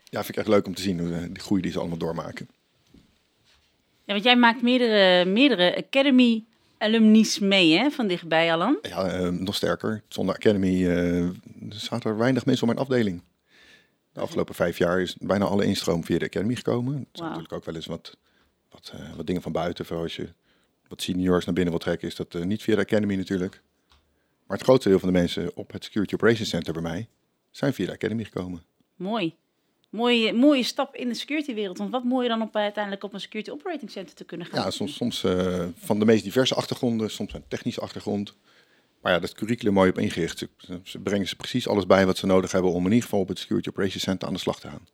Ja, 0.04 0.23
vind 0.23 0.30
ik 0.30 0.38
echt 0.38 0.47
leuk 0.47 0.67
om 0.67 0.75
te 0.75 0.82
zien 0.82 0.99
hoe 0.99 1.10
de, 1.10 1.32
die 1.32 1.43
groei 1.43 1.62
die 1.62 1.71
ze 1.71 1.80
allemaal 1.80 1.97
doormaken. 1.97 2.49
Ja, 4.06 4.13
want 4.13 4.23
jij 4.23 4.36
maakt 4.36 4.62
meerdere, 4.62 5.25
meerdere 5.25 5.75
Academy 5.75 6.43
alumni's 6.82 7.39
mee, 7.39 7.78
hè, 7.78 7.89
van 7.91 8.08
dichtbij, 8.08 8.54
Alan. 8.54 8.78
Ja, 8.82 9.08
eh, 9.08 9.30
nog 9.30 9.56
sterker. 9.56 10.04
Zonder 10.08 10.36
Academy 10.36 10.88
eh, 10.89 11.30
zaten 11.70 12.12
er 12.12 12.17
weinig 12.17 12.46
mensen 12.46 12.67
op 12.67 12.74
mijn 12.74 12.88
afdeling. 12.88 13.22
De 14.13 14.20
afgelopen 14.20 14.56
vijf 14.56 14.78
jaar 14.78 15.02
is 15.02 15.15
bijna 15.20 15.46
alle 15.46 15.65
instroom 15.65 16.04
via 16.04 16.17
de 16.17 16.26
Academy 16.26 16.56
gekomen. 16.56 16.94
Er 16.94 17.00
zijn 17.00 17.08
Wauw. 17.12 17.28
natuurlijk 17.28 17.54
ook 17.54 17.65
wel 17.65 17.76
eens 17.76 17.86
wat, 17.86 18.17
wat, 18.70 18.91
eh, 18.96 19.15
wat 19.15 19.28
dingen 19.28 19.41
van 19.41 19.52
buiten. 19.52 19.86
Voor 19.86 19.98
als 19.98 20.15
je 20.15 20.34
wat 20.88 21.02
seniors 21.02 21.46
naar 21.46 21.54
binnen 21.54 21.74
wil 21.74 21.84
trekken, 21.84 22.08
is 22.08 22.15
dat 22.15 22.36
eh, 22.36 22.44
niet 22.44 22.62
via 22.63 22.76
de 22.76 22.82
Academy 22.82 23.15
natuurlijk. 23.15 23.62
Maar 24.48 24.58
het 24.58 24.65
grootste 24.65 24.89
deel 24.89 25.00
van 25.00 25.13
de 25.13 25.20
mensen 25.20 25.56
op 25.56 25.72
het 25.72 25.84
Security 25.84 26.13
Operations 26.13 26.50
Center 26.50 26.74
bij 26.74 26.82
mij 26.82 27.08
zijn 27.52 27.74
via 27.74 27.86
de 27.86 27.91
Academy 27.91 28.24
gekomen. 28.24 28.63
Mooi. 28.96 29.36
Mooie, 29.91 30.34
mooie 30.34 30.63
stap 30.63 30.95
in 30.95 31.08
de 31.08 31.13
security-wereld. 31.13 31.77
Want 31.77 31.91
wat 31.91 32.04
mooier 32.04 32.30
dan 32.30 32.41
op, 32.41 32.56
uiteindelijk 32.56 33.04
op 33.04 33.13
een 33.13 33.19
security 33.19 33.51
operating 33.51 33.91
center 33.91 34.15
te 34.15 34.23
kunnen 34.23 34.47
gaan. 34.47 34.63
Ja, 34.63 34.71
soms, 34.71 34.95
soms 34.95 35.23
eh, 35.23 35.65
van 35.75 35.99
de 35.99 36.06
meest 36.06 36.23
diverse 36.23 36.56
achtergronden, 36.56 37.12
soms 37.12 37.34
een 37.34 37.47
technische 37.47 37.82
achtergrond. 37.82 38.36
Maar 39.01 39.12
ja, 39.12 39.19
dat 39.19 39.34
curriculum 39.34 39.73
mooi 39.73 39.89
op 39.89 39.97
ingericht. 39.97 40.38
Ze, 40.38 40.80
ze 40.84 40.99
brengen 40.99 41.27
ze 41.27 41.36
precies 41.36 41.67
alles 41.67 41.86
bij 41.86 42.06
wat 42.06 42.17
ze 42.17 42.25
nodig 42.25 42.51
hebben 42.51 42.71
om 42.71 42.86
in 42.86 42.91
ieder 42.91 43.04
geval 43.04 43.19
op 43.19 43.27
het 43.27 43.39
Security 43.39 43.69
Operations 43.69 44.04
Center 44.04 44.27
aan 44.27 44.34
de 44.34 44.39
slag 44.39 44.60
te 44.60 44.67
gaan. 44.67 44.88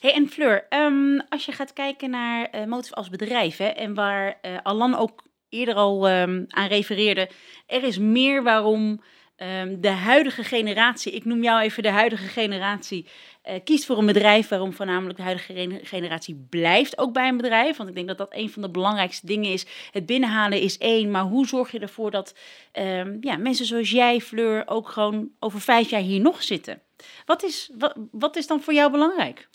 Hey, 0.00 0.14
en 0.14 0.28
Fleur, 0.28 0.66
ehm, 0.68 1.18
als 1.28 1.44
je 1.44 1.52
gaat 1.52 1.72
kijken 1.72 2.10
naar 2.10 2.68
Motive 2.68 2.94
als 2.94 3.10
bedrijf, 3.10 3.56
hè, 3.56 3.66
en 3.66 3.94
waar 3.94 4.38
eh, 4.40 4.56
Alan 4.62 4.94
ook 4.94 5.22
eerder 5.48 5.74
al 5.74 6.08
ehm, 6.08 6.44
aan 6.48 6.68
refereerde, 6.68 7.30
er 7.66 7.82
is 7.82 7.98
meer 7.98 8.42
waarom 8.42 9.00
ehm, 9.40 9.80
de 9.80 9.88
huidige 9.88 10.44
generatie, 10.44 11.12
ik 11.12 11.24
noem 11.24 11.42
jou 11.42 11.60
even 11.60 11.82
de 11.82 11.90
huidige 11.90 12.26
generatie, 12.26 13.06
eh, 13.42 13.54
kiest 13.64 13.84
voor 13.84 13.98
een 13.98 14.06
bedrijf, 14.06 14.48
waarom 14.48 14.72
voornamelijk 14.72 15.16
de 15.16 15.22
huidige 15.22 15.52
gene- 15.52 15.80
generatie 15.82 16.46
blijft 16.50 16.98
ook 16.98 17.12
bij 17.12 17.28
een 17.28 17.36
bedrijf. 17.36 17.76
Want 17.76 17.88
ik 17.88 17.94
denk 17.94 18.08
dat 18.08 18.18
dat 18.18 18.34
een 18.34 18.50
van 18.50 18.62
de 18.62 18.70
belangrijkste 18.70 19.26
dingen 19.26 19.52
is. 19.52 19.66
Het 19.90 20.06
binnenhalen 20.06 20.60
is 20.60 20.78
één, 20.78 21.10
maar 21.10 21.22
hoe 21.22 21.46
zorg 21.46 21.70
je 21.70 21.78
ervoor 21.78 22.10
dat 22.10 22.34
ehm, 22.72 23.16
ja, 23.20 23.36
mensen 23.36 23.66
zoals 23.66 23.90
jij, 23.90 24.20
Fleur, 24.20 24.62
ook 24.66 24.88
gewoon 24.88 25.28
over 25.38 25.60
vijf 25.60 25.90
jaar 25.90 26.00
hier 26.00 26.20
nog 26.20 26.42
zitten? 26.42 26.82
Wat 27.24 27.42
is, 27.42 27.70
wat, 27.78 27.94
wat 28.10 28.36
is 28.36 28.46
dan 28.46 28.62
voor 28.62 28.74
jou 28.74 28.90
belangrijk? 28.90 29.48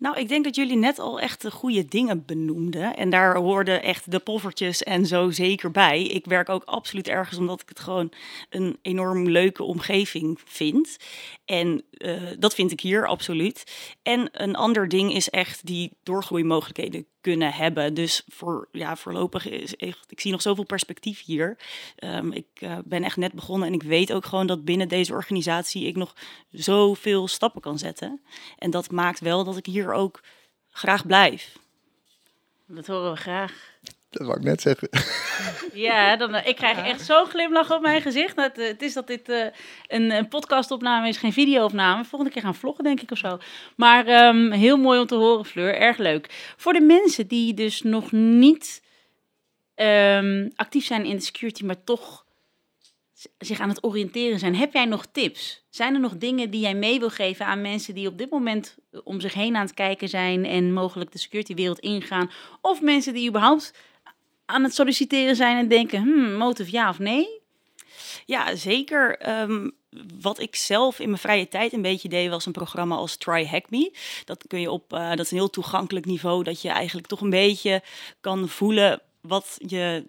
Nou, 0.00 0.18
ik 0.18 0.28
denk 0.28 0.44
dat 0.44 0.54
jullie 0.54 0.76
net 0.76 0.98
al 0.98 1.20
echt 1.20 1.42
de 1.42 1.50
goede 1.50 1.84
dingen 1.84 2.24
benoemden. 2.24 2.96
En 2.96 3.10
daar 3.10 3.36
hoorden 3.36 3.82
echt 3.82 4.10
de 4.10 4.18
poffertjes 4.18 4.82
en 4.82 5.06
zo 5.06 5.30
zeker 5.30 5.70
bij. 5.70 6.02
Ik 6.02 6.24
werk 6.24 6.48
ook 6.48 6.64
absoluut 6.64 7.08
ergens 7.08 7.38
omdat 7.38 7.60
ik 7.60 7.68
het 7.68 7.80
gewoon 7.80 8.12
een 8.50 8.78
enorm 8.82 9.28
leuke 9.28 9.62
omgeving 9.62 10.40
vind. 10.44 10.96
En 11.44 11.82
eh, 11.90 12.22
dat 12.38 12.54
vind 12.54 12.70
ik 12.70 12.80
hier 12.80 13.06
absoluut. 13.06 13.64
En 14.02 14.28
een 14.32 14.56
ander 14.56 14.88
ding 14.88 15.14
is 15.14 15.28
echt 15.28 15.66
die 15.66 15.96
doorgroeimogelijkheden 16.02 17.06
kunnen 17.20 17.52
hebben. 17.52 17.94
Dus 17.94 18.22
voor, 18.28 18.68
ja, 18.72 18.96
voorlopig 18.96 19.48
is 19.48 19.74
ik 20.08 20.20
zie 20.20 20.30
nog 20.30 20.42
zoveel 20.42 20.64
perspectief 20.64 21.24
hier. 21.24 21.56
Ehm, 21.96 22.32
ik 22.32 22.46
eh, 22.54 22.78
ben 22.84 23.04
echt 23.04 23.16
net 23.16 23.32
begonnen 23.32 23.68
en 23.68 23.74
ik 23.74 23.82
weet 23.82 24.12
ook 24.12 24.24
gewoon 24.24 24.46
dat 24.46 24.64
binnen 24.64 24.88
deze 24.88 25.12
organisatie 25.12 25.86
ik 25.86 25.96
nog 25.96 26.14
zoveel 26.50 27.28
stappen 27.28 27.60
kan 27.60 27.78
zetten. 27.78 28.20
En 28.58 28.70
dat 28.70 28.90
maakt 28.90 29.20
wel 29.20 29.44
dat 29.44 29.56
ik 29.56 29.66
hier 29.66 29.92
ook 29.92 30.20
graag 30.70 31.06
blijf. 31.06 31.58
Dat 32.66 32.86
horen 32.86 33.10
we 33.10 33.16
graag. 33.16 33.69
Dat 34.10 34.26
wou 34.26 34.38
ik 34.38 34.44
net 34.44 34.60
zeggen. 34.60 34.88
Ja, 35.72 36.16
dan, 36.16 36.34
eh, 36.34 36.48
ik 36.48 36.56
krijg 36.56 36.78
echt 36.78 37.00
zo'n 37.00 37.26
glimlach 37.26 37.72
op 37.72 37.80
mijn 37.80 38.02
gezicht. 38.02 38.36
Het, 38.36 38.58
eh, 38.58 38.66
het 38.66 38.82
is 38.82 38.92
dat 38.92 39.06
dit 39.06 39.28
eh, 39.28 39.46
een, 39.86 40.10
een 40.10 40.28
podcastopname 40.28 41.08
is, 41.08 41.16
geen 41.16 41.32
videoopname. 41.32 42.04
Volgende 42.04 42.34
keer 42.34 42.42
gaan 42.42 42.54
vloggen, 42.54 42.84
denk 42.84 43.00
ik, 43.00 43.10
of 43.10 43.18
zo. 43.18 43.38
Maar 43.76 44.06
ehm, 44.06 44.50
heel 44.50 44.76
mooi 44.76 45.00
om 45.00 45.06
te 45.06 45.14
horen, 45.14 45.44
Fleur. 45.44 45.74
Erg 45.74 45.98
leuk. 45.98 46.54
Voor 46.56 46.72
de 46.72 46.80
mensen 46.80 47.26
die 47.26 47.54
dus 47.54 47.82
nog 47.82 48.12
niet 48.12 48.82
ehm, 49.74 50.48
actief 50.54 50.84
zijn 50.84 51.04
in 51.04 51.16
de 51.16 51.22
security, 51.22 51.64
maar 51.64 51.84
toch 51.84 52.24
zich 53.38 53.60
aan 53.60 53.68
het 53.68 53.84
oriënteren 53.84 54.38
zijn. 54.38 54.56
Heb 54.56 54.72
jij 54.72 54.84
nog 54.84 55.06
tips? 55.06 55.64
Zijn 55.70 55.94
er 55.94 56.00
nog 56.00 56.16
dingen 56.16 56.50
die 56.50 56.60
jij 56.60 56.74
mee 56.74 56.98
wil 56.98 57.10
geven 57.10 57.46
aan 57.46 57.60
mensen 57.60 57.94
die 57.94 58.08
op 58.08 58.18
dit 58.18 58.30
moment 58.30 58.76
om 59.04 59.20
zich 59.20 59.34
heen 59.34 59.56
aan 59.56 59.64
het 59.64 59.74
kijken 59.74 60.08
zijn 60.08 60.44
en 60.44 60.72
mogelijk 60.72 61.12
de 61.12 61.18
securitywereld 61.18 61.78
ingaan? 61.78 62.30
Of 62.60 62.80
mensen 62.82 63.14
die 63.14 63.28
überhaupt 63.28 63.72
aan 64.50 64.62
het 64.62 64.74
solliciteren 64.74 65.36
zijn 65.36 65.56
en 65.56 65.68
denken, 65.68 66.02
hmm, 66.02 66.32
motive 66.32 66.70
ja 66.70 66.88
of 66.88 66.98
nee? 66.98 67.40
Ja, 68.26 68.56
zeker. 68.56 69.18
Ehm, 69.18 69.68
wat 70.20 70.40
ik 70.40 70.56
zelf 70.56 70.98
in 70.98 71.06
mijn 71.06 71.20
vrije 71.20 71.48
tijd 71.48 71.72
een 71.72 71.82
beetje 71.82 72.08
deed, 72.08 72.30
was 72.30 72.46
een 72.46 72.52
programma 72.52 72.96
als 72.96 73.16
Try 73.16 73.46
Hack 73.46 73.70
Me. 73.70 73.92
Dat 74.24 74.44
kun 74.46 74.60
je 74.60 74.70
op, 74.70 74.92
eh, 74.92 75.08
dat 75.08 75.18
is 75.18 75.30
een 75.30 75.36
heel 75.36 75.50
toegankelijk 75.50 76.06
niveau, 76.06 76.44
dat 76.44 76.62
je 76.62 76.68
eigenlijk 76.68 77.06
toch 77.06 77.20
een 77.20 77.30
beetje 77.30 77.82
kan 78.20 78.48
voelen 78.48 79.00
wat 79.20 79.58
je 79.66 80.04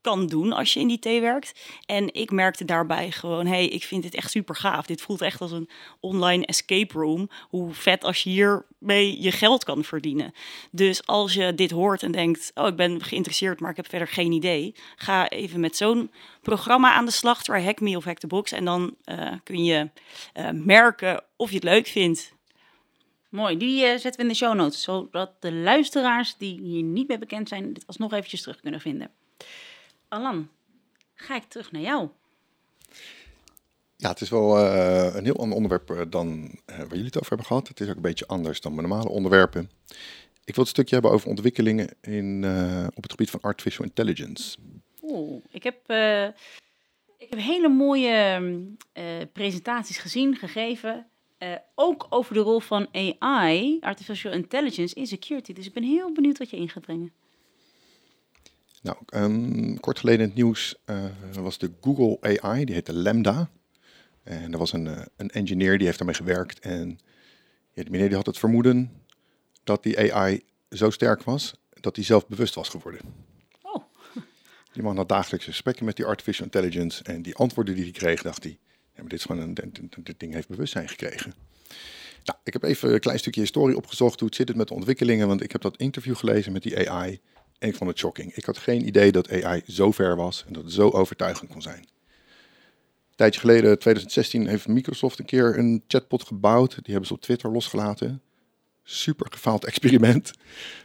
kan 0.00 0.26
doen 0.26 0.52
als 0.52 0.74
je 0.74 0.80
in 0.80 0.88
die 0.88 0.98
thee 0.98 1.20
werkt. 1.20 1.60
En 1.86 2.14
ik 2.14 2.30
merkte 2.30 2.64
daarbij 2.64 3.10
gewoon, 3.10 3.46
hey, 3.46 3.66
ik 3.66 3.84
vind 3.84 4.02
dit 4.02 4.14
echt 4.14 4.30
super 4.30 4.56
gaaf. 4.56 4.86
Dit 4.86 5.00
voelt 5.00 5.20
echt 5.20 5.40
als 5.40 5.52
een 5.52 5.68
online 6.00 6.46
escape 6.46 6.98
room. 6.98 7.30
Hoe 7.48 7.74
vet 7.74 8.04
als 8.04 8.22
je 8.22 8.30
hiermee 8.30 9.22
je 9.22 9.32
geld 9.32 9.64
kan 9.64 9.84
verdienen. 9.84 10.32
Dus 10.70 11.06
als 11.06 11.34
je 11.34 11.54
dit 11.54 11.70
hoort 11.70 12.02
en 12.02 12.12
denkt, 12.12 12.50
oh, 12.54 12.66
ik 12.66 12.76
ben 12.76 13.02
geïnteresseerd, 13.02 13.60
maar 13.60 13.70
ik 13.70 13.76
heb 13.76 13.88
verder 13.88 14.08
geen 14.08 14.32
idee. 14.32 14.74
Ga 14.96 15.28
even 15.28 15.60
met 15.60 15.76
zo'n 15.76 16.10
programma 16.42 16.92
aan 16.92 17.04
de 17.04 17.10
slag, 17.10 17.42
Try 17.42 17.62
Hack 17.62 17.80
Me 17.80 17.96
of 17.96 18.04
Hack 18.04 18.18
the 18.18 18.26
Box. 18.26 18.52
En 18.52 18.64
dan 18.64 18.94
eh, 19.04 19.32
kun 19.44 19.64
je 19.64 19.90
eh, 20.32 20.50
merken 20.50 21.24
of 21.36 21.48
je 21.48 21.54
het 21.54 21.64
leuk 21.64 21.86
vindt. 21.86 22.36
Mooi, 23.28 23.56
die 23.56 23.84
eh, 23.84 23.90
zetten 23.90 24.16
we 24.16 24.22
in 24.22 24.28
de 24.28 24.34
show 24.34 24.54
notes, 24.54 24.82
zodat 24.82 25.42
de 25.42 25.52
luisteraars 25.52 26.36
die 26.36 26.60
hier 26.60 26.82
niet 26.82 27.08
mee 27.08 27.18
bekend 27.18 27.48
zijn, 27.48 27.72
dit 27.72 27.86
alsnog 27.86 28.12
eventjes 28.12 28.42
terug 28.42 28.60
kunnen 28.60 28.80
vinden. 28.80 29.10
Alan, 30.08 30.48
ga 31.14 31.36
ik 31.36 31.44
terug 31.44 31.72
naar 31.72 31.82
jou. 31.82 32.08
Ja, 33.96 34.08
het 34.08 34.20
is 34.20 34.28
wel 34.28 34.58
eh, 34.58 35.14
een 35.14 35.24
heel 35.24 35.36
ander 35.36 35.56
onderwerp 35.56 35.90
eh, 35.90 36.00
dan 36.08 36.50
eh, 36.64 36.76
waar 36.76 36.88
jullie 36.88 37.04
het 37.04 37.16
over 37.16 37.28
hebben 37.28 37.46
gehad. 37.46 37.68
Het 37.68 37.80
is 37.80 37.88
ook 37.88 37.96
een 37.96 38.02
beetje 38.02 38.26
anders 38.26 38.60
dan 38.60 38.74
mijn 38.74 38.88
normale 38.88 39.08
onderwerpen. 39.08 39.70
Ik 40.44 40.54
wil 40.54 40.64
het 40.64 40.72
stukje 40.72 40.94
hebben 40.94 41.12
over 41.12 41.28
ontwikkelingen 41.28 41.88
in, 42.00 42.44
op 42.94 43.02
het 43.02 43.10
gebied 43.10 43.30
van 43.30 43.40
artificial 43.40 43.84
intelligence. 43.84 44.58
Oeh, 45.02 45.44
ik 45.50 45.62
heb, 45.62 45.76
ik 47.16 47.30
heb 47.30 47.38
hele 47.38 47.68
mooie 47.68 48.42
presentaties 49.32 49.98
gezien, 49.98 50.36
gegeven. 50.36 51.06
ook 51.74 52.06
over 52.10 52.34
de 52.34 52.40
rol 52.40 52.60
van 52.60 52.88
AI, 52.92 53.78
artificial 53.80 54.32
intelligence, 54.32 54.94
in 54.94 55.06
security. 55.06 55.52
Dus 55.52 55.66
ik 55.66 55.72
ben 55.72 55.82
heel 55.82 56.12
benieuwd 56.12 56.38
wat 56.38 56.50
je 56.50 56.56
in 56.56 56.68
gaat 56.68 56.82
brengen. 56.82 57.12
Nou, 58.88 58.98
ehm, 59.06 59.76
kort 59.76 59.98
geleden 59.98 60.20
in 60.20 60.26
het 60.26 60.36
nieuws 60.36 60.76
eh, 60.84 61.04
was 61.32 61.58
de 61.58 61.70
Google 61.80 62.18
AI, 62.20 62.64
die 62.64 62.74
heette 62.74 62.92
Lambda. 62.92 63.50
En 64.22 64.52
er 64.52 64.58
was 64.58 64.72
een, 64.72 64.86
eh, 64.86 65.02
een 65.16 65.30
engineer 65.30 65.76
die 65.76 65.86
heeft 65.86 65.98
daarmee 65.98 66.16
gewerkt. 66.16 66.58
En 66.58 66.98
ja, 67.72 67.82
die 67.82 67.90
meneer 67.90 68.06
die 68.06 68.16
had 68.16 68.26
het 68.26 68.38
vermoeden 68.38 68.90
dat 69.64 69.82
die 69.82 70.14
AI 70.14 70.44
zo 70.70 70.90
sterk 70.90 71.22
was 71.22 71.54
dat 71.80 71.96
hij 71.96 72.04
zelf 72.04 72.26
bewust 72.26 72.54
was 72.54 72.68
geworden. 72.68 73.00
Oh. 73.62 73.84
Die 74.72 74.82
man 74.82 74.96
had 74.96 75.08
dagelijkse 75.08 75.50
gesprekken 75.50 75.84
met 75.84 75.96
die 75.96 76.04
artificial 76.04 76.44
intelligence. 76.44 77.04
En 77.04 77.22
die 77.22 77.34
antwoorden 77.34 77.74
die 77.74 77.82
hij 77.82 77.92
kreeg, 77.92 78.22
dacht 78.22 78.42
hij, 78.42 78.58
ja, 78.94 79.00
maar 79.00 79.08
dit, 79.08 79.18
is 79.18 79.24
gewoon 79.24 79.42
een, 79.42 79.82
dit 80.02 80.20
ding 80.20 80.32
heeft 80.32 80.48
bewustzijn 80.48 80.88
gekregen. 80.88 81.34
Nou, 82.24 82.38
ik 82.44 82.52
heb 82.52 82.62
even 82.62 82.92
een 82.92 83.00
klein 83.00 83.18
stukje 83.18 83.40
historie 83.40 83.76
opgezocht. 83.76 84.18
Hoe 84.18 84.28
het 84.28 84.36
zit 84.36 84.48
het 84.48 84.56
met 84.56 84.68
de 84.68 84.74
ontwikkelingen? 84.74 85.28
Want 85.28 85.42
ik 85.42 85.52
heb 85.52 85.60
dat 85.60 85.76
interview 85.76 86.16
gelezen 86.16 86.52
met 86.52 86.62
die 86.62 86.90
AI. 86.90 87.20
Ik 87.58 87.76
vond 87.76 87.90
het 87.90 87.98
shocking. 87.98 88.34
Ik 88.34 88.44
had 88.44 88.58
geen 88.58 88.86
idee 88.86 89.12
dat 89.12 89.42
AI 89.42 89.62
zo 89.66 89.92
ver 89.92 90.16
was 90.16 90.44
en 90.46 90.52
dat 90.52 90.64
het 90.64 90.72
zo 90.72 90.90
overtuigend 90.90 91.50
kon 91.50 91.62
zijn. 91.62 91.78
Een 91.78 93.16
tijdje 93.16 93.40
geleden, 93.40 93.78
2016, 93.78 94.46
heeft 94.46 94.68
Microsoft 94.68 95.18
een 95.18 95.24
keer 95.24 95.58
een 95.58 95.84
chatbot 95.86 96.22
gebouwd. 96.22 96.74
Die 96.74 96.82
hebben 96.84 97.06
ze 97.06 97.12
op 97.12 97.20
Twitter 97.20 97.50
losgelaten. 97.50 98.22
Super 98.82 99.26
gefaald 99.30 99.64
experiment. 99.64 100.30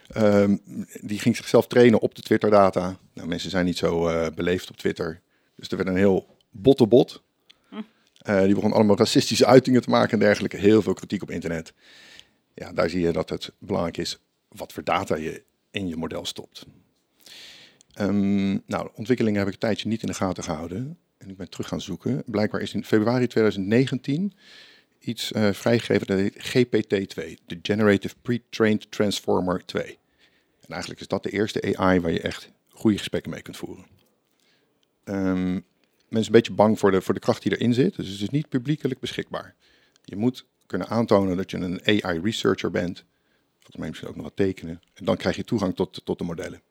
Ehm, 0.08 0.56
die 1.00 1.18
ging 1.18 1.36
zichzelf 1.36 1.66
trainen 1.66 2.00
op 2.00 2.14
de 2.14 2.22
Twitter-data. 2.22 2.98
Nou, 3.14 3.28
mensen 3.28 3.50
zijn 3.50 3.64
niet 3.64 3.78
zo 3.78 4.08
eh, 4.08 4.26
beleefd 4.34 4.70
op 4.70 4.76
Twitter. 4.76 5.20
Dus 5.56 5.68
er 5.68 5.76
werd 5.76 5.88
een 5.88 5.96
heel 5.96 6.36
botte 6.50 6.86
bot. 6.86 7.22
Eh, 8.24 8.42
die 8.42 8.54
begon 8.54 8.72
allemaal 8.72 8.96
racistische 8.96 9.46
uitingen 9.46 9.82
te 9.82 9.90
maken 9.90 10.12
en 10.12 10.18
dergelijke. 10.18 10.56
Heel 10.56 10.82
veel 10.82 10.94
kritiek 10.94 11.22
op 11.22 11.30
internet. 11.30 11.72
Ja, 12.54 12.72
daar 12.72 12.90
zie 12.90 13.00
je 13.00 13.12
dat 13.12 13.28
het 13.28 13.52
belangrijk 13.58 13.96
is 13.96 14.18
wat 14.48 14.72
voor 14.72 14.84
data 14.84 15.16
je 15.16 15.42
in 15.74 15.88
je 15.88 15.96
model 15.96 16.24
stopt. 16.24 16.66
Ehm, 17.92 18.58
nou, 18.66 18.90
ontwikkelingen 18.94 19.38
heb 19.38 19.48
ik 19.48 19.54
een 19.54 19.60
tijdje 19.60 19.88
niet 19.88 20.02
in 20.02 20.08
de 20.08 20.14
gaten 20.14 20.44
gehouden. 20.44 20.98
En 21.18 21.30
ik 21.30 21.36
ben 21.36 21.50
terug 21.50 21.68
gaan 21.68 21.80
zoeken. 21.80 22.22
Blijkbaar 22.26 22.60
is 22.60 22.74
in 22.74 22.84
februari 22.84 23.26
2019 23.26 24.32
iets 24.98 25.32
eh, 25.32 25.52
vrijgegeven 25.52 26.06
dat 26.06 26.18
heet 26.18 26.34
GPT-2. 26.34 27.36
De 27.46 27.58
Generative 27.62 28.14
Pre-trained 28.22 28.90
Transformer 28.90 29.64
2. 29.66 29.98
En 30.60 30.68
eigenlijk 30.68 31.00
is 31.00 31.08
dat 31.08 31.22
de 31.22 31.30
eerste 31.30 31.76
AI 31.76 32.00
waar 32.00 32.12
je 32.12 32.20
echt 32.20 32.50
goede 32.68 32.98
gesprekken 32.98 33.30
mee 33.30 33.42
kunt 33.42 33.56
voeren. 33.56 33.84
Ehm, 35.04 35.52
mensen 35.52 35.62
zijn 36.08 36.24
een 36.24 36.30
beetje 36.30 36.52
bang 36.52 36.78
voor 36.78 36.90
de, 36.90 37.00
voor 37.00 37.14
de 37.14 37.20
kracht 37.20 37.42
die 37.42 37.56
erin 37.56 37.74
zit. 37.74 37.96
Dus 37.96 38.08
het 38.08 38.20
is 38.20 38.28
niet 38.28 38.48
publiekelijk 38.48 39.00
beschikbaar. 39.00 39.54
Je 40.04 40.16
moet 40.16 40.46
kunnen 40.66 40.88
aantonen 40.88 41.36
dat 41.36 41.50
je 41.50 41.56
een 41.56 41.80
AI-researcher 41.84 42.70
bent. 42.70 43.04
Volgens 43.64 43.76
mij 43.76 43.88
misschien 43.88 44.08
ook 44.08 44.16
nog 44.16 44.24
wat 44.24 44.36
tekenen. 44.36 44.82
En 44.94 45.04
dan 45.04 45.16
krijg 45.16 45.36
je 45.36 45.44
toegang 45.44 45.76
tot, 45.76 46.00
tot 46.04 46.18
de 46.18 46.24
modellen. 46.24 46.62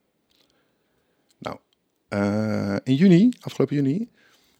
Nou, 1.38 1.58
eh, 2.08 2.76
in 2.82 2.94
juni, 2.94 3.32
afgelopen 3.40 3.76
juni, 3.76 4.10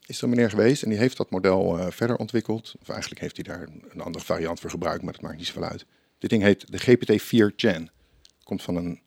is 0.05 0.17
er 0.17 0.23
een 0.23 0.29
meneer 0.29 0.49
geweest 0.49 0.83
en 0.83 0.89
die 0.89 0.97
heeft 0.97 1.17
dat 1.17 1.29
model 1.29 1.79
eh, 1.79 1.91
verder 1.91 2.15
ontwikkeld. 2.15 2.75
Of 2.81 2.89
eigenlijk 2.89 3.21
heeft 3.21 3.35
hij 3.35 3.45
daar 3.45 3.67
een 3.89 4.01
andere 4.01 4.25
variant 4.25 4.59
voor 4.59 4.69
gebruikt, 4.69 5.03
maar 5.03 5.13
dat 5.13 5.21
maakt 5.21 5.37
niet 5.37 5.47
zoveel 5.47 5.63
uit. 5.63 5.85
Dit 6.17 6.29
ding 6.29 6.43
heet 6.43 6.71
de 6.71 6.79
GPT-4chan. 6.79 7.83
Komt 8.43 8.63
van 8.63 8.75
een 8.75 9.01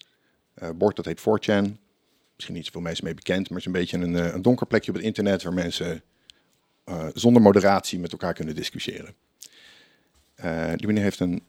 eh, 0.54 0.70
bord 0.74 0.96
dat 0.96 1.04
heet 1.04 1.20
4chan. 1.20 1.76
Misschien 2.34 2.54
niet 2.54 2.64
zoveel 2.64 2.80
mensen 2.80 3.04
mee 3.04 3.14
bekend, 3.14 3.50
maar 3.50 3.58
het 3.58 3.66
is 3.66 3.74
een 3.74 3.80
beetje 3.80 3.96
een, 3.96 4.34
een 4.34 4.42
donker 4.42 4.66
plekje 4.66 4.90
op 4.90 4.96
het 4.96 5.06
internet 5.06 5.42
waar 5.42 5.54
mensen 5.54 6.02
zonder 7.14 7.42
moderatie 7.42 7.98
met 7.98 8.12
elkaar 8.12 8.34
kunnen 8.34 8.54
discussiëren. 8.54 9.14
Die 10.76 10.86
meneer 10.86 11.02
heeft 11.02 11.20
een, 11.20 11.42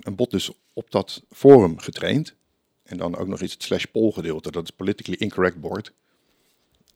een, 0.00 0.14
bot 0.14 0.30
dus 0.30 0.50
op 0.72 0.90
dat 0.90 1.22
forum 1.30 1.78
getraind. 1.78 2.34
En 2.82 2.96
dan 2.96 3.16
ook 3.16 3.28
nog 3.28 3.40
iets 3.40 3.52
het 3.52 3.62
slash 3.62 3.84
poll 3.84 4.12
gedeelte, 4.12 4.50
dat 4.50 4.64
is 4.64 4.70
politically 4.70 5.18
incorrect 5.18 5.60
board. 5.60 5.92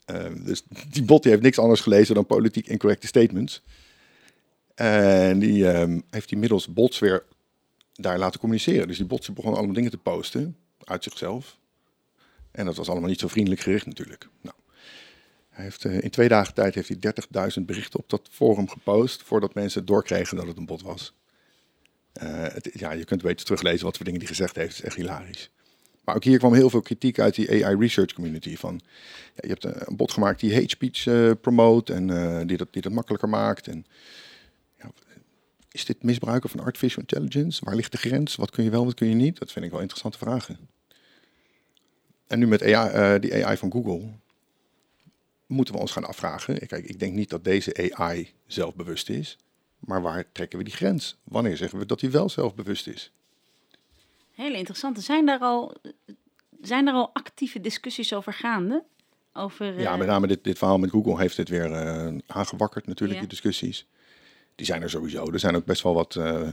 Eh, 0.04 0.26
dus 0.44 0.62
die 0.90 1.02
bot 1.02 1.22
die 1.22 1.30
heeft 1.30 1.44
niks 1.44 1.58
anders 1.58 1.80
gelezen 1.80 2.14
dan 2.14 2.26
politiek 2.26 2.66
incorrecte 2.66 3.06
statements. 3.06 3.62
En 4.74 5.38
die 5.38 5.70
ehm, 5.70 6.00
heeft 6.10 6.28
die 6.28 6.38
middels 6.38 6.72
bots 6.72 6.98
weer 6.98 7.24
daar 7.94 8.18
laten 8.18 8.40
communiceren. 8.40 8.88
Dus 8.88 8.96
die 8.96 9.06
bots 9.06 9.28
begonnen 9.28 9.56
allemaal 9.56 9.74
dingen 9.74 9.90
te 9.90 9.98
posten 9.98 10.56
uit 10.84 11.02
zichzelf. 11.02 11.58
En 12.50 12.64
dat 12.64 12.76
was 12.76 12.88
allemaal 12.88 13.08
niet 13.08 13.20
zo 13.20 13.28
vriendelijk 13.28 13.60
gericht 13.60 13.86
natuurlijk. 13.86 14.28
Nou, 14.40 14.56
hij 15.48 15.64
heeft, 15.64 15.84
eh, 15.84 16.02
in 16.02 16.10
twee 16.10 16.28
dagen 16.28 16.54
tijd 16.54 16.74
heeft 16.74 16.88
hij 16.88 16.98
30.000 16.98 17.66
berichten 17.66 18.00
op 18.00 18.10
dat 18.10 18.28
forum 18.30 18.68
gepost... 18.68 19.22
voordat 19.22 19.54
mensen 19.54 19.84
doorkregen 19.84 20.36
dat 20.36 20.46
het 20.46 20.56
een 20.56 20.66
bot 20.66 20.82
was. 20.82 21.12
Eh, 22.18 22.72
ja, 22.72 22.92
je 22.92 23.04
kunt 23.04 23.22
beter 23.22 23.44
teruglezen 23.44 23.84
wat 23.84 23.96
voor 23.96 24.04
dingen 24.04 24.20
hij 24.20 24.28
gezegd 24.28 24.56
heeft. 24.56 24.68
Het 24.68 24.78
is 24.78 24.84
echt 24.84 24.96
hilarisch. 24.96 25.50
Maar 26.04 26.14
ook 26.14 26.24
hier 26.24 26.38
kwam 26.38 26.54
heel 26.54 26.70
veel 26.70 26.80
kritiek 26.80 27.18
uit 27.18 27.34
die 27.34 27.64
AI 27.64 27.76
research 27.76 28.12
community. 28.12 28.56
Van, 28.56 28.80
ja, 29.34 29.40
je 29.40 29.48
hebt 29.48 29.64
een, 29.64 29.96
bot 29.96 30.12
gemaakt 30.12 30.40
die 30.40 30.54
hate 30.54 30.68
speech 30.68 31.06
eh, 31.06 31.30
promote 31.40 31.92
en 31.92 32.10
eh, 32.10 32.46
die, 32.46 32.56
dat, 32.56 32.68
die 32.70 32.82
dat 32.82 32.92
makkelijker 32.92 33.28
maakt. 33.28 33.66
En, 33.66 33.86
ja, 34.78 34.90
is 35.70 35.84
dit 35.84 36.02
misbruiken 36.02 36.50
van 36.50 36.60
artificial 36.60 37.00
intelligence? 37.00 37.64
Waar 37.64 37.74
ligt 37.74 37.92
de 37.92 37.98
grens? 37.98 38.36
Wat 38.36 38.50
kun 38.50 38.64
je 38.64 38.70
wel, 38.70 38.84
wat 38.84 38.94
kun 38.94 39.08
je 39.08 39.14
niet? 39.14 39.38
Dat 39.38 39.52
vind 39.52 39.64
ik 39.64 39.70
wel 39.70 39.80
interessante 39.80 40.18
vragen. 40.18 40.58
En 42.26 42.38
nu 42.38 42.46
met 42.46 42.60
die 43.20 43.44
AI 43.44 43.56
van 43.56 43.72
Google 43.72 44.10
moeten 45.46 45.74
we 45.74 45.80
ons 45.80 45.92
gaan 45.92 46.04
afvragen. 46.04 46.66
Kijk, 46.66 46.84
ik 46.84 46.98
denk 46.98 47.14
niet 47.14 47.30
dat 47.30 47.44
deze 47.44 47.92
AI 47.94 48.32
zelfbewust 48.46 49.08
is. 49.08 49.38
Maar 49.78 50.02
waar 50.02 50.32
trekken 50.32 50.58
we 50.58 50.64
die 50.64 50.74
grens? 50.74 51.16
Wanneer 51.24 51.56
zeggen 51.56 51.78
we 51.78 51.86
dat 51.86 52.00
hij 52.00 52.10
wel 52.10 52.28
zelfbewust 52.28 52.86
is? 52.86 53.12
Hele 54.34 54.56
interessante. 54.56 55.00
Zijn 55.00 55.26
daar 55.26 55.38
al, 55.38 55.74
zijn 56.60 56.84
daar 56.84 56.94
al 56.94 57.10
actieve 57.12 57.60
discussies 57.60 58.14
over 58.14 58.32
gaande? 58.32 58.84
Over, 59.32 59.80
Ja, 59.80 59.92
eh, 59.92 59.98
met 59.98 60.06
name 60.06 60.26
dit, 60.26 60.44
dit 60.44 60.58
verhaal 60.58 60.78
met 60.78 60.90
Google 60.90 61.18
heeft 61.18 61.36
dit 61.36 61.48
weer 61.48 61.72
eh, 61.72 62.16
aangewakkerd 62.26 62.86
natuurlijk, 62.86 63.20
Ja. 63.20 63.26
die 63.26 63.34
discussies. 63.34 63.86
Die 64.54 64.66
zijn 64.66 64.82
er 64.82 64.90
sowieso. 64.90 65.32
Er 65.32 65.38
zijn 65.38 65.56
ook 65.56 65.64
best 65.64 65.82
wel 65.82 65.94
wat, 65.94 66.16
eh, 66.16 66.48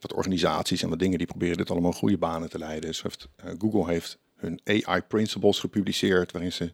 wat 0.00 0.12
organisaties 0.12 0.82
en 0.82 0.88
wat 0.88 0.98
dingen 0.98 1.18
die 1.18 1.26
proberen 1.26 1.56
dit 1.56 1.70
allemaal 1.70 1.92
goede 1.92 2.18
banen 2.18 2.50
te 2.50 2.58
leiden. 2.58 2.94
Zo 2.94 3.02
heeft, 3.02 3.28
Google 3.58 3.86
heeft 3.92 4.18
hun 4.36 4.60
AI 4.64 5.00
principles 5.08 5.58
gepubliceerd, 5.58 6.32
waarin 6.32 6.52
ze 6.52 6.72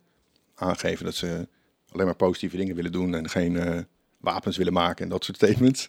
aangeven 0.55 1.05
dat 1.05 1.15
ze 1.15 1.49
alleen 1.93 2.07
maar 2.07 2.17
positieve 2.17 2.57
dingen 2.57 2.75
willen 2.75 2.93
doen 2.93 3.15
en 3.15 3.29
geen 3.29 3.87
wapens 4.21 4.57
willen 4.57 4.73
maken 4.73 5.05
en 5.05 5.11
dat 5.11 5.25
soort 5.25 5.37
statements. 5.37 5.89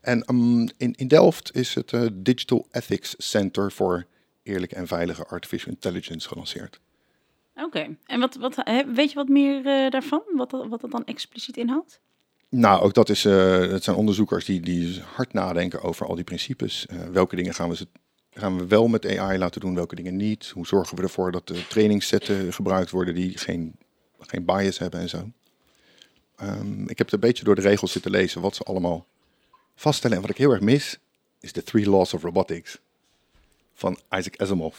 En 0.00 0.22
ehm, 0.24 0.60
in, 0.76 0.94
in 0.94 1.08
Delft 1.08 1.54
is 1.54 1.74
het 1.74 1.92
eh, 1.92 2.06
Digital 2.12 2.66
Ethics 2.70 3.14
Center 3.18 3.72
voor 3.72 4.06
eerlijke 4.42 4.74
en 4.74 4.86
veilige 4.86 5.26
artificial 5.26 5.72
intelligence 5.72 6.28
gelanceerd. 6.28 6.80
Oké. 7.54 7.96
En 8.06 8.20
wat, 8.20 8.36
wat, 8.36 8.56
weet 8.94 9.08
je 9.10 9.14
wat 9.14 9.28
meer 9.28 9.66
eh, 9.66 9.90
daarvan? 9.90 10.22
Wat, 10.34 10.50
wat 10.50 10.80
dat 10.80 10.90
dan 10.90 11.04
expliciet 11.04 11.56
inhoudt? 11.56 12.00
Nou, 12.48 12.82
ook 12.82 12.94
dat 12.94 13.08
is, 13.08 13.24
eh 13.24 13.58
het 13.58 13.84
zijn 13.84 13.96
onderzoekers 13.96 14.44
die, 14.44 14.60
die 14.60 15.00
hard 15.00 15.32
nadenken 15.32 15.82
over 15.82 16.06
al 16.06 16.14
die 16.14 16.24
principes. 16.24 16.86
Welke 17.12 17.36
dingen 17.36 17.54
gaan 17.54 17.68
we, 17.68 17.76
ze- 17.76 17.88
gaan 18.30 18.58
we 18.58 18.66
wel 18.66 18.88
met 18.88 19.18
AI 19.18 19.38
laten 19.38 19.60
doen, 19.60 19.74
welke 19.74 19.94
dingen 19.94 20.16
niet? 20.16 20.48
Hoe 20.48 20.66
zorgen 20.66 20.96
we 20.96 21.02
ervoor 21.02 21.32
dat 21.32 21.46
de 21.46 21.66
trainingssetten 21.66 22.52
gebruikt 22.52 22.90
worden 22.90 23.14
die 23.14 23.38
geen, 23.38 23.76
geen 24.18 24.44
bias 24.44 24.78
hebben 24.78 25.00
en 25.00 25.08
zo? 25.08 25.30
Ehm, 26.36 26.82
ik 26.82 26.98
heb 26.98 27.06
het 27.06 27.12
een 27.12 27.20
beetje 27.20 27.44
door 27.44 27.54
de 27.54 27.60
regels 27.60 27.92
zitten 27.92 28.10
lezen 28.10 28.40
wat 28.40 28.54
ze 28.56 28.62
allemaal 28.62 29.06
vaststellen. 29.74 30.16
En 30.16 30.22
wat 30.22 30.30
ik 30.30 30.36
heel 30.36 30.50
erg 30.50 30.60
mis, 30.60 30.98
is 31.40 31.52
de 31.52 31.62
Three 31.62 31.88
Laws 31.90 32.14
of 32.14 32.22
Robotics 32.22 32.78
van 33.74 33.98
Isaac 34.10 34.36
Asimov. 34.36 34.76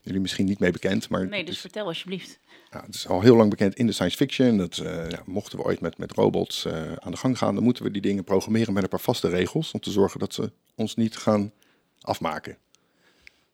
Jullie 0.00 0.20
misschien 0.20 0.46
niet 0.46 0.58
mee 0.58 0.70
bekend, 0.70 1.08
maar 1.08 1.26
Nee, 1.28 1.44
dus 1.44 1.54
is- 1.54 1.60
vertel 1.60 1.86
alsjeblieft. 1.86 2.38
ja, 2.70 2.82
het 2.86 2.94
is 2.94 3.08
al 3.08 3.20
heel 3.20 3.36
lang 3.36 3.50
bekend 3.50 3.74
in 3.74 3.86
de 3.86 3.92
science 3.92 4.16
fiction. 4.16 4.56
Dat 4.56 4.78
eh, 4.78 5.10
ja, 5.10 5.22
mochten 5.26 5.58
we 5.58 5.64
ooit 5.64 5.80
met, 5.80 5.98
met 5.98 6.12
robots 6.12 6.64
eh, 6.64 6.92
aan 6.92 7.10
de 7.12 7.16
gang 7.18 7.38
gaan, 7.38 7.54
dan 7.54 7.64
moeten 7.64 7.82
we 7.84 7.90
die 7.90 8.02
dingen 8.02 8.24
programmeren 8.24 8.72
met 8.72 8.82
een 8.82 8.88
paar 8.88 9.00
vaste 9.00 9.28
regels. 9.28 9.72
Om 9.72 9.80
te 9.80 9.90
zorgen 9.90 10.20
dat 10.20 10.34
ze 10.34 10.52
ons 10.74 10.94
niet 10.96 11.16
gaan 11.16 11.52
afmaken. 12.00 12.56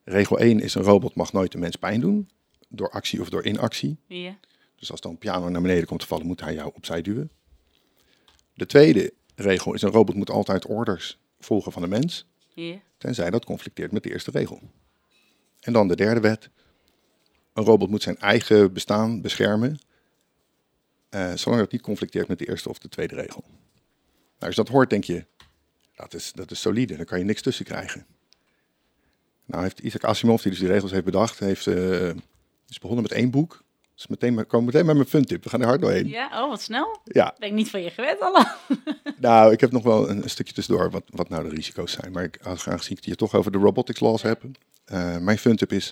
Regel 0.04 0.38
1 0.38 0.60
is 0.60 0.74
een 0.74 0.82
robot 0.82 1.14
mag 1.14 1.32
nooit 1.32 1.54
een 1.54 1.60
mens 1.60 1.76
pijn 1.76 2.00
doen. 2.00 2.28
Door 2.68 2.90
actie 2.90 3.20
of 3.20 3.28
door 3.28 3.44
inactie. 3.46 3.96
Ja. 4.06 4.36
Dus 4.76 4.90
als 4.90 5.00
dan 5.00 5.10
een 5.10 5.18
piano 5.18 5.48
naar 5.48 5.62
beneden 5.62 5.86
komt 5.86 6.00
te 6.00 6.06
vallen, 6.06 6.26
moet 6.26 6.40
hij 6.40 6.54
jou 6.54 6.70
opzij 6.74 7.02
duwen. 7.02 7.30
De 8.54 8.66
tweede 8.66 9.12
regel 9.34 9.74
is 9.74 9.82
een 9.82 9.90
robot 9.90 10.14
moet 10.14 10.30
altijd 10.30 10.66
orders 10.66 11.18
volgen 11.40 11.72
van 11.72 11.82
de 11.82 11.88
mens. 11.88 12.26
Ja. 12.54 12.76
Tenzij 12.98 13.30
dat 13.30 13.44
conflicteert 13.44 13.92
met 13.92 14.02
de 14.02 14.10
eerste 14.10 14.30
regel. 14.30 14.60
En 15.60 15.72
dan 15.72 15.88
de 15.88 15.96
derde 15.96 16.20
wet. 16.20 16.50
Een 17.52 17.64
robot 17.64 17.90
moet 17.90 18.02
zijn 18.02 18.18
eigen 18.18 18.72
bestaan 18.72 19.20
beschermen. 19.20 19.78
eh, 21.08 21.34
zolang 21.34 21.60
dat 21.60 21.72
niet 21.72 21.80
conflicteert 21.80 22.28
met 22.28 22.38
de 22.38 22.48
eerste 22.48 22.68
of 22.68 22.78
de 22.78 22.88
tweede 22.88 23.14
regel. 23.14 23.44
Nou, 23.46 23.54
als 24.38 24.54
je 24.54 24.62
dat 24.62 24.68
hoort, 24.68 24.90
denk 24.90 25.04
je, 25.04 25.26
dat 25.94 26.14
is, 26.14 26.32
dat 26.32 26.50
is 26.50 26.60
solide, 26.60 26.96
daar 26.96 27.04
kan 27.04 27.18
je 27.18 27.24
niks 27.24 27.42
tussen 27.42 27.64
krijgen. 27.64 28.06
Nou 29.44 29.62
heeft 29.62 29.78
Isaac 29.80 30.04
Asimov, 30.04 30.42
die 30.42 30.50
dus 30.50 30.60
die 30.60 30.68
regels 30.68 30.90
heeft 30.90 31.04
bedacht, 31.04 31.38
heeft, 31.38 31.66
eh, 31.66 32.08
is 32.68 32.78
begonnen 32.80 33.02
met 33.02 33.12
één 33.12 33.30
boek. 33.30 33.64
Dus 33.96 34.06
meteen, 34.06 34.46
komen 34.46 34.66
meteen 34.66 34.86
met 34.86 34.94
mijn 34.96 35.08
fun 35.08 35.24
tip, 35.24 35.44
we 35.44 35.50
gaan 35.50 35.60
er 35.60 35.66
hard 35.66 35.80
doorheen. 35.80 36.08
ja, 36.08 36.42
oh, 36.42 36.48
wat 36.50 36.62
snel. 36.62 37.00
Ja, 37.04 37.34
Ben 37.38 37.48
ik 37.48 37.54
niet 37.54 37.70
van 37.70 37.82
je 37.82 37.90
gewend, 37.90 38.20
Allah. 38.20 38.46
nou, 39.18 39.52
ik 39.52 39.60
heb 39.60 39.70
nog 39.72 39.82
wel 39.82 40.10
een, 40.10 40.22
een 40.22 40.30
stukje 40.30 40.52
tussendoor 40.52 40.90
wat, 40.90 41.02
wat 41.06 41.28
nou 41.28 41.48
de 41.48 41.54
risico's 41.54 41.92
zijn. 41.92 42.12
Maar 42.12 42.24
ik, 42.24 42.38
als- 42.42 42.68
aangezien 42.68 42.90
ik 42.90 42.96
het 42.96 43.04
hier 43.04 43.16
toch 43.16 43.34
over 43.34 43.52
de 43.52 43.58
robotics 43.58 44.00
laws 44.00 44.22
heb. 44.22 44.42
eh, 44.84 45.16
mijn 45.18 45.38
fun 45.38 45.56
tip 45.56 45.72
is 45.72 45.90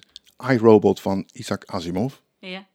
iRobot 0.51 1.01
van 1.01 1.29
Isaac 1.33 1.65
Asimov. 1.67 2.15
Ja. 2.39 2.67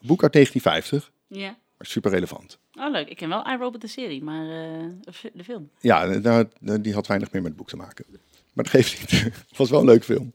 Boek 0.00 0.22
uit 0.22 0.32
1950, 0.32 1.10
Ja. 1.26 1.48
maar 1.78 1.86
super 1.86 2.10
relevant. 2.10 2.58
Oh, 2.78 2.90
leuk. 2.90 3.08
Ik 3.08 3.16
ken 3.16 3.28
wel 3.28 3.46
iRobot 3.46 3.80
de 3.80 3.86
serie, 3.86 4.22
maar 4.22 4.42
eh, 4.44 4.84
de 5.00 5.12
fi- 5.12 5.30
de 5.34 5.44
film. 5.44 5.70
Ja, 5.80 6.04
nou, 6.04 6.46
die 6.80 6.94
had 6.94 7.06
weinig 7.06 7.32
meer 7.32 7.42
met 7.42 7.50
het 7.50 7.60
boek 7.60 7.68
te 7.68 7.76
maken. 7.76 8.04
Maar 8.52 8.64
dat 8.64 8.68
geeft 8.72 9.00
niet. 9.12 9.20
Het 9.48 9.56
was 9.56 9.70
wel 9.70 9.80
een 9.80 9.86
leuk 9.86 10.04
film. 10.04 10.32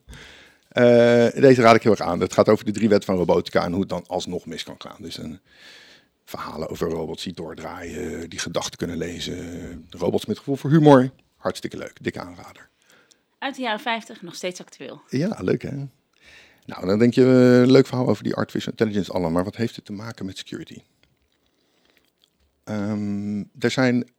Eh, 0.76 1.40
deze 1.40 1.62
raad 1.62 1.74
ik 1.74 1.82
heel 1.82 1.92
erg 1.92 2.00
aan. 2.00 2.20
Het 2.20 2.32
gaat 2.32 2.48
over 2.48 2.64
de 2.64 2.70
drie 2.70 2.88
wetten 2.88 3.08
van 3.08 3.18
robotica 3.18 3.64
en 3.64 3.70
hoe 3.70 3.80
het 3.80 3.88
dan 3.88 4.04
alsnog 4.06 4.46
mis 4.46 4.62
kan 4.62 4.74
gaan. 4.78 4.96
Dus 4.98 5.18
een, 5.18 5.40
verhalen 6.24 6.68
over 6.68 6.88
robots 6.88 7.22
die 7.22 7.32
doordraaien, 7.32 8.30
die 8.30 8.38
gedachten 8.38 8.76
kunnen 8.76 8.96
lezen. 8.96 9.86
Robots 9.90 10.26
met 10.26 10.38
gevoel 10.38 10.56
voor 10.56 10.70
humor. 10.70 11.10
Hartstikke 11.36 11.76
leuk. 11.76 12.02
Dikke 12.02 12.20
aanrader. 12.20 12.68
Uit 13.38 13.54
de 13.54 13.62
jaren 13.62 13.80
50, 13.80 14.22
nog 14.22 14.34
steeds 14.34 14.60
actueel. 14.60 15.00
Ja, 15.08 15.36
leuk 15.40 15.62
hè? 15.62 15.76
Nou, 16.66 16.86
dan 16.86 16.98
denk 16.98 17.14
je, 17.14 17.22
eh, 17.62 17.70
leuk 17.70 17.86
verhaal 17.86 18.08
over 18.08 18.24
die 18.24 18.34
artificial 18.34 18.70
intelligence 18.70 19.12
allemaal, 19.12 19.30
maar 19.30 19.44
wat 19.44 19.56
heeft 19.56 19.76
het 19.76 19.84
te 19.84 19.92
maken 19.92 20.26
met 20.26 20.38
security? 20.38 20.82
Ehm, 22.64 23.38
er 23.58 23.70
zijn 23.70 24.10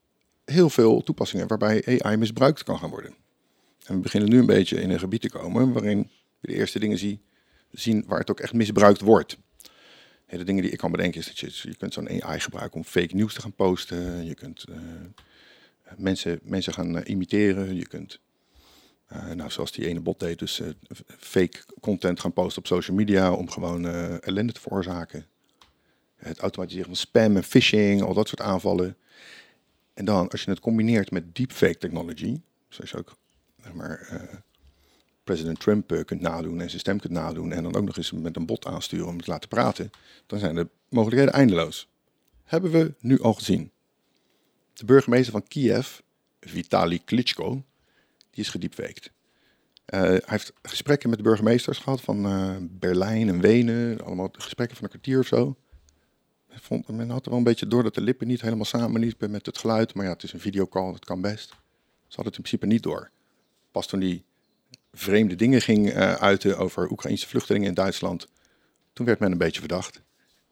heel 0.46 0.70
veel 0.70 1.04
toepassingen 1.04 1.48
waarbij 1.48 2.02
AI 2.02 2.18
misbruikt 2.18 2.64
kan 2.64 2.80
gaan 2.80 2.90
worden. 2.90 3.14
En 3.86 3.96
we 3.96 4.02
beginnen 4.02 4.30
nu 4.30 4.40
een 4.40 4.46
beetje 4.46 4.82
in 4.82 4.90
een 4.90 5.00
gebied 5.00 5.22
te 5.22 5.30
komen 5.30 5.74
waarin 5.74 6.10
de 6.40 6.54
eerste 6.54 6.80
dingen 6.80 6.98
zien, 6.98 7.22
zien 7.72 8.04
waar 8.08 8.20
het 8.20 8.32
ook 8.32 8.40
echt 8.40 8.54
misbruikt 8.54 9.02
wordt. 9.02 9.38
De 10.28 10.44
dingen 10.44 10.64
die 10.64 10.72
ik 10.72 10.78
kan 10.78 10.92
bedenken 10.92 11.20
is 11.20 11.28
dat 11.28 11.40
je, 11.40 11.70
je 11.70 11.76
kunt 11.76 11.94
zo'n 11.94 12.24
AI 12.24 12.40
gebruiken 12.40 12.78
om 12.78 12.84
fake 12.84 13.16
nieuws 13.16 13.34
te 13.34 13.42
gaan 13.42 13.54
posten. 13.54 14.26
Je 14.26 14.34
kunt 14.34 14.64
eh, 14.64 14.78
mensen, 15.98 16.40
mensen 16.44 16.74
gaan 16.74 16.98
eh, 16.98 17.10
imiteren. 17.10 17.76
Je 17.76 17.88
kunt 17.88 18.20
eh, 19.06 19.30
nou, 19.30 19.50
zoals 19.50 19.72
die 19.72 19.88
ene 19.88 20.00
bot 20.00 20.20
deed, 20.20 20.40
dus 20.40 20.62
fake 21.08 21.60
content 21.80 22.20
gaan 22.20 22.34
posten 22.34 22.62
op 22.62 22.68
social 22.68 22.98
media 22.98 23.34
om 23.34 23.50
gewoon 23.50 23.86
ellende 24.22 24.54
te 24.54 24.62
veroorzaken. 24.62 25.26
Het 26.16 26.40
automatiseren 26.40 26.86
van 26.86 26.96
spam 26.96 27.36
en 27.36 27.44
phishing, 27.44 28.02
al 28.02 28.14
dat 28.14 28.28
soort 28.28 28.42
aanvallen. 28.42 28.98
En 29.94 30.06
dan, 30.06 30.30
als 30.30 30.44
je 30.44 30.50
het 30.50 30.60
combineert 30.60 31.12
met 31.12 31.36
deepfake 31.36 31.78
technology, 31.78 32.42
zoals 32.70 32.90
je 32.90 32.98
ook 32.98 33.18
zeg 33.64 33.74
maar, 33.74 34.10
president 35.28 35.60
Trump 35.60 35.92
eh, 35.92 36.06
kunt 36.06 36.22
nadoen 36.22 36.62
en 36.62 36.70
zijn 36.70 36.80
stem 36.80 37.00
kunt 37.00 37.14
nadoen, 37.14 37.52
en 37.52 37.64
dan 37.64 37.76
ook 37.76 37.86
nog 37.86 37.98
eens 37.98 38.12
met 38.12 38.36
een 38.36 38.46
bot 38.46 38.66
aansturen 38.66 39.06
om 39.06 39.12
hem 39.12 39.22
te 39.22 39.30
laten 39.30 39.50
praten, 39.50 39.92
dan 40.26 40.40
zijn 40.40 40.56
de 40.56 40.68
mogelijkheden 40.90 41.34
eindeloos. 41.34 41.90
Hebben 42.44 42.72
we 42.72 42.94
nu 43.00 43.22
al 43.22 43.34
gezien. 43.34 43.72
De 44.74 44.86
burgemeester 44.86 45.32
van 45.32 45.48
Kiev, 45.48 46.00
Vitali 46.40 47.04
Klitschko, 47.04 47.64
die 48.30 48.44
is 48.44 48.50
gediepfaked. 48.50 49.12
Eh, 49.86 50.02
hij 50.02 50.22
heeft 50.26 50.54
gesprekken 50.62 51.10
met 51.10 51.18
de 51.18 51.24
burgemeesters 51.24 51.78
gehad 51.78 52.02
van 52.02 52.26
eh, 52.26 52.56
Berlijn 52.62 53.30
en 53.30 53.42
Wenen. 53.42 54.06
Allemaal 54.06 54.30
gesprekken 54.32 54.78
van 54.78 54.86
een 54.86 54.92
kwartier 54.92 55.20
of 55.20 55.28
zo. 55.28 55.56
vond, 56.50 56.88
men 56.88 57.10
had 57.10 57.24
er 57.24 57.30
wel 57.30 57.38
een 57.38 57.46
beetje 57.46 57.68
door 57.68 57.84
dat 57.84 57.96
de 57.96 58.02
lippen 58.02 58.28
niet 58.28 58.42
helemaal 58.42 58.66
samen 58.66 59.02
liepen 59.02 59.32
met 59.32 59.46
het 59.46 59.58
geluid. 59.58 59.94
Maar 59.94 60.06
ja, 60.06 60.12
het 60.12 60.24
is 60.24 60.34
een 60.34 60.40
videocall, 60.40 60.92
dat 60.92 61.06
kan 61.06 61.22
best. 61.22 61.50
Ze 62.08 62.16
hadden 62.16 62.26
het 62.26 62.36
in 62.36 62.42
principe 62.42 62.66
niet 62.66 62.84
door. 62.84 63.12
Pas 63.72 63.88
toen 63.88 64.00
die 64.00 64.26
vreemde 64.98 65.36
dingen 65.36 65.62
ging 65.62 65.90
eh, 65.90 66.14
uiten 66.14 66.58
over 66.58 66.92
Oekraïnse 66.92 67.28
vluchtelingen 67.28 67.68
in 67.68 67.74
Duitsland, 67.74 68.28
toen 68.94 69.06
werd 69.06 69.20
men 69.20 69.32
een 69.32 69.38
beetje 69.38 69.60
verdacht. 69.60 70.02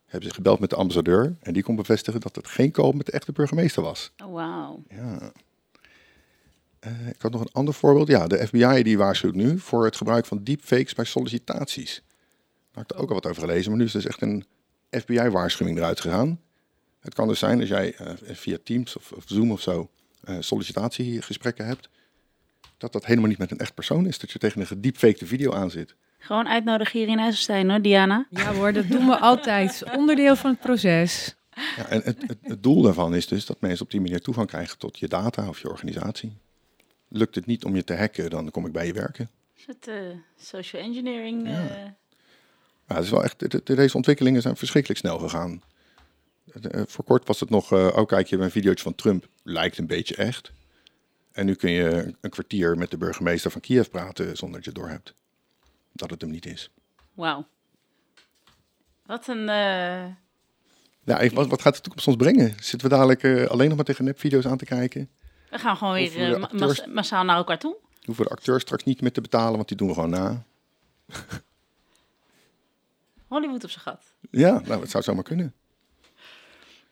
Hebben 0.05 0.29
ze 0.29 0.36
gebeld 0.36 0.60
met 0.60 0.69
de 0.69 0.75
ambassadeur 0.75 1.36
en 1.41 1.53
die 1.53 1.63
kon 1.63 1.75
bevestigen 1.75 2.19
dat 2.21 2.36
het 2.36 2.47
geen 2.47 2.71
call 2.71 2.93
met 2.93 3.05
de 3.05 3.12
echte 3.12 3.31
burgemeester 3.31 3.84
was. 3.84 4.12
Oh, 4.23 4.34
wauw. 4.34 4.84
Ja. 4.89 5.31
Eh, 6.79 7.08
ik 7.08 7.21
had 7.21 7.31
nog 7.31 7.41
een 7.41 7.51
ander 7.51 7.73
voorbeeld. 7.73 8.08
Ja, 8.08 8.27
de 8.27 8.47
FBI 8.47 8.84
die 8.84 8.97
waarschuwt 8.97 9.36
nu 9.36 9.60
voor 9.60 9.86
het 9.86 9.95
gebruik 9.95 10.25
van 10.25 10.43
deepfakes 10.43 10.93
bij 10.93 11.05
sollicitaties. 11.05 12.03
Daar 12.71 12.84
heb 12.84 12.84
ik 12.84 12.91
er 12.91 13.03
ook 13.03 13.10
al 13.10 13.15
wat 13.15 13.25
over 13.25 13.41
gelezen, 13.41 13.69
maar 13.69 13.79
nu 13.79 13.86
is 13.86 13.91
dus 13.91 14.05
echt 14.05 14.21
een 14.21 14.45
FBI-waarschuwing 14.89 15.77
eruit 15.77 15.99
gegaan. 15.99 16.39
Het 16.99 17.13
kan 17.13 17.27
dus 17.27 17.39
zijn 17.39 17.60
als 17.60 17.69
jij 17.69 17.95
eh, 17.95 18.36
via 18.36 18.58
Teams 18.63 18.95
of, 18.97 19.12
of 19.12 19.23
Zoom 19.25 19.51
of 19.51 19.62
zo 19.62 19.89
sollicitatiegesprekken 20.39 21.65
hebt, 21.65 21.89
dat 22.78 22.94
dat 22.94 23.06
helemaal 23.06 23.30
niet 23.30 23.38
met 23.38 23.52
een 23.52 23.58
echt 23.60 23.74
persoon 23.74 24.06
is. 24.08 24.20
Dat 24.20 24.32
je 24.32 24.40
tegen 24.40 24.62
een 24.62 24.68
gediepfakte 24.68 25.26
video 25.26 25.54
aan 25.54 25.72
zit. 25.72 25.96
Gewoon 26.18 26.48
uitnodigen 26.48 27.00
hier 27.00 27.08
in 27.08 27.20
IJsselstein 27.20 27.70
hoor, 27.70 27.82
Diana. 27.82 28.26
Ja 28.30 28.54
hoor, 28.54 28.74
dat 28.74 28.88
doen 28.88 29.06
we 29.08 29.18
altijd. 29.20 29.84
Onderdeel 29.96 30.36
van 30.36 30.52
het 30.52 30.60
proces. 30.60 31.36
Ja, 31.76 31.86
en 31.88 32.02
het, 32.04 32.22
het, 32.28 32.38
het 32.42 32.64
doel 32.64 32.82
daarvan 32.82 33.16
is 33.16 33.28
dus 33.28 33.46
dat 33.46 33.62
mensen 33.62 33.86
op 33.86 33.92
die 33.92 34.02
manier 34.02 34.22
toegang 34.22 34.48
krijgen 34.48 34.78
tot 34.78 35.00
je 35.00 35.08
data 35.08 35.48
of 35.50 35.60
je 35.62 35.70
organisatie. 35.70 36.38
Lukt 37.10 37.36
het 37.36 37.46
niet 37.46 37.66
om 37.66 37.76
je 37.76 37.84
te 37.84 37.96
hacken, 37.96 38.30
dan 38.30 38.52
kom 38.52 38.66
ik 38.66 38.72
bij 38.72 38.86
je 38.88 38.94
werken. 38.94 39.30
Is 39.56 39.66
het 39.68 39.88
eh, 39.88 39.96
social 40.38 40.82
engineering? 40.82 41.48
Ja. 41.48 41.68
eh, 41.68 41.84
Ja, 42.88 42.96
het 42.96 43.04
is 43.04 43.10
wel 43.10 43.24
echt, 43.24 43.40
de- 43.40 43.62
de- 43.64 43.76
deze 43.76 43.96
ontwikkelingen 43.96 44.42
zijn 44.42 44.56
verschrikkelijk 44.58 45.00
snel 45.00 45.18
gegaan. 45.20 45.62
Eh, 46.72 46.82
Voor 46.88 47.04
kort 47.04 47.28
was 47.28 47.40
het 47.40 47.50
nog, 47.50 47.72
eh 47.72 47.88
oh 47.96 48.06
kijk 48.08 48.28
je 48.28 48.38
een 48.38 48.52
videootje 48.52 48.84
van 48.84 48.96
Trump, 48.96 49.28
lijkt 49.44 49.78
een 49.78 49.88
beetje 49.88 50.16
echt. 50.16 50.52
En 51.36 51.45
nu 51.45 51.56
kun 51.56 51.71
je 51.71 52.13
een 52.21 52.30
kwartier 52.30 52.78
met 52.78 52.91
de 52.91 52.98
burgemeester 52.98 53.52
van 53.52 53.62
Kiev 53.62 53.88
praten 53.88 54.38
zonder 54.38 54.56
dat 54.56 54.63
je 54.65 54.69
het 54.71 54.80
doorhebt. 54.80 55.13
Dat 55.91 56.10
het 56.10 56.21
hem 56.21 56.30
niet 56.30 56.45
is. 56.45 56.69
Wauw. 57.13 57.48
Wat 59.06 59.28
een... 59.28 59.50
eh, 59.50 60.06
Ja, 61.04 61.19
even, 61.19 61.36
wat, 61.36 61.48
wat 61.48 61.62
gaat 61.62 61.76
de 61.76 61.82
toekomst 61.82 62.08
ons 62.08 62.15
brengen? 62.15 62.50
Zitten 62.60 62.89
we 62.89 62.95
dadelijk 62.95 63.24
eh, 63.24 63.45
alleen 63.45 63.67
nog 63.67 63.76
maar 63.76 63.86
tegen 63.86 64.04
nepvideo's 64.06 64.45
aan 64.45 64.58
te 64.58 64.65
kijken? 64.65 65.10
we 65.50 65.60
gaan 65.60 65.78
gewoon 65.78 65.93
weer 65.93 66.34
eh, 66.34 66.39
ma- 66.39 66.48
acteurs- 66.48 66.80
mas- 66.86 66.93
massaal 66.93 67.24
naar 67.24 67.36
elkaar 67.38 67.60
toe. 67.60 67.76
Hoeven 68.04 68.24
de 68.26 68.32
acteurs 68.32 68.62
straks 68.62 68.84
niet 68.84 69.02
meer 69.02 69.12
te 69.12 69.21
betalen, 69.21 69.56
want 69.56 69.67
die 69.67 69.78
doen 69.78 69.88
we 69.88 69.93
gewoon 69.93 70.10
na. 70.10 70.45
Hollywood 73.28 73.63
op 73.63 73.69
zijn 73.69 73.84
gat. 73.84 74.04
Ja, 74.32 74.62
nou, 74.65 74.82
het 74.82 74.89
zou 74.89 75.04
zomaar 75.04 75.24
kunnen. 75.24 75.54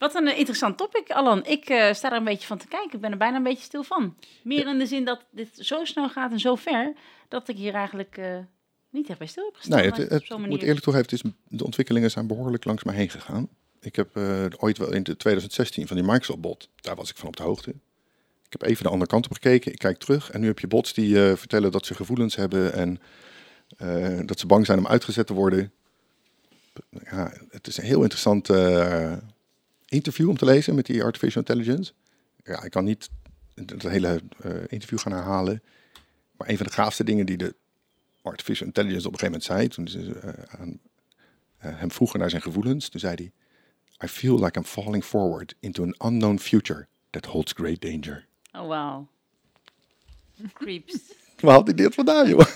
Wat 0.04 0.16
een 0.16 0.28
eh, 0.28 0.38
interessant 0.38 0.78
topic, 0.78 1.12
Alan. 1.12 1.46
Ik 1.46 1.70
eh, 1.70 1.94
sta 1.94 2.12
er 2.12 2.18
een 2.18 2.24
beetje 2.24 2.48
van 2.48 2.58
te 2.58 2.68
kijken. 2.68 2.94
Ik 2.94 3.02
ben 3.02 3.12
er 3.12 3.18
bijna 3.18 3.38
een 3.38 3.44
beetje 3.44 3.64
stil 3.64 3.84
van. 3.84 4.16
Meer 4.44 4.68
in 4.68 4.78
de 4.78 4.86
zin 4.86 5.06
dat 5.06 5.26
dit 5.32 5.50
zo 5.58 5.86
snel 5.86 6.10
gaat 6.10 6.32
en 6.32 6.40
zo 6.40 6.56
ver, 6.56 6.94
dat 7.28 7.48
ik 7.48 7.58
hier 7.58 7.74
eigenlijk 7.74 8.18
eh, 8.18 8.38
niet 8.90 9.10
echt 9.10 9.18
bij 9.18 9.28
stil 9.28 9.46
heb 9.46 9.56
gestaan. 9.56 9.80
Nee, 9.80 9.90
het, 9.90 9.98
het, 10.10 10.38
moet 10.38 10.62
eerlijk 10.62 10.84
toegeven, 10.84 11.10
het 11.10 11.12
is, 11.12 11.32
de 11.48 11.64
ontwikkelingen 11.64 12.12
zijn 12.12 12.28
behoorlijk 12.28 12.66
langs 12.66 12.84
mij 12.84 12.96
heen 12.96 13.10
gegaan. 13.10 13.50
Ik 13.80 13.96
heb 13.96 14.18
ooit 14.58 14.78
wel 14.78 14.94
in 14.94 15.04
de 15.04 15.18
2016 15.18 15.88
van 15.88 15.98
die 15.98 16.06
Microsoft-bot, 16.06 16.70
daar 16.76 16.96
was 16.96 17.10
ik 17.10 17.18
van 17.18 17.28
op 17.28 17.36
de 17.36 17.44
hoogte. 17.44 17.70
Ik 18.46 18.60
heb 18.60 18.62
even 18.62 18.84
de 18.84 18.90
andere 18.90 19.10
kant 19.10 19.26
op 19.26 19.34
gekeken, 19.34 19.72
ik 19.72 19.80
kijk 19.80 19.98
terug 19.98 20.32
en 20.32 20.40
nu 20.40 20.48
heb 20.48 20.60
je 20.60 20.68
bots 20.68 20.94
die 20.94 21.16
vertellen 21.16 21.72
dat 21.72 21.86
ze 21.86 21.96
gevoelens 21.96 22.36
hebben 22.36 22.74
en 22.74 23.00
dat 24.26 24.40
ze 24.40 24.46
bang 24.46 24.66
zijn 24.66 24.80
om 24.80 24.88
uitgezet 24.88 25.28
te 25.28 25.34
worden. 25.34 25.72
Ja, 27.04 27.34
het 27.50 27.68
is 27.68 27.78
een 27.78 27.84
heel 27.84 28.02
interessant 28.02 28.50
interview 29.94 30.30
om 30.30 30.38
te 30.38 30.46
lezen 30.46 30.76
met 30.76 30.86
die 30.86 31.04
artificial 31.04 31.44
intelligence. 31.48 31.94
Ja, 32.44 32.64
ik 32.64 32.72
kan 32.72 32.84
niet 32.84 33.10
het 33.56 33.84
hele 33.84 34.22
eh, 34.42 34.52
interview 34.68 35.00
gaan 35.00 35.12
herhalen, 35.12 35.64
maar 36.38 36.50
een 36.50 36.58
van 36.58 36.66
de 36.66 36.72
gaafste 36.72 37.04
dingen 37.04 37.26
die 37.26 37.38
de 37.38 37.56
artificial 38.22 38.68
intelligence 38.68 39.08
op 39.08 39.14
een 39.14 39.20
gegeven 39.20 39.42
moment 39.50 39.76
zei, 39.78 39.88
toen 39.88 39.88
ze 39.88 40.20
eh, 40.20 40.60
aan, 40.60 40.80
eh, 41.58 41.80
hem 41.80 41.92
vroegen 41.92 42.20
naar 42.20 42.30
zijn 42.30 42.42
gevoelens, 42.42 42.90
toen 42.90 43.00
zei 43.00 43.16
hij, 43.16 43.32
I 44.04 44.08
feel 44.08 44.40
like 44.40 44.60
I'm 44.60 44.66
falling 44.66 45.04
forward 45.04 45.56
into 45.60 45.84
an 45.84 45.96
unknown 46.12 46.38
future 46.38 46.88
that 47.10 47.26
holds 47.26 47.54
great 47.54 47.82
danger. 47.82 48.28
Oh, 48.52 48.68
wauw. 48.68 49.08
Creeps. 50.54 50.98
Waar 51.40 51.54
had 51.54 51.66
hij 51.66 51.76
dit 51.76 51.94
vandaan, 51.94 52.30
joh? 52.30 52.40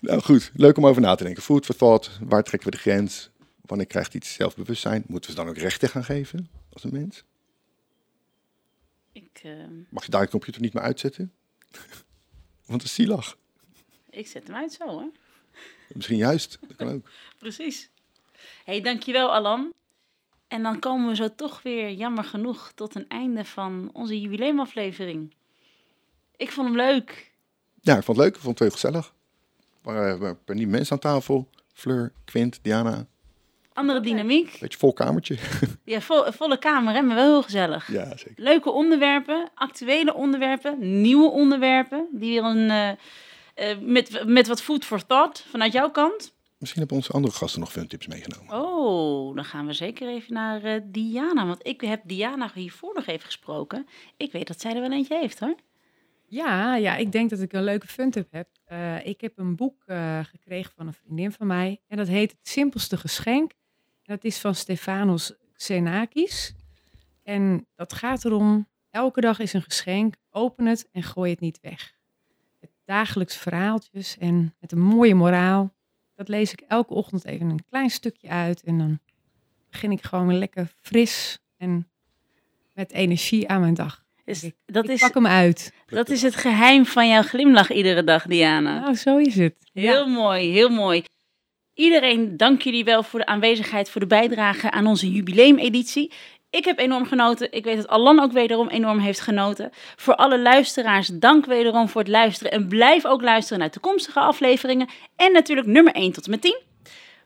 nou 0.00 0.20
goed, 0.20 0.50
leuk 0.54 0.76
om 0.76 0.86
over 0.86 1.02
na 1.02 1.14
te 1.14 1.24
denken. 1.24 1.42
Food 1.42 1.64
for 1.64 1.76
thought, 1.76 2.10
waar 2.20 2.42
trekken 2.42 2.70
we 2.70 2.76
de 2.76 2.82
grens? 2.82 3.30
Wanneer 3.74 3.92
krijgt 3.92 4.14
iets 4.14 4.32
zelfbewustzijn? 4.32 5.04
Moeten 5.06 5.30
we 5.30 5.36
ze 5.36 5.42
dan 5.42 5.52
ook 5.52 5.58
rechten 5.58 5.88
gaan 5.88 6.04
geven 6.04 6.50
als 6.72 6.84
een 6.84 6.92
mens? 6.92 7.24
ik, 9.12 9.40
eh, 9.42 9.52
Mag 9.88 10.04
je 10.04 10.10
daar 10.10 10.24
de 10.24 10.30
computer 10.30 10.60
niet 10.60 10.72
meer 10.72 10.82
uitzetten? 10.82 11.32
Want 12.66 12.80
dat 12.80 12.82
is 12.82 12.94
zielig. 12.94 13.36
ik 14.10 14.26
zet 14.26 14.46
hem 14.46 14.56
uit 14.56 14.72
zo, 14.72 14.88
hoor. 14.88 15.10
Misschien 15.92 16.16
juist, 16.16 16.58
dat 16.60 16.76
kan 16.76 16.88
ook. 16.88 17.10
Precies. 17.38 17.90
hey, 18.64 18.80
dankjewel 18.80 19.32
Alan. 19.32 19.72
En 20.48 20.62
dan 20.62 20.78
komen 20.78 21.08
we 21.08 21.14
zo 21.16 21.34
toch 21.34 21.62
weer, 21.62 21.92
jammer 21.92 22.24
genoeg, 22.24 22.72
tot 22.74 22.94
een 22.94 23.08
einde 23.08 23.44
van 23.44 23.90
onze 23.92 24.20
jubileumaflevering. 24.20 25.34
Ik 26.36 26.50
vond 26.52 26.66
hem 26.66 26.76
leuk. 26.76 27.32
Ja, 27.80 27.96
ik 27.96 28.02
vond 28.02 28.16
het 28.16 28.26
leuk. 28.26 28.36
Ik 28.36 28.42
vond 28.42 28.58
het 28.58 28.68
heel 28.68 28.78
gezellig. 28.78 29.14
Er 29.82 29.92
waren 29.92 30.22
een 30.22 30.44
paar 30.44 30.56
nieuwe 30.56 30.72
mensen 30.72 30.92
aan 30.92 30.98
tafel. 30.98 31.50
Fleur, 31.72 32.12
Quint, 32.24 32.58
Diana. 32.62 33.06
Andere 33.74 34.00
dynamiek. 34.00 34.56
Beetje 34.60 34.78
vol 34.78 34.92
kamertje. 34.92 35.36
Ja, 35.84 36.00
vo- 36.00 36.30
volle 36.32 36.58
kamer, 36.58 36.94
hè, 36.94 37.02
maar 37.02 37.14
wel 37.16 37.24
heel 37.24 37.42
gezellig. 37.42 37.92
ja, 37.92 38.16
zeker. 38.16 38.32
Leuke 38.36 38.70
onderwerpen, 38.70 39.50
actuele 39.54 40.14
onderwerpen, 40.14 41.00
nieuwe 41.00 41.30
onderwerpen. 41.30 42.08
Die 42.12 42.30
weer 42.40 42.44
een, 42.50 42.70
eh, 42.70 42.90
eh, 43.70 43.78
met, 43.80 44.22
met 44.26 44.46
wat 44.46 44.62
food 44.62 44.84
for 44.84 45.06
thought 45.06 45.44
vanuit 45.48 45.72
jouw 45.72 45.90
kant. 45.90 46.34
Misschien 46.58 46.80
hebben 46.80 46.98
onze 47.00 47.12
andere 47.12 47.34
gasten 47.34 47.60
nog 47.60 47.72
fun 47.72 47.86
tips 47.86 48.06
meegenomen. 48.06 48.54
Oh, 48.64 49.34
dan 49.34 49.44
gaan 49.44 49.66
we 49.66 49.72
zeker 49.72 50.08
even 50.08 50.32
naar 50.32 50.62
eh, 50.64 50.80
Diana. 50.84 51.46
Want 51.46 51.66
ik 51.66 51.80
heb 51.80 52.00
Diana 52.04 52.50
hiervoor 52.54 52.94
nog 52.94 53.06
even 53.06 53.24
gesproken. 53.26 53.86
Ik 54.16 54.32
weet 54.32 54.46
dat 54.46 54.60
zij 54.60 54.74
er 54.74 54.80
wel 54.80 54.92
eentje 54.92 55.18
heeft 55.18 55.38
hoor. 55.38 55.54
Ja, 56.26 56.76
ja, 56.76 56.96
ik 56.96 57.12
denk 57.12 57.30
dat 57.30 57.40
ik 57.40 57.52
een 57.52 57.64
leuke 57.64 57.86
fun-tip 57.86 58.32
heb. 58.32 58.48
Eh, 58.64 59.06
ik 59.06 59.20
heb 59.20 59.32
een 59.38 59.56
boek 59.56 59.82
eh, 59.86 60.18
gekregen 60.24 60.72
van 60.76 60.86
een 60.86 60.92
vriendin 60.94 61.32
van 61.32 61.46
mij. 61.46 61.80
En 61.88 61.96
dat 61.96 62.08
heet 62.08 62.30
Het 62.30 62.48
Simpelste 62.48 62.96
Geschenk. 62.96 63.52
Dat 64.04 64.24
is 64.24 64.38
van 64.38 64.54
Stefanos 64.54 65.32
Xenakis. 65.56 66.54
En 67.22 67.66
dat 67.74 67.92
gaat 67.92 68.24
erom, 68.24 68.68
elke 68.90 69.20
dag 69.20 69.38
is 69.38 69.52
een 69.52 69.62
geschenk. 69.62 70.14
Open 70.30 70.66
het 70.66 70.88
en 70.92 71.02
gooi 71.02 71.30
het 71.30 71.40
niet 71.40 71.58
weg. 71.62 71.92
Dagelijks 72.84 73.36
verhaaltjes 73.36 74.16
en 74.18 74.54
met 74.60 74.72
een 74.72 74.80
mooie 74.80 75.14
moraal. 75.14 75.74
Dat 76.14 76.28
lees 76.28 76.52
ik 76.52 76.60
elke 76.60 76.94
ochtend 76.94 77.24
even 77.24 77.48
een 77.48 77.64
klein 77.68 77.90
stukje 77.90 78.28
uit. 78.28 78.62
En 78.62 78.78
dan 78.78 78.98
begin 79.70 79.92
ik 79.92 80.02
gewoon 80.02 80.38
lekker 80.38 80.72
fris 80.80 81.38
en 81.56 81.88
met 82.72 82.92
energie 82.92 83.48
aan 83.48 83.60
mijn 83.60 83.74
dag. 83.74 84.04
Dus 84.24 84.42
Ik- 84.44 84.56
dat, 84.66 84.84
ik 84.84 84.90
is, 84.90 85.00
pak 85.00 85.14
hem 85.14 85.26
uit. 85.26 85.72
dat 85.86 86.08
is 86.08 86.22
het 86.22 86.36
geheim 86.36 86.86
van 86.86 87.08
jouw 87.08 87.22
glimlach 87.22 87.70
iedere 87.72 88.04
dag, 88.04 88.26
Diana. 88.26 88.78
Nou, 88.80 88.94
zo 88.94 89.16
is 89.18 89.34
het. 89.36 89.54
Heel 89.72 90.06
mooi, 90.08 90.50
heel 90.52 90.68
mooi. 90.68 91.04
Iedereen, 91.74 92.36
dank 92.36 92.62
jullie 92.62 92.84
wel 92.84 93.02
voor 93.02 93.18
de 93.18 93.26
aanwezigheid, 93.26 93.90
voor 93.90 94.00
de 94.00 94.06
bijdrage 94.06 94.70
aan 94.70 94.86
onze 94.86 95.10
jubileumeditie. 95.10 96.12
Ik 96.50 96.64
heb 96.64 96.78
enorm 96.78 97.06
genoten. 97.06 97.52
Ik 97.52 97.64
weet 97.64 97.76
dat 97.76 97.88
Alan 97.88 98.20
ook 98.20 98.32
wederom 98.32 98.68
enorm 98.68 98.98
heeft 98.98 99.20
genoten. 99.20 99.70
Voor 99.96 100.14
alle 100.14 100.38
luisteraars, 100.40 101.08
dank 101.08 101.46
wederom 101.46 101.88
voor 101.88 102.00
het 102.00 102.10
luisteren. 102.10 102.52
En 102.52 102.68
blijf 102.68 103.06
ook 103.06 103.22
luisteren 103.22 103.58
naar 103.58 103.70
toekomstige 103.70 104.20
afleveringen. 104.20 104.88
En 105.16 105.32
natuurlijk 105.32 105.66
nummer 105.66 105.92
1 105.92 106.12
tot 106.12 106.24
en 106.24 106.30
met 106.30 106.40
10. 106.40 106.60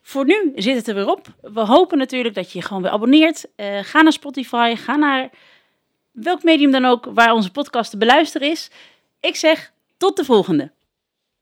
Voor 0.02 0.24
nu 0.24 0.52
zit 0.54 0.76
het 0.76 0.88
er 0.88 0.94
weer 0.94 1.08
op. 1.08 1.26
We 1.40 1.60
hopen 1.60 1.98
natuurlijk 1.98 2.34
dat 2.34 2.52
je 2.52 2.58
je 2.58 2.64
gewoon 2.64 2.82
weer 2.82 2.92
abonneert. 2.92 3.46
Eh, 3.56 3.78
ga 3.82 4.02
naar 4.02 4.12
Spotify, 4.12 4.74
ga 4.76 4.96
naar 4.96 5.30
welk 6.12 6.42
medium 6.42 6.70
dan 6.70 6.84
ook 6.84 7.08
waar 7.14 7.32
onze 7.32 7.50
podcast 7.50 7.90
te 7.90 7.96
beluisteren 7.96 8.50
is. 8.50 8.70
Ik 9.20 9.36
zeg 9.36 9.72
tot 9.96 10.16
de 10.16 10.24
volgende. 10.24 10.70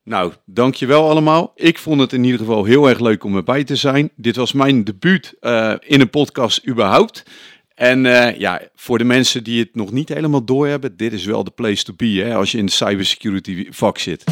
Nou, 0.07 0.33
dankjewel 0.45 1.11
allemaal. 1.11 1.53
Ik 1.55 1.79
vond 1.79 2.01
het 2.01 2.13
in 2.13 2.25
ieder 2.25 2.39
geval 2.39 2.65
heel 2.65 2.89
erg 2.89 3.01
leuk 3.01 3.25
om 3.25 3.37
erbij 3.37 3.65
te 3.65 3.77
zijn. 3.77 4.11
Dit 4.17 4.37
was 4.37 4.53
mijn 4.53 4.85
debuut 4.85 5.35
eh, 5.41 5.75
in 5.81 6.01
een 6.01 6.11
podcast 6.11 6.67
überhaupt. 6.69 7.23
En 7.75 8.07
eh, 8.07 8.39
ja, 8.39 8.61
voor 8.75 8.99
de 8.99 9.05
mensen 9.05 9.45
die 9.45 9.61
het 9.61 9.75
nog 9.75 9.93
niet 9.93 10.09
helemaal 10.09 10.45
doorhebben, 10.45 10.97
dit 10.97 11.13
is 11.13 11.25
wel 11.25 11.45
de 11.45 11.51
place 11.51 11.85
to 11.85 11.93
be 11.97 12.07
hè, 12.07 12.35
als 12.35 12.53
je 12.53 12.59
in 12.59 12.67
de 12.67 12.73
cybersecurity 12.73 13.67
vak 13.71 13.99
zit. 13.99 14.25